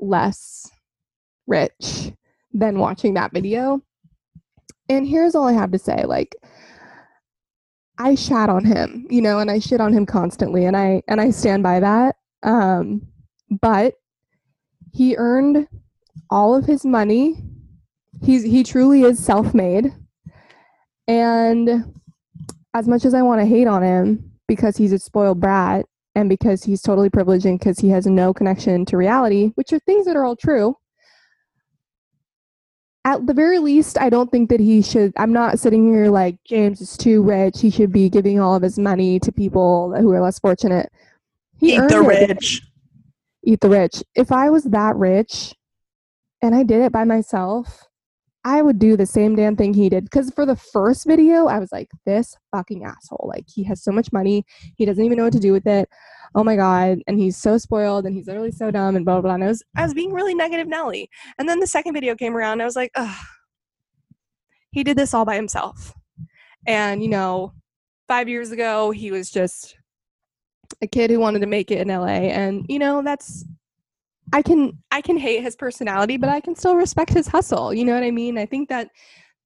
less 0.00 0.70
rich 1.46 2.12
than 2.52 2.78
watching 2.78 3.14
that 3.14 3.32
video. 3.32 3.82
And 4.88 5.06
here's 5.06 5.34
all 5.34 5.46
I 5.48 5.52
have 5.52 5.72
to 5.72 5.78
say 5.78 6.04
like, 6.04 6.34
I 7.98 8.14
shat 8.14 8.48
on 8.48 8.64
him, 8.64 9.06
you 9.08 9.22
know, 9.22 9.38
and 9.38 9.50
I 9.50 9.58
shit 9.58 9.80
on 9.80 9.92
him 9.92 10.04
constantly, 10.04 10.66
and 10.66 10.76
I 10.76 11.02
and 11.08 11.20
I 11.20 11.30
stand 11.30 11.62
by 11.62 11.80
that. 11.80 12.16
Um, 12.42 13.08
but 13.62 13.94
he 14.92 15.16
earned 15.16 15.66
all 16.30 16.54
of 16.54 16.66
his 16.66 16.84
money. 16.84 17.42
He's 18.22 18.42
he 18.42 18.62
truly 18.62 19.02
is 19.02 19.18
self-made. 19.18 19.92
And 21.08 21.94
as 22.74 22.88
much 22.88 23.04
as 23.04 23.14
I 23.14 23.22
want 23.22 23.40
to 23.40 23.46
hate 23.46 23.66
on 23.66 23.82
him 23.82 24.32
because 24.48 24.76
he's 24.76 24.92
a 24.92 24.98
spoiled 24.98 25.40
brat 25.40 25.86
and 26.14 26.28
because 26.28 26.64
he's 26.64 26.82
totally 26.82 27.10
privileged 27.10 27.46
and 27.46 27.58
because 27.58 27.78
he 27.78 27.88
has 27.90 28.06
no 28.06 28.32
connection 28.32 28.84
to 28.86 28.96
reality, 28.96 29.52
which 29.54 29.72
are 29.72 29.78
things 29.80 30.06
that 30.06 30.16
are 30.16 30.24
all 30.24 30.36
true, 30.36 30.76
at 33.04 33.26
the 33.26 33.34
very 33.34 33.60
least, 33.60 33.98
I 34.00 34.10
don't 34.10 34.30
think 34.32 34.50
that 34.50 34.58
he 34.58 34.82
should. 34.82 35.12
I'm 35.16 35.32
not 35.32 35.60
sitting 35.60 35.86
here 35.86 36.10
like 36.10 36.42
James 36.44 36.80
is 36.80 36.96
too 36.96 37.22
rich. 37.22 37.60
He 37.60 37.70
should 37.70 37.92
be 37.92 38.08
giving 38.08 38.40
all 38.40 38.56
of 38.56 38.62
his 38.62 38.78
money 38.78 39.20
to 39.20 39.30
people 39.30 39.94
who 39.94 40.10
are 40.10 40.20
less 40.20 40.40
fortunate. 40.40 40.90
He 41.60 41.76
eat 41.76 41.88
the 41.88 42.00
it 42.00 42.28
rich 42.28 42.62
eat 43.46 43.60
the 43.60 43.70
rich. 43.70 44.02
If 44.14 44.32
I 44.32 44.50
was 44.50 44.64
that 44.64 44.96
rich 44.96 45.54
and 46.42 46.54
I 46.54 46.64
did 46.64 46.82
it 46.82 46.92
by 46.92 47.04
myself, 47.04 47.84
I 48.46 48.62
would 48.62 48.78
do 48.78 48.96
the 48.96 49.06
same 49.06 49.34
damn 49.34 49.56
thing 49.56 49.74
he 49.74 49.88
did. 49.88 50.04
Because 50.04 50.30
for 50.30 50.46
the 50.46 50.54
first 50.54 51.04
video, 51.04 51.46
I 51.46 51.58
was 51.58 51.72
like, 51.72 51.90
this 52.06 52.36
fucking 52.52 52.84
asshole. 52.84 53.28
Like, 53.28 53.44
he 53.52 53.64
has 53.64 53.82
so 53.82 53.90
much 53.90 54.12
money. 54.12 54.44
He 54.76 54.84
doesn't 54.84 55.04
even 55.04 55.18
know 55.18 55.24
what 55.24 55.32
to 55.32 55.40
do 55.40 55.50
with 55.50 55.66
it. 55.66 55.88
Oh 56.36 56.44
my 56.44 56.54
God. 56.54 57.00
And 57.08 57.18
he's 57.18 57.36
so 57.36 57.58
spoiled 57.58 58.06
and 58.06 58.14
he's 58.14 58.28
literally 58.28 58.52
so 58.52 58.70
dumb 58.70 58.94
and 58.94 59.04
blah, 59.04 59.14
blah, 59.14 59.22
blah. 59.22 59.34
And 59.34 59.42
I 59.42 59.48
was, 59.48 59.64
I 59.76 59.82
was 59.82 59.94
being 59.94 60.12
really 60.12 60.32
negative 60.32 60.68
Nelly. 60.68 61.10
And 61.38 61.48
then 61.48 61.58
the 61.58 61.66
second 61.66 61.94
video 61.94 62.14
came 62.14 62.36
around 62.36 62.60
I 62.60 62.66
was 62.66 62.76
like, 62.76 62.92
ugh, 62.94 63.16
he 64.70 64.84
did 64.84 64.96
this 64.96 65.12
all 65.12 65.24
by 65.24 65.34
himself. 65.34 65.92
And, 66.68 67.02
you 67.02 67.08
know, 67.08 67.52
five 68.06 68.28
years 68.28 68.52
ago, 68.52 68.92
he 68.92 69.10
was 69.10 69.28
just 69.28 69.76
a 70.82 70.86
kid 70.86 71.10
who 71.10 71.18
wanted 71.18 71.40
to 71.40 71.46
make 71.46 71.72
it 71.72 71.80
in 71.80 71.88
LA. 71.88 72.06
And, 72.06 72.64
you 72.68 72.78
know, 72.78 73.02
that's 73.02 73.44
I 74.32 74.42
can 74.42 74.78
I 74.90 75.00
can 75.00 75.16
hate 75.16 75.42
his 75.42 75.56
personality, 75.56 76.16
but 76.16 76.28
I 76.28 76.40
can 76.40 76.54
still 76.56 76.76
respect 76.76 77.10
his 77.10 77.26
hustle. 77.26 77.72
You 77.72 77.84
know 77.84 77.94
what 77.94 78.02
I 78.02 78.10
mean? 78.10 78.38
I 78.38 78.46
think 78.46 78.68
that 78.68 78.88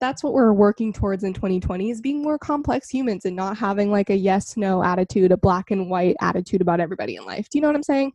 that's 0.00 0.24
what 0.24 0.32
we're 0.32 0.54
working 0.54 0.92
towards 0.92 1.24
in 1.24 1.34
2020 1.34 1.90
is 1.90 2.00
being 2.00 2.22
more 2.22 2.38
complex 2.38 2.88
humans 2.88 3.26
and 3.26 3.36
not 3.36 3.58
having 3.58 3.90
like 3.90 4.08
a 4.08 4.16
yes 4.16 4.56
no 4.56 4.82
attitude, 4.82 5.32
a 5.32 5.36
black 5.36 5.70
and 5.70 5.90
white 5.90 6.16
attitude 6.20 6.62
about 6.62 6.80
everybody 6.80 7.16
in 7.16 7.24
life. 7.24 7.48
Do 7.50 7.58
you 7.58 7.62
know 7.62 7.68
what 7.68 7.76
I'm 7.76 7.82
saying? 7.82 8.12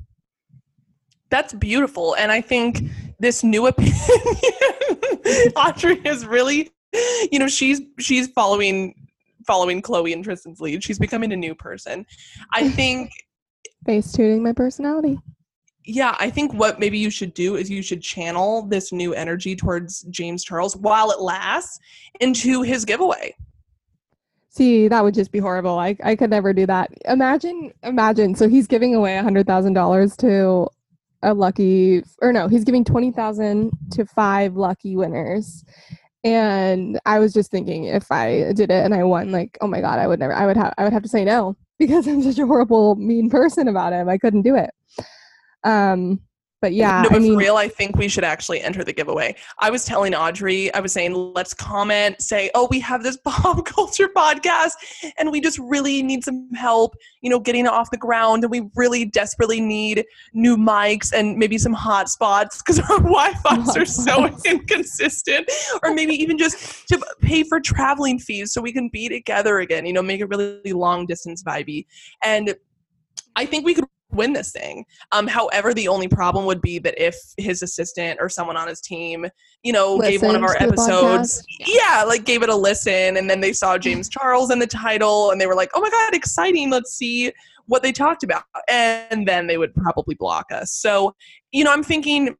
that's 1.31 1.53
beautiful 1.53 2.15
and 2.17 2.31
i 2.31 2.39
think 2.39 2.83
this 3.19 3.43
new 3.43 3.65
opinion 3.67 3.93
audrey 5.55 5.99
is 6.05 6.25
really 6.25 6.71
you 7.31 7.39
know 7.39 7.47
she's 7.47 7.81
she's 7.99 8.27
following 8.27 8.93
following 9.45 9.81
khloe 9.81 10.13
and 10.13 10.23
tristan's 10.23 10.61
lead 10.61 10.83
she's 10.83 10.99
becoming 10.99 11.33
a 11.33 11.35
new 11.35 11.55
person 11.55 12.05
i 12.53 12.69
think 12.79 13.09
Face 13.85 14.11
tuning 14.11 14.41
my 14.41 14.51
personality. 14.51 15.19
Yeah 15.85 16.15
i 16.19 16.29
think 16.29 16.53
what 16.53 16.79
maybe 16.79 16.97
you 16.97 17.09
should 17.09 17.33
do 17.33 17.55
is 17.55 17.69
you 17.69 17.81
should 17.81 18.01
channel 18.01 18.63
this 18.63 18.91
new 18.91 19.13
energy 19.13 19.55
towards 19.55 20.01
james 20.03 20.43
charles 20.43 20.75
while 20.75 21.11
it 21.11 21.19
lasts 21.19 21.79
into 22.19 22.61
his 22.61 22.85
giveaway 22.85 23.33
See, 24.55 24.87
that 24.87 25.03
would 25.03 25.13
just 25.13 25.33
be 25.33 25.39
horrible. 25.39 25.77
I 25.79 25.97
I 26.01 26.15
could 26.15 26.29
never 26.29 26.53
do 26.53 26.65
that. 26.65 26.89
Imagine, 27.03 27.73
imagine. 27.83 28.35
So 28.35 28.47
he's 28.47 28.67
giving 28.67 28.95
away 28.95 29.17
a 29.17 29.21
hundred 29.21 29.45
thousand 29.47 29.73
dollars 29.73 30.15
to 30.17 30.69
a 31.23 31.33
lucky, 31.33 32.03
or 32.21 32.31
no, 32.31 32.47
he's 32.47 32.63
giving 32.63 32.85
twenty 32.85 33.11
thousand 33.11 33.71
to 33.91 34.05
five 34.05 34.55
lucky 34.55 34.95
winners. 34.95 35.65
And 36.23 36.97
I 37.05 37.19
was 37.19 37.33
just 37.33 37.51
thinking, 37.51 37.83
if 37.83 38.09
I 38.13 38.53
did 38.53 38.71
it 38.71 38.85
and 38.85 38.93
I 38.93 39.03
won, 39.03 39.29
like, 39.29 39.57
oh 39.59 39.67
my 39.67 39.81
god, 39.81 39.99
I 39.99 40.07
would 40.07 40.19
never. 40.19 40.33
I 40.33 40.45
would 40.45 40.55
have. 40.55 40.73
I 40.77 40.85
would 40.85 40.93
have 40.93 41.03
to 41.03 41.09
say 41.09 41.25
no 41.25 41.57
because 41.79 42.07
I'm 42.07 42.23
such 42.23 42.39
a 42.39 42.47
horrible, 42.47 42.95
mean 42.95 43.29
person 43.29 43.67
about 43.67 43.91
him. 43.91 44.07
I 44.07 44.17
couldn't 44.17 44.43
do 44.43 44.55
it. 44.55 44.69
Um, 45.65 46.21
but 46.65 46.73
yeah, 46.73 47.03
no, 47.03 47.09
but 47.09 47.17
I 47.17 47.19
mean, 47.19 47.33
for 47.33 47.37
real, 47.37 47.57
I 47.57 47.67
think 47.67 47.95
we 47.95 48.07
should 48.07 48.23
actually 48.23 48.61
enter 48.61 48.83
the 48.83 48.91
giveaway. 48.91 49.35
I 49.59 49.69
was 49.69 49.85
telling 49.85 50.15
Audrey, 50.15 50.73
I 50.73 50.79
was 50.79 50.93
saying, 50.93 51.13
let's 51.13 51.53
comment, 51.53 52.19
say, 52.21 52.49
oh, 52.55 52.67
we 52.71 52.79
have 52.79 53.03
this 53.03 53.17
pop 53.25 53.63
culture 53.65 54.07
podcast, 54.07 54.71
and 55.19 55.31
we 55.31 55.41
just 55.41 55.59
really 55.59 56.01
need 56.01 56.23
some 56.23 56.49
help, 56.55 56.95
you 57.21 57.29
know, 57.29 57.39
getting 57.39 57.65
it 57.65 57.71
off 57.71 57.91
the 57.91 57.97
ground, 57.97 58.43
and 58.43 58.49
we 58.49 58.63
really 58.75 59.05
desperately 59.05 59.61
need 59.61 60.05
new 60.33 60.57
mics 60.57 61.13
and 61.13 61.37
maybe 61.37 61.59
some 61.59 61.75
hotspots 61.75 62.63
because 62.65 62.79
our 62.79 62.97
Wi-Fi's 62.99 63.77
are 63.77 63.85
so 63.85 64.25
inconsistent, 64.45 65.47
or 65.83 65.93
maybe 65.93 66.13
even 66.15 66.35
just 66.35 66.87
to 66.87 66.99
pay 67.21 67.43
for 67.43 67.59
traveling 67.59 68.17
fees 68.17 68.53
so 68.53 68.59
we 68.59 68.73
can 68.73 68.89
be 68.89 69.07
together 69.07 69.59
again. 69.59 69.85
You 69.85 69.93
know, 69.93 70.01
make 70.01 70.19
it 70.19 70.29
really 70.29 70.73
long 70.73 71.05
distance 71.05 71.43
vibey, 71.43 71.85
and 72.23 72.55
I 73.35 73.45
think 73.45 73.65
we 73.65 73.75
could 73.75 73.85
win 74.15 74.33
this 74.33 74.51
thing. 74.51 74.85
Um, 75.11 75.27
however, 75.27 75.73
the 75.73 75.87
only 75.87 76.07
problem 76.07 76.45
would 76.45 76.61
be 76.61 76.79
that 76.79 76.95
if 77.03 77.15
his 77.37 77.61
assistant 77.61 78.19
or 78.19 78.29
someone 78.29 78.57
on 78.57 78.67
his 78.67 78.81
team, 78.81 79.27
you 79.63 79.73
know, 79.73 79.99
gave 79.99 80.21
one 80.21 80.35
of 80.35 80.43
our 80.43 80.49
Listened 80.49 80.71
to 80.71 80.75
the 80.75 80.81
episodes, 80.83 81.45
yeah, 81.59 82.03
like 82.05 82.25
gave 82.25 82.43
it 82.43 82.49
a 82.49 82.55
listen, 82.55 83.17
and 83.17 83.29
then 83.29 83.41
they 83.41 83.53
saw 83.53 83.77
James 83.85 84.09
Charles 84.09 84.51
in 84.51 84.59
the 84.59 84.67
title, 84.67 85.31
and 85.31 85.39
they 85.39 85.47
were 85.47 85.55
like, 85.55 85.71
"Oh 85.75 85.81
my 85.81 85.89
god, 85.89 86.13
exciting! 86.13 86.69
Let's 86.69 86.93
see 86.93 87.31
what 87.67 87.83
they 87.83 87.91
talked 87.91 88.23
about," 88.23 88.43
and 88.67 89.27
then 89.27 89.47
they 89.47 89.57
would 89.57 89.73
probably 89.73 90.15
block 90.15 90.51
us. 90.51 90.71
So, 90.71 91.15
you 91.51 91.63
know, 91.63 91.71
I'm 91.71 91.83
thinking. 91.83 92.35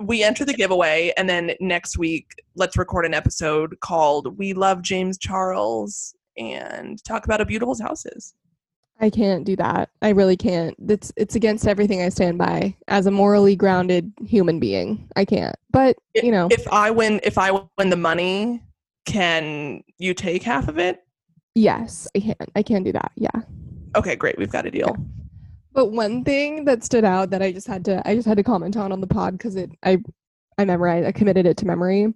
We 0.00 0.22
enter 0.22 0.44
the 0.44 0.54
giveaway, 0.54 1.12
and 1.16 1.28
then 1.28 1.56
next 1.58 1.98
week, 1.98 2.30
let's 2.54 2.76
record 2.76 3.04
an 3.04 3.14
episode 3.14 3.80
called 3.80 4.38
"We 4.38 4.52
Love 4.52 4.80
James 4.80 5.18
Charles" 5.18 6.14
and 6.36 7.02
talk 7.02 7.24
about 7.24 7.40
a 7.40 7.44
beautiful 7.44 7.74
his 7.74 7.82
house 7.82 8.06
is. 8.06 8.32
I 9.00 9.10
can't 9.10 9.44
do 9.44 9.54
that. 9.56 9.90
I 10.02 10.10
really 10.10 10.36
can't. 10.36 10.74
It's 10.88 11.12
it's 11.16 11.34
against 11.34 11.66
everything 11.66 12.02
I 12.02 12.08
stand 12.08 12.38
by 12.38 12.76
as 12.88 13.06
a 13.06 13.10
morally 13.10 13.54
grounded 13.54 14.12
human 14.26 14.58
being. 14.58 15.08
I 15.14 15.24
can't. 15.24 15.54
But 15.70 15.96
you 16.14 16.32
know, 16.32 16.48
if 16.50 16.66
I 16.72 16.90
win, 16.90 17.20
if 17.22 17.38
I 17.38 17.52
win 17.78 17.90
the 17.90 17.96
money, 17.96 18.62
can 19.06 19.82
you 19.98 20.14
take 20.14 20.42
half 20.42 20.68
of 20.68 20.78
it? 20.78 21.04
Yes, 21.54 22.08
I 22.16 22.20
can. 22.20 22.46
I 22.56 22.62
can 22.62 22.82
do 22.82 22.92
that. 22.92 23.12
Yeah. 23.16 23.30
Okay, 23.96 24.16
great. 24.16 24.36
We've 24.38 24.50
got 24.50 24.66
a 24.66 24.70
deal. 24.70 24.96
But 25.72 25.92
one 25.92 26.24
thing 26.24 26.64
that 26.64 26.82
stood 26.82 27.04
out 27.04 27.30
that 27.30 27.42
I 27.42 27.52
just 27.52 27.68
had 27.68 27.84
to 27.84 28.02
I 28.08 28.16
just 28.16 28.26
had 28.26 28.36
to 28.36 28.42
comment 28.42 28.76
on 28.76 28.90
on 28.90 29.00
the 29.00 29.06
pod 29.06 29.38
because 29.38 29.54
it 29.54 29.70
I 29.84 29.98
I 30.56 30.64
memorized 30.64 31.06
I 31.06 31.12
committed 31.12 31.46
it 31.46 31.56
to 31.58 31.66
memory 31.66 32.12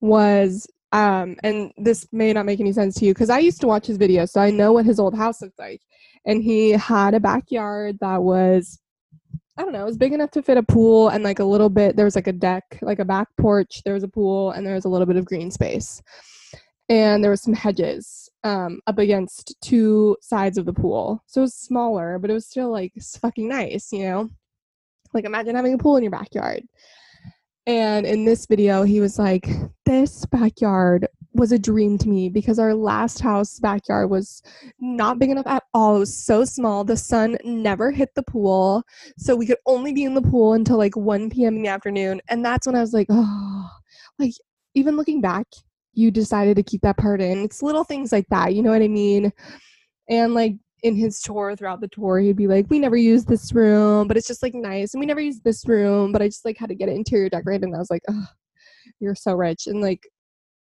was 0.00 0.68
um 0.92 1.36
and 1.42 1.72
this 1.76 2.06
may 2.12 2.32
not 2.32 2.46
make 2.46 2.60
any 2.60 2.72
sense 2.72 2.96
to 2.96 3.04
you 3.04 3.14
because 3.14 3.30
I 3.30 3.38
used 3.38 3.60
to 3.60 3.66
watch 3.66 3.86
his 3.86 3.98
videos 3.98 4.30
so 4.30 4.40
I 4.40 4.50
know 4.50 4.72
what 4.72 4.86
his 4.86 4.98
old 4.98 5.14
house 5.14 5.40
looked 5.40 5.58
like 5.58 5.80
and 6.24 6.42
he 6.42 6.70
had 6.70 7.14
a 7.14 7.20
backyard 7.20 7.98
that 8.00 8.22
was 8.22 8.80
I 9.60 9.62
don't 9.62 9.72
know, 9.72 9.82
it 9.82 9.86
was 9.86 9.98
big 9.98 10.14
enough 10.14 10.30
to 10.30 10.42
fit 10.42 10.56
a 10.56 10.62
pool 10.62 11.10
and 11.10 11.22
like 11.22 11.38
a 11.38 11.44
little 11.44 11.68
bit 11.68 11.94
there 11.94 12.06
was 12.06 12.14
like 12.14 12.28
a 12.28 12.32
deck, 12.32 12.78
like 12.80 12.98
a 12.98 13.04
back 13.04 13.28
porch, 13.38 13.82
there 13.84 13.92
was 13.92 14.02
a 14.02 14.08
pool 14.08 14.52
and 14.52 14.66
there 14.66 14.74
was 14.74 14.86
a 14.86 14.88
little 14.88 15.06
bit 15.06 15.16
of 15.16 15.26
green 15.26 15.50
space. 15.50 16.00
And 16.88 17.22
there 17.22 17.30
was 17.30 17.42
some 17.42 17.52
hedges 17.52 18.30
um, 18.42 18.80
up 18.86 18.98
against 18.98 19.54
two 19.60 20.16
sides 20.22 20.56
of 20.56 20.64
the 20.64 20.72
pool. 20.72 21.22
So 21.26 21.42
it 21.42 21.42
was 21.42 21.54
smaller, 21.54 22.18
but 22.18 22.30
it 22.30 22.34
was 22.34 22.46
still 22.46 22.70
like 22.70 22.92
fucking 23.20 23.48
nice, 23.48 23.92
you 23.92 24.04
know? 24.04 24.30
Like 25.12 25.26
imagine 25.26 25.56
having 25.56 25.74
a 25.74 25.78
pool 25.78 25.98
in 25.98 26.04
your 26.04 26.10
backyard. 26.10 26.62
And 27.66 28.06
in 28.06 28.24
this 28.24 28.46
video, 28.46 28.82
he 28.82 29.00
was 29.00 29.18
like, 29.18 29.48
This 29.84 30.24
backyard 30.26 31.06
was 31.32 31.52
a 31.52 31.58
dream 31.58 31.96
to 31.98 32.08
me 32.08 32.28
because 32.28 32.58
our 32.58 32.74
last 32.74 33.20
house 33.20 33.58
backyard 33.60 34.10
was 34.10 34.42
not 34.80 35.18
big 35.18 35.30
enough 35.30 35.46
at 35.46 35.62
all. 35.72 35.96
It 35.96 36.00
was 36.00 36.16
so 36.16 36.44
small. 36.44 36.84
The 36.84 36.96
sun 36.96 37.38
never 37.44 37.90
hit 37.90 38.14
the 38.14 38.22
pool. 38.22 38.82
So 39.16 39.36
we 39.36 39.46
could 39.46 39.58
only 39.66 39.92
be 39.92 40.04
in 40.04 40.14
the 40.14 40.22
pool 40.22 40.54
until 40.54 40.76
like 40.76 40.96
1 40.96 41.30
p.m. 41.30 41.56
in 41.56 41.62
the 41.62 41.68
afternoon. 41.68 42.20
And 42.28 42.44
that's 42.44 42.66
when 42.66 42.74
I 42.74 42.80
was 42.80 42.92
like, 42.92 43.06
oh, 43.10 43.70
like 44.18 44.32
even 44.74 44.96
looking 44.96 45.20
back, 45.20 45.46
you 45.92 46.10
decided 46.10 46.56
to 46.56 46.62
keep 46.62 46.82
that 46.82 46.96
part 46.96 47.20
in. 47.20 47.44
It's 47.44 47.62
little 47.62 47.84
things 47.84 48.12
like 48.12 48.26
that. 48.30 48.54
You 48.54 48.62
know 48.62 48.70
what 48.70 48.82
I 48.82 48.88
mean? 48.88 49.32
And 50.08 50.34
like 50.34 50.56
in 50.82 50.96
his 50.96 51.20
tour 51.20 51.54
throughout 51.56 51.80
the 51.80 51.88
tour, 51.88 52.18
he'd 52.18 52.36
be 52.36 52.46
like, 52.46 52.66
We 52.70 52.78
never 52.78 52.96
use 52.96 53.24
this 53.24 53.52
room, 53.52 54.08
but 54.08 54.16
it's 54.16 54.26
just 54.26 54.42
like 54.42 54.54
nice. 54.54 54.94
And 54.94 55.00
we 55.00 55.06
never 55.06 55.20
use 55.20 55.40
this 55.40 55.66
room, 55.66 56.12
but 56.12 56.22
I 56.22 56.28
just 56.28 56.44
like 56.44 56.58
had 56.58 56.68
to 56.68 56.74
get 56.74 56.88
it 56.88 56.96
interior 56.96 57.28
decorated. 57.28 57.64
And 57.64 57.74
I 57.74 57.78
was 57.78 57.90
like, 57.90 58.02
Oh, 58.08 58.26
you're 59.00 59.14
so 59.14 59.34
rich. 59.34 59.66
And 59.66 59.80
like 59.80 60.08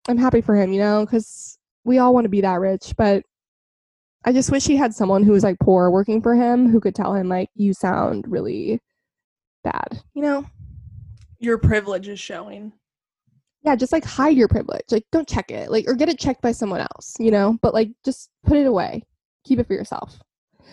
I'm 0.09 0.19
happy 0.19 0.41
for 0.41 0.55
him, 0.55 0.73
you 0.73 0.81
know, 0.81 1.05
because 1.05 1.59
we 1.85 1.99
all 1.99 2.15
want 2.15 2.25
to 2.25 2.31
be 2.31 2.41
that 2.43 2.61
rich. 2.61 2.95
But 2.97 3.25
I 4.25 4.33
just 4.33 4.51
wish 4.51 4.67
he 4.67 4.77
had 4.77 4.95
someone 4.95 5.23
who 5.23 5.33
was 5.33 5.45
like 5.45 5.59
poor 5.61 5.91
working 5.91 6.21
for 6.21 6.35
him 6.35 6.69
who 6.69 6.81
could 6.81 6.95
tell 6.95 7.15
him, 7.15 7.29
like, 7.29 7.49
you 7.55 7.73
sound 7.73 8.25
really 8.29 8.81
bad, 9.63 10.03
you 10.15 10.23
know? 10.23 10.45
Your 11.39 11.59
privilege 11.59 12.09
is 12.09 12.19
showing. 12.19 12.73
Yeah, 13.63 13.77
just 13.77 13.93
like 13.93 14.05
hide 14.05 14.37
your 14.37 14.49
privilege. 14.49 14.85
Like, 14.91 15.05
don't 15.13 15.29
check 15.29 15.51
it, 15.51 15.71
like, 15.71 15.87
or 15.89 15.95
get 15.95 16.09
it 16.09 16.19
checked 16.19 16.43
by 16.43 16.53
someone 16.53 16.81
else, 16.81 17.15
you 17.19 17.31
know? 17.31 17.57
But 17.63 17.75
like, 17.75 17.91
just 18.05 18.31
put 18.45 18.57
it 18.57 18.67
away. 18.67 19.03
Keep 19.47 19.61
it 19.61 19.67
for 19.67 19.75
yourself. 19.75 20.19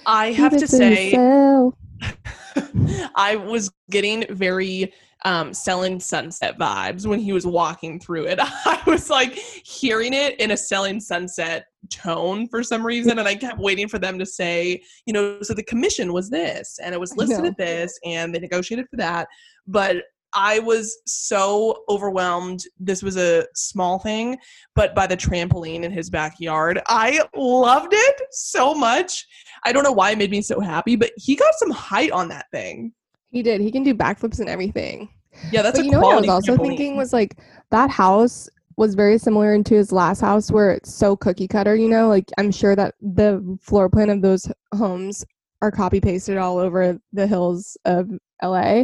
I 0.05 0.29
Keep 0.29 0.37
have 0.37 0.57
to 0.57 0.67
say. 0.67 1.13
I 3.15 3.35
was 3.35 3.71
getting 3.89 4.25
very 4.29 4.93
um, 5.25 5.53
selling 5.53 5.99
sunset 5.99 6.57
vibes 6.57 7.05
when 7.05 7.19
he 7.19 7.31
was 7.31 7.45
walking 7.45 7.99
through 7.99 8.25
it. 8.25 8.39
I 8.41 8.81
was 8.85 9.09
like 9.09 9.35
hearing 9.35 10.13
it 10.13 10.39
in 10.39 10.51
a 10.51 10.57
selling 10.57 10.99
sunset 10.99 11.67
tone 11.89 12.47
for 12.47 12.63
some 12.63 12.85
reason, 12.85 13.19
and 13.19 13.27
I 13.27 13.35
kept 13.35 13.59
waiting 13.59 13.87
for 13.87 13.99
them 13.99 14.19
to 14.19 14.25
say, 14.25 14.81
you 15.05 15.13
know, 15.13 15.41
so 15.41 15.53
the 15.53 15.63
commission 15.63 16.11
was 16.11 16.29
this, 16.29 16.79
and 16.83 16.93
it 16.93 16.99
was 16.99 17.15
listed 17.15 17.45
at 17.45 17.57
this, 17.57 17.97
and 18.03 18.33
they 18.33 18.39
negotiated 18.39 18.87
for 18.89 18.97
that. 18.97 19.27
But 19.67 19.97
I 20.35 20.59
was 20.59 20.99
so 21.05 21.83
overwhelmed. 21.89 22.63
This 22.79 23.03
was 23.03 23.17
a 23.17 23.45
small 23.55 23.99
thing, 23.99 24.37
but 24.75 24.95
by 24.95 25.07
the 25.07 25.17
trampoline 25.17 25.83
in 25.83 25.91
his 25.91 26.09
backyard, 26.09 26.81
I 26.87 27.21
loved 27.35 27.93
it 27.93 28.21
so 28.31 28.73
much. 28.73 29.25
I 29.63 29.71
don't 29.71 29.83
know 29.83 29.91
why 29.91 30.11
it 30.11 30.17
made 30.17 30.31
me 30.31 30.41
so 30.41 30.59
happy, 30.59 30.95
but 30.95 31.11
he 31.15 31.35
got 31.35 31.53
some 31.55 31.71
height 31.71 32.11
on 32.11 32.27
that 32.29 32.49
thing. 32.51 32.93
He 33.29 33.41
did. 33.41 33.61
He 33.61 33.71
can 33.71 33.83
do 33.83 33.93
backflips 33.93 34.39
and 34.39 34.49
everything. 34.49 35.09
Yeah, 35.51 35.61
that's 35.61 35.79
but 35.79 35.83
a 35.83 35.85
you 35.85 35.91
know 35.91 36.01
what 36.01 36.15
I 36.15 36.19
was 36.19 36.29
also 36.29 36.55
trampoline. 36.55 36.67
thinking 36.67 36.97
was 36.97 37.13
like 37.13 37.37
that 37.71 37.89
house 37.89 38.49
was 38.77 38.95
very 38.95 39.17
similar 39.17 39.53
into 39.53 39.75
his 39.75 39.91
last 39.91 40.21
house 40.21 40.51
where 40.51 40.71
it's 40.71 40.93
so 40.93 41.15
cookie 41.15 41.47
cutter, 41.47 41.75
you 41.75 41.89
know? 41.89 42.07
Like 42.07 42.29
I'm 42.37 42.51
sure 42.51 42.75
that 42.75 42.95
the 43.01 43.57
floor 43.61 43.89
plan 43.89 44.09
of 44.09 44.21
those 44.21 44.51
homes 44.75 45.25
are 45.61 45.71
copy 45.71 46.01
pasted 46.01 46.37
all 46.37 46.57
over 46.57 46.99
the 47.13 47.27
hills 47.27 47.77
of 47.85 48.09
LA. 48.41 48.83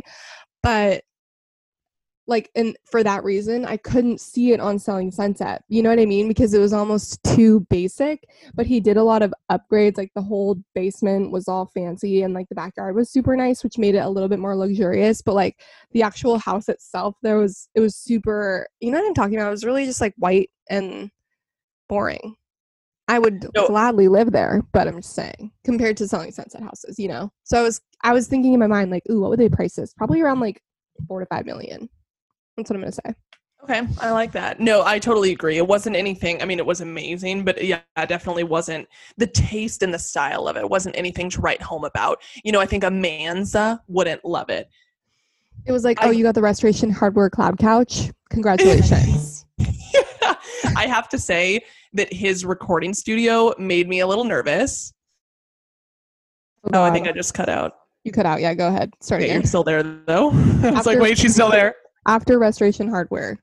But 0.64 1.04
like 2.30 2.49
and 2.55 2.77
for 2.89 3.03
that 3.03 3.23
reason 3.23 3.65
I 3.65 3.75
couldn't 3.77 4.21
see 4.21 4.53
it 4.53 4.59
on 4.59 4.80
Selling 4.80 5.11
Sunset. 5.11 5.63
You 5.67 5.84
know 5.84 5.89
what 5.89 5.99
I 5.99 6.05
mean? 6.05 6.27
Because 6.27 6.53
it 6.53 6.59
was 6.59 6.71
almost 6.73 7.21
too 7.23 7.61
basic, 7.69 8.30
but 8.53 8.65
he 8.65 8.80
did 8.80 8.95
a 8.97 9.03
lot 9.03 9.21
of 9.21 9.34
upgrades 9.51 9.97
like 9.97 10.11
the 10.15 10.21
whole 10.21 10.57
basement 10.75 11.32
was 11.32 11.47
all 11.47 11.65
fancy 11.73 12.21
and 12.21 12.34
like 12.34 12.47
the 12.49 12.55
backyard 12.55 12.95
was 12.95 13.09
super 13.09 13.36
nice 13.36 13.63
which 13.63 13.77
made 13.77 13.95
it 13.95 14.05
a 14.05 14.09
little 14.09 14.30
bit 14.30 14.39
more 14.39 14.55
luxurious, 14.55 15.21
but 15.21 15.36
like 15.36 15.59
the 15.91 16.03
actual 16.03 16.38
house 16.38 16.69
itself 16.69 17.15
there 17.23 17.38
was 17.38 17.67
it 17.75 17.80
was 17.82 17.95
super 17.95 18.67
you 18.80 18.91
know 18.91 18.99
what 18.99 19.07
I'm 19.07 19.13
talking 19.13 19.36
about? 19.36 19.47
It 19.47 19.51
was 19.51 19.65
really 19.65 19.86
just 19.86 20.01
like 20.01 20.13
white 20.17 20.49
and 20.69 21.11
boring. 21.89 22.36
I 23.07 23.17
would 23.17 23.43
No. 23.55 23.65
gladly 23.65 24.07
live 24.07 24.32
there, 24.32 24.61
but 24.71 24.88
I'm 24.88 25.01
just 25.01 25.15
saying 25.15 25.51
compared 25.63 25.97
to 25.97 26.07
selling 26.07 26.32
sunset 26.32 26.61
houses, 26.61 26.99
you 26.99 27.07
know. 27.07 27.32
So 27.43 27.59
I 27.59 27.63
was 27.63 27.82
I 28.03 28.13
was 28.13 28.27
thinking 28.27 28.53
in 28.53 28.59
my 28.59 28.67
mind 28.67 28.91
like, 28.91 29.01
ooh, 29.09 29.19
what 29.19 29.32
would 29.32 29.39
they 29.39 29.49
price 29.49 29.73
this? 29.75 29.93
Probably 29.95 30.21
around 30.21 30.39
like 30.39 30.61
four 31.07 31.19
to 31.19 31.25
five 31.25 31.45
million. 31.47 31.89
That's 32.60 32.70
what 32.70 32.76
I'm 32.76 32.82
gonna 32.82 32.91
say. 32.91 33.14
Okay, 33.64 33.82
I 34.01 34.12
like 34.12 34.32
that. 34.32 34.60
No, 34.60 34.84
I 34.84 34.99
totally 34.99 35.32
agree. 35.32 35.57
It 35.57 35.68
wasn't 35.68 35.95
anything. 35.95 36.41
I 36.41 36.45
mean, 36.45 36.60
it 36.60 36.66
was 36.66 36.82
amazing, 36.82 37.43
but 37.43 37.64
yeah, 37.64 37.82
it 37.97 38.07
definitely 38.10 38.43
wasn't 38.45 38.88
the 39.18 39.28
taste 39.28 39.84
and 39.84 39.93
the 39.93 39.99
style 39.99 40.47
of 40.47 40.55
it. 40.57 40.68
wasn't 40.68 40.95
anything 40.97 41.30
to 41.32 41.41
write 41.41 41.62
home 41.62 41.84
about. 41.84 42.22
You 42.43 42.51
know, 42.53 42.62
I 42.62 42.66
think 42.66 42.84
Amanza 42.84 43.80
wouldn't 43.88 44.24
love 44.24 44.49
it. 44.49 44.70
It 45.66 45.72
was 45.74 45.84
like, 45.84 46.01
I- 46.01 46.07
oh, 46.07 46.12
you 46.12 46.24
got 46.24 46.36
the 46.36 46.41
restoration 46.41 46.89
hardware 46.89 47.30
cloud 47.30 47.57
couch. 47.60 48.10
Congratulations. 48.30 49.45
I 50.76 50.88
have 50.88 51.10
to 51.10 51.18
say 51.20 51.60
that 51.93 52.12
his 52.14 52.45
recording 52.45 52.93
studio 52.93 53.53
made 53.60 53.89
me 53.89 53.99
a 53.99 54.07
little 54.07 54.24
nervous. 54.24 54.93
Oh, 56.64 56.70
oh 56.76 56.84
I 56.84 56.91
think 56.91 57.07
I 57.07 57.12
just 57.12 57.34
cut 57.34 57.49
out. 57.49 57.74
you 58.03 58.12
cut 58.14 58.26
out. 58.26 58.39
Yeah, 58.41 58.53
go 58.53 58.68
ahead. 58.70 58.93
Start 59.01 59.20
Okay, 59.22 59.30
again. 59.32 59.41
you're 59.41 59.47
still 59.47 59.64
there 59.66 59.84
though. 59.84 60.30
I 60.64 60.72
was 60.72 60.86
like, 60.86 60.99
wait, 60.99 61.18
she's 61.18 61.34
still 61.34 61.51
there. 61.51 61.76
After 62.08 62.39
restoration 62.39 62.89
hardware. 62.89 63.39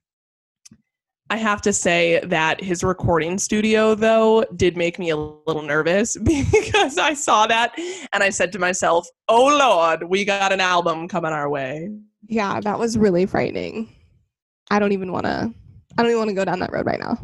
I 1.29 1.37
have 1.39 1.61
to 1.63 1.73
say 1.73 2.21
that 2.25 2.63
his 2.63 2.85
recording 2.85 3.37
studio, 3.39 3.97
though, 3.97 4.45
did 4.55 4.77
make 4.77 4.99
me 4.99 5.11
a 5.11 5.17
little 5.17 5.63
nervous 5.63 6.17
because 6.23 6.99
I 6.99 7.15
saw 7.15 7.49
that 7.49 7.73
and 8.13 8.23
I 8.23 8.31
said 8.31 8.53
to 8.53 8.61
myself, 8.61 9.09
oh 9.29 9.47
Lord, 9.59 10.05
we 10.05 10.25
got 10.25 10.53
an 10.53 10.61
album 10.61 11.09
coming 11.09 11.33
our 11.33 11.49
way. 11.49 11.91
Yeah, 12.29 12.61
that 12.61 12.79
was 12.79 12.97
really 12.97 13.27
frightening. 13.27 13.93
I 14.71 14.79
don't 14.79 14.93
even 14.93 15.11
want 15.11 15.27
to. 15.27 15.53
I 15.99 16.03
don't 16.03 16.11
even 16.11 16.19
want 16.19 16.31
to 16.31 16.35
go 16.35 16.45
down 16.45 16.61
that 16.61 16.73
road 16.73 16.87
right 16.87 17.01
now. 17.01 17.19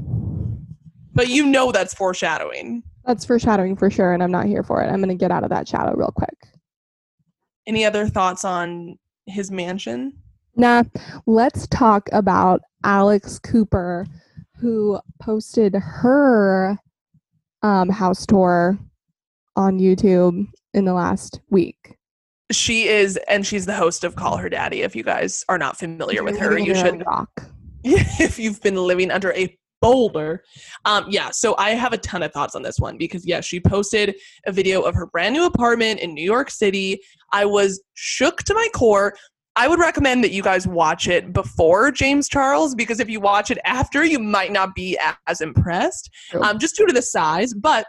But 1.15 1.29
you 1.29 1.47
know 1.47 1.73
that's 1.73 1.95
foreshadowing. 1.95 2.83
That's 3.05 3.25
foreshadowing 3.25 3.77
for 3.77 3.91
sure, 3.91 4.15
and 4.15 4.23
I'm 4.23 4.31
not 4.31 4.47
here 4.47 4.63
for 4.63 4.83
it. 4.83 4.89
I'm 4.89 5.01
gonna 5.01 5.15
get 5.15 5.31
out 5.31 5.45
of 5.45 5.51
that 5.51 5.69
shadow 5.69 5.95
real 5.95 6.13
quick. 6.15 6.35
Any 7.67 7.85
other 7.85 8.07
thoughts 8.09 8.45
on 8.45 8.99
his 9.27 9.51
mansion? 9.51 10.22
Nah, 10.57 10.85
let's 11.27 11.67
talk 11.69 12.09
about 12.13 12.61
Alex 12.85 13.39
Cooper, 13.39 14.07
who 14.57 15.01
posted 15.21 15.75
her 15.75 16.79
um, 17.63 17.89
house 17.89 18.27
tour 18.27 18.79
on 19.57 19.79
YouTube 19.79 20.47
in 20.75 20.85
the 20.85 20.95
last 20.95 21.41
week. 21.51 21.97
She 22.51 22.89
is, 22.89 23.19
and 23.29 23.47
she's 23.47 23.65
the 23.65 23.75
host 23.75 24.05
of 24.05 24.15
Call 24.15 24.37
Her 24.37 24.51
Daddy. 24.51 24.83
If 24.83 24.95
you 24.95 25.03
guys 25.03 25.43
are 25.49 25.59
not 25.59 25.79
familiar 25.79 26.23
with 26.23 26.39
her, 26.39 26.59
you 26.59 26.75
should 26.75 27.05
rock. 27.07 27.31
if 27.85 28.39
you've 28.39 28.61
been 28.61 28.77
living 28.77 29.11
under 29.11 29.33
a 29.33 29.57
boulder. 29.81 30.45
Um, 30.85 31.07
yeah, 31.09 31.31
so 31.31 31.55
I 31.59 31.71
have 31.71 31.93
a 31.93 31.99
ton 31.99 32.23
of 32.23 32.33
thoughts 32.33 32.55
on 32.55 32.63
this 32.63 32.79
one 32.79 32.97
because, 32.97 33.27
yeah, 33.27 33.41
she 33.41 33.59
posted 33.59 34.15
a 34.47 34.53
video 34.53 34.83
of 34.83 34.95
her 34.95 35.07
brand 35.07 35.35
new 35.35 35.45
apartment 35.45 36.01
in 36.01 36.15
New 36.15 36.25
York 36.25 36.51
City. 36.51 37.01
I 37.33 37.45
was 37.45 37.83
shook 37.95 38.39
to 38.45 38.55
my 38.55 38.69
core. 38.75 39.15
I 39.57 39.69
would 39.69 39.79
recommend 39.79 40.25
that 40.25 40.33
you 40.33 40.43
guys 40.43 40.67
watch 40.67 41.09
it 41.09 41.33
before 41.33 41.91
James 41.91 42.29
Charles 42.29 42.75
because 42.75 43.01
if 43.01 43.11
you 43.11 43.21
watch 43.21 43.51
it 43.51 43.59
after, 43.65 44.05
you 44.05 44.19
might 44.19 44.53
not 44.53 44.75
be 44.75 44.99
as 45.27 45.41
impressed, 45.41 46.11
True. 46.31 46.43
um, 46.43 46.59
just 46.59 46.77
due 46.77 46.87
to 46.87 46.93
the 46.93 47.03
size. 47.03 47.53
But 47.53 47.87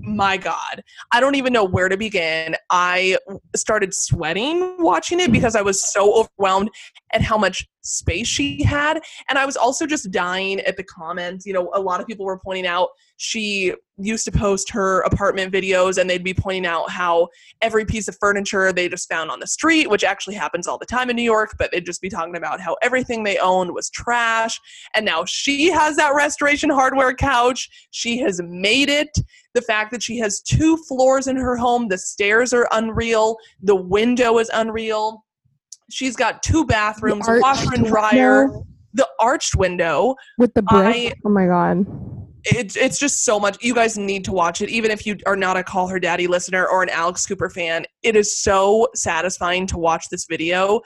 my 0.00 0.38
God, 0.38 0.82
I 1.12 1.20
don't 1.20 1.34
even 1.34 1.52
know 1.52 1.64
where 1.64 1.88
to 1.88 1.96
begin. 1.96 2.56
I 2.70 3.18
started 3.54 3.92
sweating 3.94 4.76
watching 4.78 5.20
it 5.20 5.30
because 5.30 5.54
I 5.54 5.62
was 5.62 5.92
so 5.92 6.14
overwhelmed 6.14 6.70
at 7.12 7.20
how 7.20 7.36
much 7.36 7.66
space 7.82 8.26
she 8.26 8.62
had. 8.62 9.00
And 9.28 9.38
I 9.38 9.44
was 9.44 9.56
also 9.56 9.86
just 9.86 10.10
dying 10.10 10.60
at 10.60 10.76
the 10.78 10.84
comments. 10.84 11.44
You 11.44 11.52
know, 11.52 11.70
a 11.74 11.80
lot 11.80 12.00
of 12.00 12.06
people 12.06 12.24
were 12.24 12.38
pointing 12.38 12.66
out 12.66 12.88
she 13.22 13.74
used 13.98 14.24
to 14.24 14.32
post 14.32 14.70
her 14.70 15.02
apartment 15.02 15.52
videos 15.52 15.98
and 15.98 16.08
they'd 16.08 16.24
be 16.24 16.32
pointing 16.32 16.64
out 16.64 16.90
how 16.90 17.28
every 17.60 17.84
piece 17.84 18.08
of 18.08 18.16
furniture 18.18 18.72
they 18.72 18.88
just 18.88 19.10
found 19.10 19.30
on 19.30 19.38
the 19.40 19.46
street, 19.46 19.90
which 19.90 20.04
actually 20.04 20.34
happens 20.34 20.66
all 20.66 20.78
the 20.78 20.86
time 20.86 21.10
in 21.10 21.16
New 21.16 21.22
York, 21.22 21.50
but 21.58 21.70
they'd 21.70 21.84
just 21.84 22.00
be 22.00 22.08
talking 22.08 22.34
about 22.34 22.60
how 22.60 22.78
everything 22.80 23.22
they 23.22 23.36
owned 23.36 23.74
was 23.74 23.90
trash. 23.90 24.58
And 24.94 25.04
now 25.04 25.26
she 25.26 25.70
has 25.70 25.96
that 25.96 26.14
restoration 26.14 26.70
hardware 26.70 27.12
couch. 27.12 27.68
She 27.90 28.16
has 28.20 28.40
made 28.42 28.88
it. 28.88 29.10
The 29.52 29.60
fact 29.60 29.92
that 29.92 30.02
she 30.02 30.16
has 30.16 30.40
two 30.40 30.78
floors 30.88 31.26
in 31.26 31.36
her 31.36 31.58
home, 31.58 31.88
the 31.88 31.98
stairs 31.98 32.54
are 32.54 32.68
unreal, 32.72 33.36
the 33.62 33.76
window 33.76 34.38
is 34.38 34.50
unreal. 34.54 35.26
She's 35.90 36.16
got 36.16 36.42
two 36.42 36.64
bathrooms, 36.64 37.26
washer 37.28 37.74
and 37.74 37.84
dryer, 37.84 38.48
the 38.94 39.06
arched 39.20 39.56
window 39.56 40.14
with 40.38 40.54
the 40.54 40.62
brick. 40.62 41.12
I, 41.12 41.12
oh 41.26 41.28
my 41.28 41.44
god 41.44 41.84
it's 42.44 42.76
it's 42.76 42.98
just 42.98 43.24
so 43.24 43.38
much. 43.40 43.62
You 43.62 43.74
guys 43.74 43.98
need 43.98 44.24
to 44.24 44.32
watch 44.32 44.60
it, 44.60 44.70
even 44.70 44.90
if 44.90 45.06
you 45.06 45.16
are 45.26 45.36
not 45.36 45.56
a 45.56 45.62
Call 45.62 45.88
Her 45.88 46.00
Daddy 46.00 46.26
listener 46.26 46.66
or 46.66 46.82
an 46.82 46.88
Alex 46.88 47.26
Cooper 47.26 47.50
fan. 47.50 47.86
It 48.02 48.16
is 48.16 48.38
so 48.38 48.88
satisfying 48.94 49.66
to 49.68 49.78
watch 49.78 50.06
this 50.10 50.26
video. 50.28 50.80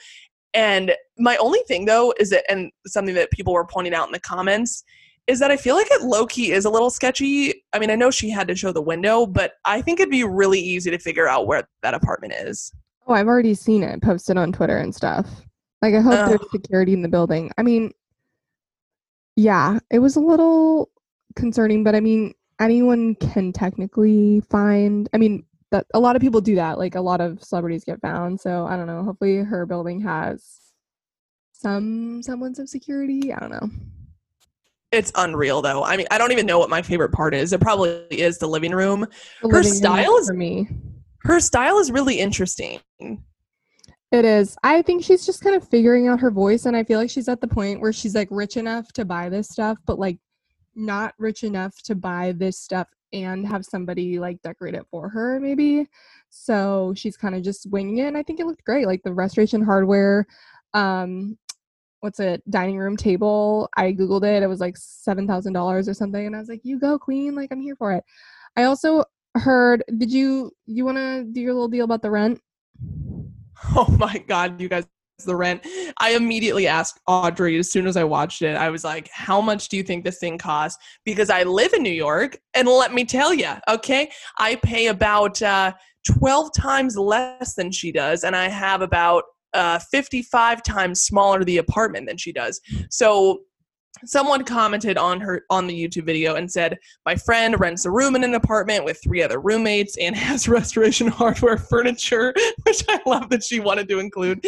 And 0.52 0.92
my 1.18 1.36
only 1.36 1.60
thing 1.66 1.84
though 1.84 2.14
is 2.18 2.30
that, 2.30 2.44
and 2.48 2.70
something 2.86 3.14
that 3.14 3.30
people 3.30 3.52
were 3.52 3.66
pointing 3.66 3.94
out 3.94 4.06
in 4.06 4.12
the 4.12 4.20
comments, 4.20 4.84
is 5.26 5.38
that 5.40 5.50
I 5.50 5.56
feel 5.56 5.74
like 5.74 5.88
it 5.90 6.02
low 6.02 6.26
key 6.26 6.52
is 6.52 6.64
a 6.64 6.70
little 6.70 6.90
sketchy. 6.90 7.64
I 7.72 7.78
mean, 7.78 7.90
I 7.90 7.96
know 7.96 8.10
she 8.10 8.30
had 8.30 8.46
to 8.48 8.54
show 8.54 8.72
the 8.72 8.82
window, 8.82 9.26
but 9.26 9.52
I 9.64 9.80
think 9.80 10.00
it'd 10.00 10.10
be 10.10 10.24
really 10.24 10.60
easy 10.60 10.90
to 10.90 10.98
figure 10.98 11.26
out 11.26 11.46
where 11.46 11.64
that 11.82 11.94
apartment 11.94 12.34
is. 12.34 12.72
Oh, 13.06 13.14
I've 13.14 13.26
already 13.26 13.54
seen 13.54 13.82
it 13.82 14.02
posted 14.02 14.36
on 14.36 14.52
Twitter 14.52 14.78
and 14.78 14.94
stuff. 14.94 15.28
Like, 15.82 15.94
I 15.94 16.00
hope 16.00 16.28
there's 16.28 16.50
security 16.50 16.94
in 16.94 17.02
the 17.02 17.08
building. 17.08 17.50
I 17.58 17.62
mean, 17.62 17.92
yeah, 19.36 19.78
it 19.90 19.98
was 19.98 20.16
a 20.16 20.20
little 20.20 20.90
concerning, 21.36 21.84
but 21.84 21.94
I 21.94 22.00
mean, 22.00 22.34
anyone 22.60 23.14
can 23.16 23.52
technically 23.52 24.40
find. 24.50 25.08
I 25.12 25.18
mean, 25.18 25.44
that 25.70 25.86
a 25.94 26.00
lot 26.00 26.16
of 26.16 26.22
people 26.22 26.40
do 26.40 26.54
that. 26.54 26.78
Like 26.78 26.94
a 26.94 27.00
lot 27.00 27.20
of 27.20 27.42
celebrities 27.42 27.84
get 27.84 28.00
found. 28.00 28.40
So 28.40 28.66
I 28.66 28.76
don't 28.76 28.86
know. 28.86 29.02
Hopefully, 29.02 29.38
her 29.38 29.66
building 29.66 30.00
has 30.02 30.60
some 31.52 32.22
semblance 32.22 32.58
of 32.58 32.68
security. 32.68 33.32
I 33.32 33.40
don't 33.40 33.50
know. 33.50 33.70
It's 34.92 35.10
unreal 35.16 35.60
though. 35.60 35.82
I 35.82 35.96
mean, 35.96 36.06
I 36.10 36.18
don't 36.18 36.30
even 36.30 36.46
know 36.46 36.58
what 36.58 36.70
my 36.70 36.82
favorite 36.82 37.10
part 37.10 37.34
is. 37.34 37.52
It 37.52 37.60
probably 37.60 38.04
is 38.10 38.38
the 38.38 38.46
living 38.46 38.72
room. 38.72 39.06
The 39.42 39.48
her 39.48 39.56
living 39.56 39.72
style 39.72 40.12
room 40.12 40.20
is 40.20 40.28
for 40.28 40.34
me. 40.34 40.68
Her 41.24 41.40
style 41.40 41.78
is 41.78 41.90
really 41.90 42.20
interesting. 42.20 42.78
It 43.00 44.24
is. 44.24 44.56
I 44.62 44.82
think 44.82 45.02
she's 45.02 45.26
just 45.26 45.42
kind 45.42 45.56
of 45.56 45.66
figuring 45.68 46.06
out 46.06 46.20
her 46.20 46.30
voice 46.30 46.66
and 46.66 46.76
I 46.76 46.84
feel 46.84 47.00
like 47.00 47.10
she's 47.10 47.28
at 47.28 47.40
the 47.40 47.48
point 47.48 47.80
where 47.80 47.92
she's 47.92 48.14
like 48.14 48.28
rich 48.30 48.56
enough 48.56 48.92
to 48.92 49.04
buy 49.04 49.28
this 49.28 49.48
stuff 49.48 49.78
but 49.86 49.98
like 49.98 50.18
not 50.76 51.14
rich 51.18 51.44
enough 51.44 51.80
to 51.82 51.94
buy 51.94 52.32
this 52.36 52.58
stuff 52.58 52.88
and 53.12 53.46
have 53.46 53.64
somebody 53.64 54.18
like 54.18 54.42
decorate 54.42 54.74
it 54.74 54.86
for 54.90 55.08
her 55.08 55.38
maybe. 55.40 55.88
So 56.30 56.92
she's 56.96 57.16
kind 57.16 57.34
of 57.34 57.42
just 57.42 57.70
winging 57.70 57.98
it 57.98 58.08
and 58.08 58.16
i 58.16 58.22
think 58.22 58.40
it 58.40 58.46
looked 58.46 58.64
great 58.64 58.86
like 58.86 59.02
the 59.04 59.12
restoration 59.12 59.62
hardware 59.62 60.26
um 60.74 61.38
what's 62.00 62.20
it 62.20 62.42
dining 62.50 62.76
room 62.76 62.96
table 62.96 63.68
i 63.76 63.92
googled 63.92 64.24
it 64.24 64.42
it 64.42 64.46
was 64.46 64.60
like 64.60 64.74
$7000 64.74 65.88
or 65.88 65.94
something 65.94 66.26
and 66.26 66.36
i 66.36 66.38
was 66.38 66.48
like 66.48 66.60
you 66.62 66.78
go 66.78 66.98
queen 66.98 67.34
like 67.34 67.50
i'm 67.50 67.60
here 67.60 67.76
for 67.76 67.92
it. 67.92 68.04
I 68.56 68.64
also 68.64 69.04
heard 69.36 69.82
did 69.96 70.12
you 70.12 70.52
you 70.66 70.84
want 70.84 70.98
to 70.98 71.24
do 71.24 71.40
your 71.40 71.54
little 71.54 71.68
deal 71.68 71.84
about 71.84 72.02
the 72.02 72.10
rent? 72.10 72.40
Oh 73.76 73.86
my 73.98 74.18
god 74.18 74.60
you 74.60 74.68
guys 74.68 74.86
the 75.22 75.36
rent. 75.36 75.64
I 75.98 76.14
immediately 76.14 76.66
asked 76.66 77.00
Audrey 77.06 77.56
as 77.58 77.70
soon 77.70 77.86
as 77.86 77.96
I 77.96 78.02
watched 78.04 78.42
it. 78.42 78.56
I 78.56 78.70
was 78.70 78.82
like, 78.82 79.08
"How 79.12 79.40
much 79.40 79.68
do 79.68 79.76
you 79.76 79.84
think 79.84 80.04
this 80.04 80.18
thing 80.18 80.38
costs?" 80.38 80.82
Because 81.04 81.30
I 81.30 81.44
live 81.44 81.72
in 81.72 81.82
New 81.82 81.90
York, 81.90 82.38
and 82.54 82.66
let 82.66 82.92
me 82.92 83.04
tell 83.04 83.32
you, 83.32 83.52
okay, 83.68 84.10
I 84.38 84.56
pay 84.56 84.88
about 84.88 85.40
uh, 85.40 85.72
twelve 86.18 86.50
times 86.56 86.96
less 86.96 87.54
than 87.54 87.70
she 87.70 87.92
does, 87.92 88.24
and 88.24 88.34
I 88.34 88.48
have 88.48 88.82
about 88.82 89.24
uh, 89.52 89.78
fifty-five 89.90 90.62
times 90.64 91.02
smaller 91.02 91.44
the 91.44 91.58
apartment 91.58 92.08
than 92.08 92.16
she 92.16 92.32
does. 92.32 92.60
So 92.90 93.42
someone 94.04 94.44
commented 94.44 94.98
on 94.98 95.20
her 95.20 95.44
on 95.50 95.66
the 95.66 95.88
YouTube 95.88 96.06
video 96.06 96.34
and 96.34 96.50
said, 96.50 96.76
"My 97.06 97.14
friend 97.14 97.58
rents 97.60 97.84
a 97.84 97.90
room 97.90 98.16
in 98.16 98.24
an 98.24 98.34
apartment 98.34 98.84
with 98.84 99.00
three 99.02 99.22
other 99.22 99.40
roommates 99.40 99.96
and 99.96 100.16
has 100.26 100.48
restoration 100.48 101.06
hardware 101.06 101.58
furniture," 101.58 102.34
which 102.64 102.84
I 102.88 103.00
love 103.06 103.30
that 103.30 103.44
she 103.44 103.60
wanted 103.60 103.88
to 103.90 104.00
include. 104.00 104.44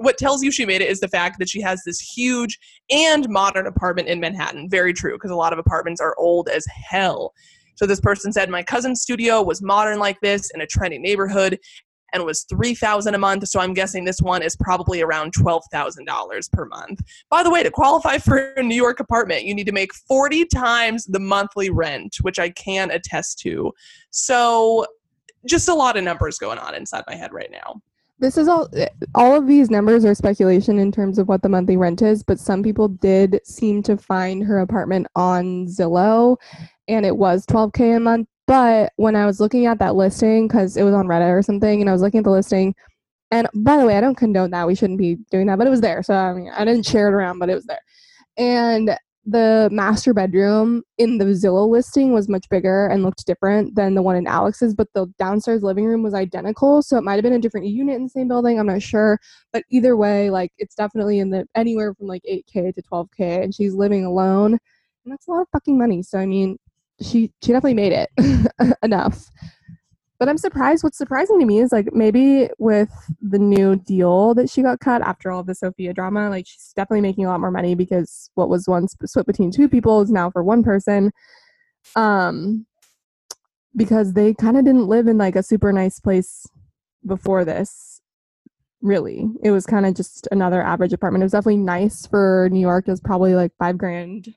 What 0.00 0.16
tells 0.16 0.42
you 0.42 0.50
she 0.50 0.64
made 0.64 0.80
it 0.80 0.88
is 0.88 1.00
the 1.00 1.08
fact 1.08 1.38
that 1.38 1.48
she 1.50 1.60
has 1.60 1.82
this 1.84 2.00
huge 2.00 2.58
and 2.90 3.28
modern 3.28 3.66
apartment 3.66 4.08
in 4.08 4.18
Manhattan. 4.18 4.66
Very 4.70 4.94
true, 4.94 5.12
because 5.12 5.30
a 5.30 5.36
lot 5.36 5.52
of 5.52 5.58
apartments 5.58 6.00
are 6.00 6.16
old 6.18 6.48
as 6.48 6.64
hell. 6.66 7.34
So 7.74 7.84
this 7.84 8.00
person 8.00 8.32
said, 8.32 8.48
My 8.48 8.62
cousin's 8.62 9.02
studio 9.02 9.42
was 9.42 9.60
modern 9.60 9.98
like 9.98 10.18
this 10.22 10.50
in 10.54 10.62
a 10.62 10.66
trendy 10.66 10.98
neighborhood, 10.98 11.58
and 12.14 12.24
was 12.24 12.44
3000 12.44 13.14
a 13.14 13.18
month 13.18 13.46
so 13.46 13.60
i'm 13.60 13.72
guessing 13.72 14.04
this 14.04 14.20
one 14.20 14.42
is 14.42 14.56
probably 14.56 15.00
around 15.00 15.32
$12000 15.32 16.52
per 16.52 16.64
month 16.64 17.00
by 17.30 17.44
the 17.44 17.50
way 17.50 17.62
to 17.62 17.70
qualify 17.70 18.18
for 18.18 18.52
a 18.54 18.62
new 18.64 18.74
york 18.74 18.98
apartment 18.98 19.44
you 19.44 19.54
need 19.54 19.66
to 19.66 19.72
make 19.72 19.94
40 19.94 20.46
times 20.46 21.04
the 21.04 21.20
monthly 21.20 21.70
rent 21.70 22.16
which 22.22 22.40
i 22.40 22.50
can 22.50 22.90
attest 22.90 23.38
to 23.42 23.72
so 24.10 24.84
just 25.46 25.68
a 25.68 25.74
lot 25.74 25.96
of 25.96 26.02
numbers 26.02 26.36
going 26.36 26.58
on 26.58 26.74
inside 26.74 27.04
my 27.06 27.14
head 27.14 27.32
right 27.32 27.52
now 27.52 27.80
this 28.20 28.36
is 28.36 28.48
all 28.48 28.68
all 29.14 29.34
of 29.34 29.46
these 29.46 29.70
numbers 29.70 30.04
are 30.04 30.14
speculation 30.14 30.78
in 30.78 30.92
terms 30.92 31.18
of 31.18 31.26
what 31.26 31.42
the 31.42 31.48
monthly 31.48 31.76
rent 31.76 32.02
is 32.02 32.22
but 32.22 32.38
some 32.38 32.62
people 32.62 32.88
did 32.88 33.40
seem 33.44 33.82
to 33.82 33.96
find 33.96 34.44
her 34.44 34.60
apartment 34.60 35.06
on 35.16 35.66
zillow 35.66 36.36
and 36.86 37.04
it 37.04 37.16
was 37.16 37.46
12k 37.46 37.96
a 37.96 38.00
month 38.00 38.28
but 38.50 38.92
when 38.96 39.14
I 39.14 39.26
was 39.26 39.38
looking 39.38 39.66
at 39.66 39.78
that 39.78 39.94
listing, 39.94 40.48
because 40.48 40.76
it 40.76 40.82
was 40.82 40.92
on 40.92 41.06
Reddit 41.06 41.38
or 41.38 41.40
something, 41.40 41.80
and 41.80 41.88
I 41.88 41.92
was 41.92 42.02
looking 42.02 42.18
at 42.18 42.24
the 42.24 42.32
listing, 42.32 42.74
and 43.30 43.48
by 43.54 43.76
the 43.76 43.86
way, 43.86 43.96
I 43.96 44.00
don't 44.00 44.16
condone 44.16 44.50
that. 44.50 44.66
We 44.66 44.74
shouldn't 44.74 44.98
be 44.98 45.18
doing 45.30 45.46
that, 45.46 45.56
but 45.56 45.68
it 45.68 45.70
was 45.70 45.80
there. 45.80 46.02
So 46.02 46.16
I 46.16 46.32
mean, 46.32 46.50
I 46.50 46.64
didn't 46.64 46.84
share 46.84 47.06
it 47.06 47.14
around, 47.14 47.38
but 47.38 47.48
it 47.48 47.54
was 47.54 47.66
there. 47.66 47.78
And 48.36 48.98
the 49.26 49.68
master 49.70 50.14
bedroom 50.14 50.82
in 50.96 51.18
the 51.18 51.26
Zillow 51.26 51.68
listing 51.68 52.12
was 52.12 52.28
much 52.28 52.48
bigger 52.48 52.86
and 52.86 53.02
looked 53.02 53.26
different 53.26 53.74
than 53.74 53.94
the 53.94 54.02
one 54.02 54.16
in 54.16 54.26
Alex's, 54.26 54.74
but 54.74 54.88
the 54.94 55.06
downstairs 55.18 55.62
living 55.62 55.84
room 55.84 56.02
was 56.02 56.14
identical. 56.14 56.82
So 56.82 56.96
it 56.96 57.04
might 57.04 57.16
have 57.16 57.22
been 57.22 57.34
a 57.34 57.38
different 57.38 57.66
unit 57.66 57.96
in 57.96 58.04
the 58.04 58.08
same 58.08 58.28
building. 58.28 58.58
I'm 58.58 58.66
not 58.66 58.82
sure. 58.82 59.18
But 59.52 59.64
either 59.70 59.96
way, 59.96 60.30
like 60.30 60.52
it's 60.58 60.74
definitely 60.74 61.18
in 61.18 61.30
the 61.30 61.46
anywhere 61.54 61.94
from 61.94 62.06
like 62.06 62.22
8K 62.28 62.74
to 62.74 62.82
12K, 62.82 63.44
and 63.44 63.54
she's 63.54 63.74
living 63.74 64.04
alone. 64.04 64.52
And 65.04 65.12
that's 65.12 65.28
a 65.28 65.30
lot 65.30 65.42
of 65.42 65.48
fucking 65.52 65.76
money. 65.76 66.02
So 66.02 66.18
I 66.18 66.26
mean, 66.26 66.56
she 67.00 67.32
she 67.42 67.52
definitely 67.52 67.74
made 67.74 67.92
it 67.92 68.76
enough. 68.82 69.26
But 70.20 70.28
I'm 70.28 70.38
surprised. 70.38 70.84
What's 70.84 70.98
surprising 70.98 71.40
to 71.40 71.46
me 71.46 71.60
is 71.60 71.72
like 71.72 71.94
maybe 71.94 72.50
with 72.58 72.90
the 73.22 73.38
new 73.38 73.76
deal 73.76 74.34
that 74.34 74.50
she 74.50 74.60
got 74.60 74.78
cut 74.78 75.00
after 75.00 75.30
all 75.30 75.42
the 75.42 75.54
Sofia 75.54 75.94
drama, 75.94 76.28
like 76.28 76.46
she's 76.46 76.72
definitely 76.76 77.00
making 77.00 77.24
a 77.24 77.28
lot 77.28 77.40
more 77.40 77.50
money 77.50 77.74
because 77.74 78.30
what 78.34 78.50
was 78.50 78.68
once 78.68 78.94
split 79.02 79.26
between 79.26 79.50
two 79.50 79.66
people 79.66 80.02
is 80.02 80.10
now 80.10 80.30
for 80.30 80.44
one 80.44 80.62
person. 80.62 81.10
Um, 81.96 82.66
because 83.74 84.12
they 84.12 84.34
kind 84.34 84.58
of 84.58 84.64
didn't 84.66 84.88
live 84.88 85.06
in 85.08 85.16
like 85.16 85.36
a 85.36 85.42
super 85.42 85.72
nice 85.72 85.98
place 86.00 86.46
before 87.06 87.44
this. 87.44 88.02
Really, 88.82 89.26
it 89.42 89.52
was 89.52 89.64
kind 89.64 89.86
of 89.86 89.94
just 89.94 90.28
another 90.30 90.62
average 90.62 90.92
apartment. 90.92 91.22
It 91.22 91.26
was 91.26 91.32
definitely 91.32 91.58
nice 91.58 92.06
for 92.06 92.48
New 92.52 92.60
York. 92.60 92.86
It 92.86 92.90
was 92.90 93.00
probably 93.00 93.34
like 93.34 93.52
five 93.58 93.78
grand 93.78 94.34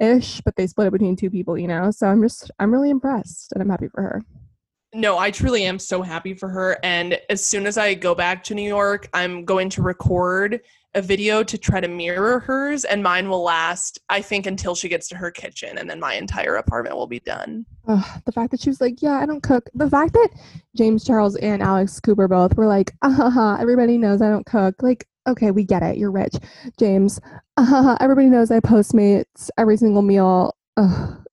ish, 0.00 0.40
but 0.40 0.56
they 0.56 0.66
split 0.66 0.88
it 0.88 0.92
between 0.92 1.16
two 1.16 1.30
people, 1.30 1.56
you 1.56 1.68
know? 1.68 1.92
So 1.92 2.08
I'm 2.08 2.22
just, 2.22 2.50
I'm 2.58 2.72
really 2.72 2.90
impressed 2.90 3.52
and 3.52 3.62
I'm 3.62 3.70
happy 3.70 3.88
for 3.88 4.02
her. 4.02 4.22
No, 4.96 5.18
I 5.18 5.30
truly 5.30 5.64
am 5.64 5.78
so 5.78 6.00
happy 6.00 6.32
for 6.32 6.48
her. 6.48 6.78
And 6.82 7.20
as 7.28 7.44
soon 7.44 7.66
as 7.66 7.76
I 7.76 7.92
go 7.92 8.14
back 8.14 8.42
to 8.44 8.54
New 8.54 8.66
York, 8.66 9.10
I'm 9.12 9.44
going 9.44 9.68
to 9.70 9.82
record 9.82 10.60
a 10.94 11.02
video 11.02 11.42
to 11.42 11.58
try 11.58 11.78
to 11.78 11.88
mirror 11.88 12.40
hers, 12.40 12.86
and 12.86 13.02
mine 13.02 13.28
will 13.28 13.42
last, 13.42 14.00
I 14.08 14.22
think, 14.22 14.46
until 14.46 14.74
she 14.74 14.88
gets 14.88 15.06
to 15.08 15.16
her 15.16 15.30
kitchen, 15.30 15.76
and 15.76 15.90
then 15.90 16.00
my 16.00 16.14
entire 16.14 16.56
apartment 16.56 16.96
will 16.96 17.06
be 17.06 17.20
done. 17.20 17.66
Ugh, 17.86 18.22
the 18.24 18.32
fact 18.32 18.50
that 18.52 18.62
she 18.62 18.70
was 18.70 18.80
like, 18.80 19.02
Yeah, 19.02 19.12
I 19.12 19.26
don't 19.26 19.42
cook. 19.42 19.68
The 19.74 19.90
fact 19.90 20.14
that 20.14 20.30
James 20.74 21.04
Charles 21.04 21.36
and 21.36 21.62
Alex 21.62 22.00
Cooper 22.00 22.26
both 22.26 22.56
were 22.56 22.66
like, 22.66 22.92
uh 23.02 23.30
huh, 23.30 23.58
everybody 23.60 23.98
knows 23.98 24.22
I 24.22 24.30
don't 24.30 24.46
cook. 24.46 24.82
Like, 24.82 25.06
okay, 25.26 25.50
we 25.50 25.64
get 25.64 25.82
it. 25.82 25.98
You're 25.98 26.10
rich. 26.10 26.36
James, 26.78 27.20
uh, 27.58 27.98
everybody 28.00 28.28
knows 28.28 28.50
I 28.50 28.60
Postmates 28.60 29.50
every 29.58 29.76
single 29.76 30.02
meal. 30.02 30.56
Ugh, 30.78 31.25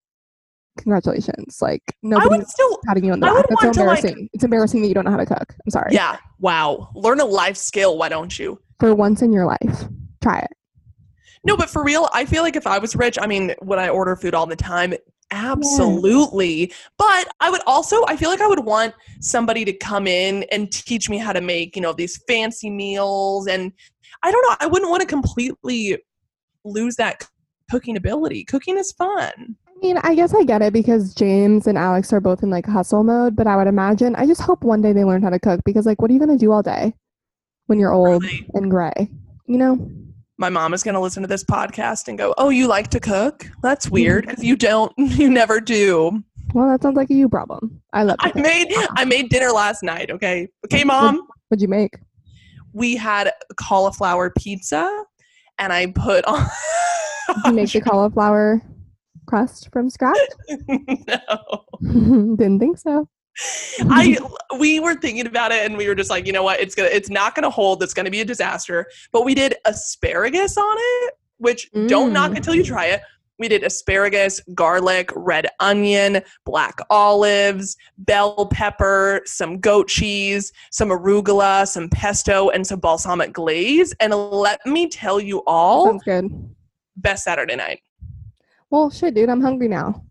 congratulations. 0.78 1.62
Like, 1.62 1.84
nobody's 2.02 2.50
still, 2.50 2.80
patting 2.86 3.06
you 3.06 3.14
on 3.14 3.20
the 3.20 3.28
back. 3.28 3.46
That's 3.50 3.62
so 3.62 3.68
embarrassing. 3.70 4.16
Like, 4.16 4.30
it's 4.34 4.44
embarrassing 4.44 4.82
that 4.82 4.88
you 4.88 4.94
don't 4.94 5.06
know 5.06 5.12
how 5.12 5.18
to 5.18 5.26
cook. 5.26 5.54
I'm 5.66 5.70
sorry. 5.70 5.94
Yeah. 5.94 6.18
Wow. 6.40 6.90
Learn 6.96 7.20
a 7.20 7.26
life 7.26 7.58
skill. 7.58 7.98
Why 7.98 8.10
don't 8.10 8.38
you? 8.38 8.60
For 8.80 8.94
once 8.96 9.22
in 9.22 9.32
your 9.32 9.46
life, 9.46 9.88
try 10.22 10.40
it. 10.40 10.52
No, 11.46 11.58
but 11.58 11.70
for 11.70 11.84
real, 11.84 12.10
I 12.14 12.26
feel 12.26 12.42
like 12.42 12.56
if 12.56 12.66
I 12.66 12.78
was 12.78 12.96
rich, 12.96 13.18
I 13.22 13.28
mean, 13.28 13.54
would 13.62 13.78
I 13.78 13.90
order 13.90 14.16
food 14.16 14.34
all 14.34 14.46
the 14.46 14.56
time? 14.56 14.94
Absolutely. 15.32 16.70
Yeah. 16.70 16.76
But 16.98 17.28
I 17.40 17.50
would 17.50 17.62
also, 17.68 18.04
I 18.08 18.16
feel 18.16 18.30
like 18.30 18.42
I 18.42 18.48
would 18.48 18.64
want 18.64 18.94
somebody 19.20 19.66
to 19.66 19.74
come 19.74 20.08
in 20.08 20.44
and 20.52 20.72
teach 20.72 21.10
me 21.10 21.18
how 21.18 21.34
to 21.34 21.42
make, 21.42 21.76
you 21.76 21.82
know, 21.82 21.92
these 21.92 22.22
fancy 22.28 22.70
meals. 22.70 23.48
And 23.48 23.72
I 24.22 24.32
don't 24.32 24.42
know, 24.50 24.56
I 24.60 24.68
wouldn't 24.68 24.90
want 24.90 25.02
to 25.02 25.08
completely 25.08 25.98
lose 26.64 26.96
that 26.96 27.28
cooking 27.70 27.98
ability. 27.98 28.46
Cooking 28.46 28.78
is 28.78 28.92
fun. 28.92 29.58
Mean, 29.84 29.98
I 30.02 30.16
guess 30.16 30.34
I 30.34 30.44
get 30.44 30.62
it 30.62 30.72
because 30.72 31.14
James 31.14 31.68
and 31.68 31.78
Alex 31.78 32.14
are 32.14 32.22
both 32.22 32.42
in 32.42 32.50
like 32.50 32.66
hustle 32.66 33.04
mode, 33.04 33.36
but 33.36 33.48
I 33.48 33.58
would 33.58 33.68
imagine 33.68 34.16
I 34.16 34.26
just 34.26 34.42
hope 34.42 34.64
one 34.64 34.82
day 34.82 34.94
they 34.94 35.04
learn 35.04 35.22
how 35.22 35.30
to 35.30 35.40
cook 35.40 35.62
because 35.66 35.86
like 35.86 36.02
what 36.02 36.10
are 36.10 36.14
you 36.14 36.20
gonna 36.20 36.38
do 36.38 36.52
all 36.52 36.64
day 36.64 36.94
when 37.68 37.80
you're 37.80 37.92
old 37.92 38.24
Really? 38.24 38.48
and 38.54 38.72
gray? 38.72 39.10
You 39.46 39.58
know? 39.58 39.92
My 40.38 40.50
mom 40.50 40.74
is 40.74 40.84
going 40.84 40.96
to 40.96 41.00
listen 41.00 41.22
to 41.22 41.28
this 41.28 41.44
podcast 41.44 42.08
and 42.08 42.18
go, 42.18 42.34
"Oh, 42.40 42.50
you 42.50 42.68
like 42.68 42.90
to 42.90 43.00
cook? 43.00 43.46
That's 43.62 43.86
mm-hmm. 43.86 43.94
weird 43.94 44.26
because 44.26 44.44
you 44.44 44.56
don't. 44.56 44.92
You 44.98 45.30
never 45.30 45.60
do." 45.60 46.24
Well, 46.54 46.70
that 46.70 46.82
sounds 46.82 46.96
like 46.96 47.10
a 47.12 47.14
you 47.14 47.30
problem. 47.30 47.82
I 47.94 48.04
love 48.04 48.18
I 48.20 48.32
made 48.36 48.74
I 48.98 49.06
made 49.06 49.30
dinner 49.30 49.52
last 49.52 49.84
night. 49.84 50.10
Okay, 50.10 50.48
okay, 50.66 50.84
mom. 50.84 51.28
What'd 51.50 51.62
you 51.62 51.68
make? 51.68 51.98
We 52.74 52.96
had 52.96 53.32
cauliflower 53.58 54.32
pizza, 54.32 55.06
and 55.60 55.72
I 55.72 55.88
put 55.88 56.26
on. 56.26 56.48
You 57.46 57.54
make 57.54 57.72
the 57.72 57.82
cauliflower 57.86 58.62
crust 59.26 59.70
from 59.72 59.90
scratch? 59.90 60.18
no. 60.68 61.66
Didn't 61.82 62.60
think 62.60 62.78
so. 62.78 63.08
I 63.90 64.18
we 64.60 64.80
were 64.80 64.94
thinking 64.96 65.26
about 65.26 65.52
it 65.52 65.66
and 65.66 65.76
we 65.76 65.88
were 65.88 65.96
just 65.96 66.10
like, 66.12 66.28
you 66.28 66.34
know 66.34 66.44
what, 66.44 66.60
it's 66.60 66.76
gonna 66.76 66.90
it's 66.92 67.10
not 67.10 67.34
gonna 67.34 67.50
hold, 67.50 67.82
it's 67.82 67.94
gonna 67.94 68.12
be 68.12 68.22
a 68.22 68.26
disaster. 68.26 68.86
But 69.12 69.26
we 69.26 69.34
did 69.34 69.56
asparagus 69.66 70.56
on 70.58 70.76
it, 70.78 71.14
which 71.38 71.70
don't 71.88 72.14
knock 72.14 72.32
Mm. 72.32 72.38
until 72.38 72.54
you 72.56 72.64
try 72.64 72.86
it. 72.88 73.02
We 73.40 73.48
did 73.48 73.64
asparagus, 73.64 74.40
garlic, 74.54 75.10
red 75.16 75.48
onion, 75.60 76.22
black 76.46 76.78
olives, 76.92 77.76
bell 77.98 78.46
pepper, 78.46 79.22
some 79.26 79.60
goat 79.60 79.88
cheese, 79.88 80.52
some 80.72 80.90
arugula, 80.90 81.68
some 81.68 81.90
pesto, 81.90 82.50
and 82.52 82.66
some 82.66 82.80
balsamic 82.80 83.34
glaze. 83.34 83.92
And 84.00 84.14
let 84.14 84.64
me 84.68 84.88
tell 84.88 85.20
you 85.20 85.42
all, 85.48 85.88
Sounds 85.88 86.04
good. 86.04 86.56
best 86.98 87.24
Saturday 87.24 87.56
night. 87.56 87.82
Well, 88.74 88.90
shit, 88.90 89.14
dude, 89.14 89.30
I'm 89.30 89.40
hungry 89.40 89.68
now. 89.68 90.04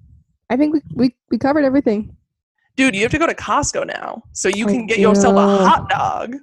I 0.49 0.57
think 0.57 0.73
we 0.73 0.83
we, 0.95 1.17
we 1.33 1.37
covered 1.37 1.65
everything. 1.65 2.17
Dude, 2.77 2.95
you 2.95 3.03
have 3.03 3.11
to 3.11 3.19
go 3.19 3.27
to 3.27 3.35
Costco 3.35 3.85
now. 3.89 4.23
So 4.31 4.49
you 4.49 4.69
I 4.69 4.71
can 4.71 4.87
get 4.87 5.01
yourself 5.01 5.35
a 5.37 5.67
hot 5.69 5.89
dog. 5.89 6.37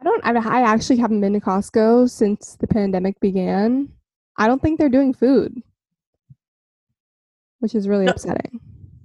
I 0.00 0.04
don't. 0.04 0.24
I, 0.24 0.30
I 0.30 0.62
actually 0.62 0.96
haven't 0.96 1.20
been 1.20 1.34
to 1.34 1.40
Costco 1.40 2.08
since 2.08 2.56
the 2.56 2.66
pandemic 2.66 3.20
began. 3.20 3.92
I 4.38 4.46
don't 4.46 4.62
think 4.62 4.78
they're 4.78 4.88
doing 4.88 5.12
food, 5.12 5.62
which 7.58 7.74
is 7.74 7.86
really 7.86 8.06
No. 8.06 8.12
upsetting. 8.12 8.58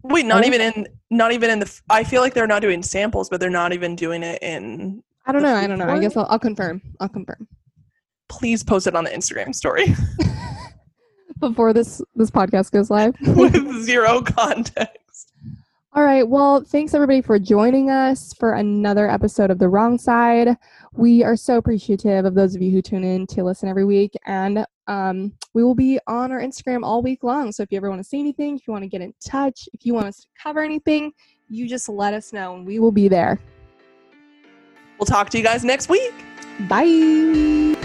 Wait, 0.04 0.26
not 0.26 0.46
even 0.46 0.62
in 0.62 0.88
not 1.12 1.34
even 1.34 1.50
in 1.50 1.60
the 1.60 1.82
I 1.90 2.06
feel 2.06 2.22
like 2.22 2.34
they're 2.34 2.48
not 2.48 2.62
doing 2.62 2.82
samples, 2.84 3.28
but 3.28 3.42
they're 3.42 3.50
not 3.50 3.74
even 3.74 3.98
doing 3.98 4.24
it 4.24 4.42
in 4.42 5.04
I 5.26 5.34
don't 5.34 5.44
know. 5.44 5.56
I 5.56 5.68
don't 5.68 5.78
know. 5.78 5.90
I 5.90 6.00
guess 6.00 6.16
I'll, 6.16 6.28
I'll 6.30 6.40
confirm. 6.40 6.82
I'll 7.02 7.10
confirm 7.10 7.50
please 8.28 8.64
post 8.64 8.88
it 8.88 8.96
on 8.96 9.04
the 9.04 9.10
Instagram 9.12 9.54
story 9.54 9.86
before 11.40 11.74
this 11.74 12.02
this 12.16 12.32
podcast 12.32 12.72
goes 12.72 12.90
live. 12.90 13.16
with 13.22 13.84
zero 13.84 14.22
context. 14.22 15.32
All 15.96 16.04
right. 16.04 16.28
Well, 16.28 16.62
thanks 16.62 16.94
everybody 16.94 17.22
for 17.22 17.40
joining 17.40 17.90
us 17.90 18.34
for 18.34 18.56
another 18.56 19.10
episode 19.10 19.50
of 19.50 19.60
The 19.60 19.70
Wrong 19.70 19.98
Side. 19.98 20.58
We 20.92 21.24
are 21.24 21.38
so 21.38 21.56
appreciative 21.56 22.26
of 22.26 22.34
those 22.34 22.54
of 22.54 22.62
you 22.62 22.70
who 22.70 22.82
tune 22.82 23.06
in 23.06 23.26
to 23.28 23.46
listen 23.46 23.70
every 23.70 23.86
week. 23.86 24.12
And 24.26 24.66
um, 24.88 25.32
we 25.54 25.64
will 25.64 25.74
be 25.74 25.98
on 26.06 26.34
our 26.34 26.42
Instagram 26.42 26.84
all 26.84 27.02
week 27.02 27.24
long. 27.24 27.54
So 27.54 27.64
if 27.64 27.72
you 27.72 27.78
ever 27.78 27.90
want 27.90 28.02
to 28.02 28.08
see 28.08 28.20
anything, 28.20 28.58
if 28.58 28.68
you 28.68 28.74
want 28.74 28.84
to 28.84 28.90
get 28.90 29.00
in 29.00 29.14
touch, 29.26 29.70
if 29.72 29.86
you 29.86 29.94
want 29.94 30.08
us 30.08 30.20
to 30.20 30.28
cover 30.38 30.62
anything, 30.62 31.14
you 31.48 31.66
just 31.66 31.88
let 31.88 32.14
us 32.14 32.34
know 32.34 32.56
and 32.56 32.68
we 32.68 32.80
will 32.80 32.92
be 32.92 33.08
there. 33.08 33.40
We'll 35.00 35.06
talk 35.06 35.30
to 35.30 35.38
you 35.38 35.46
guys 35.46 35.64
next 35.64 35.88
week. 35.88 36.14
Bye. 36.68 37.76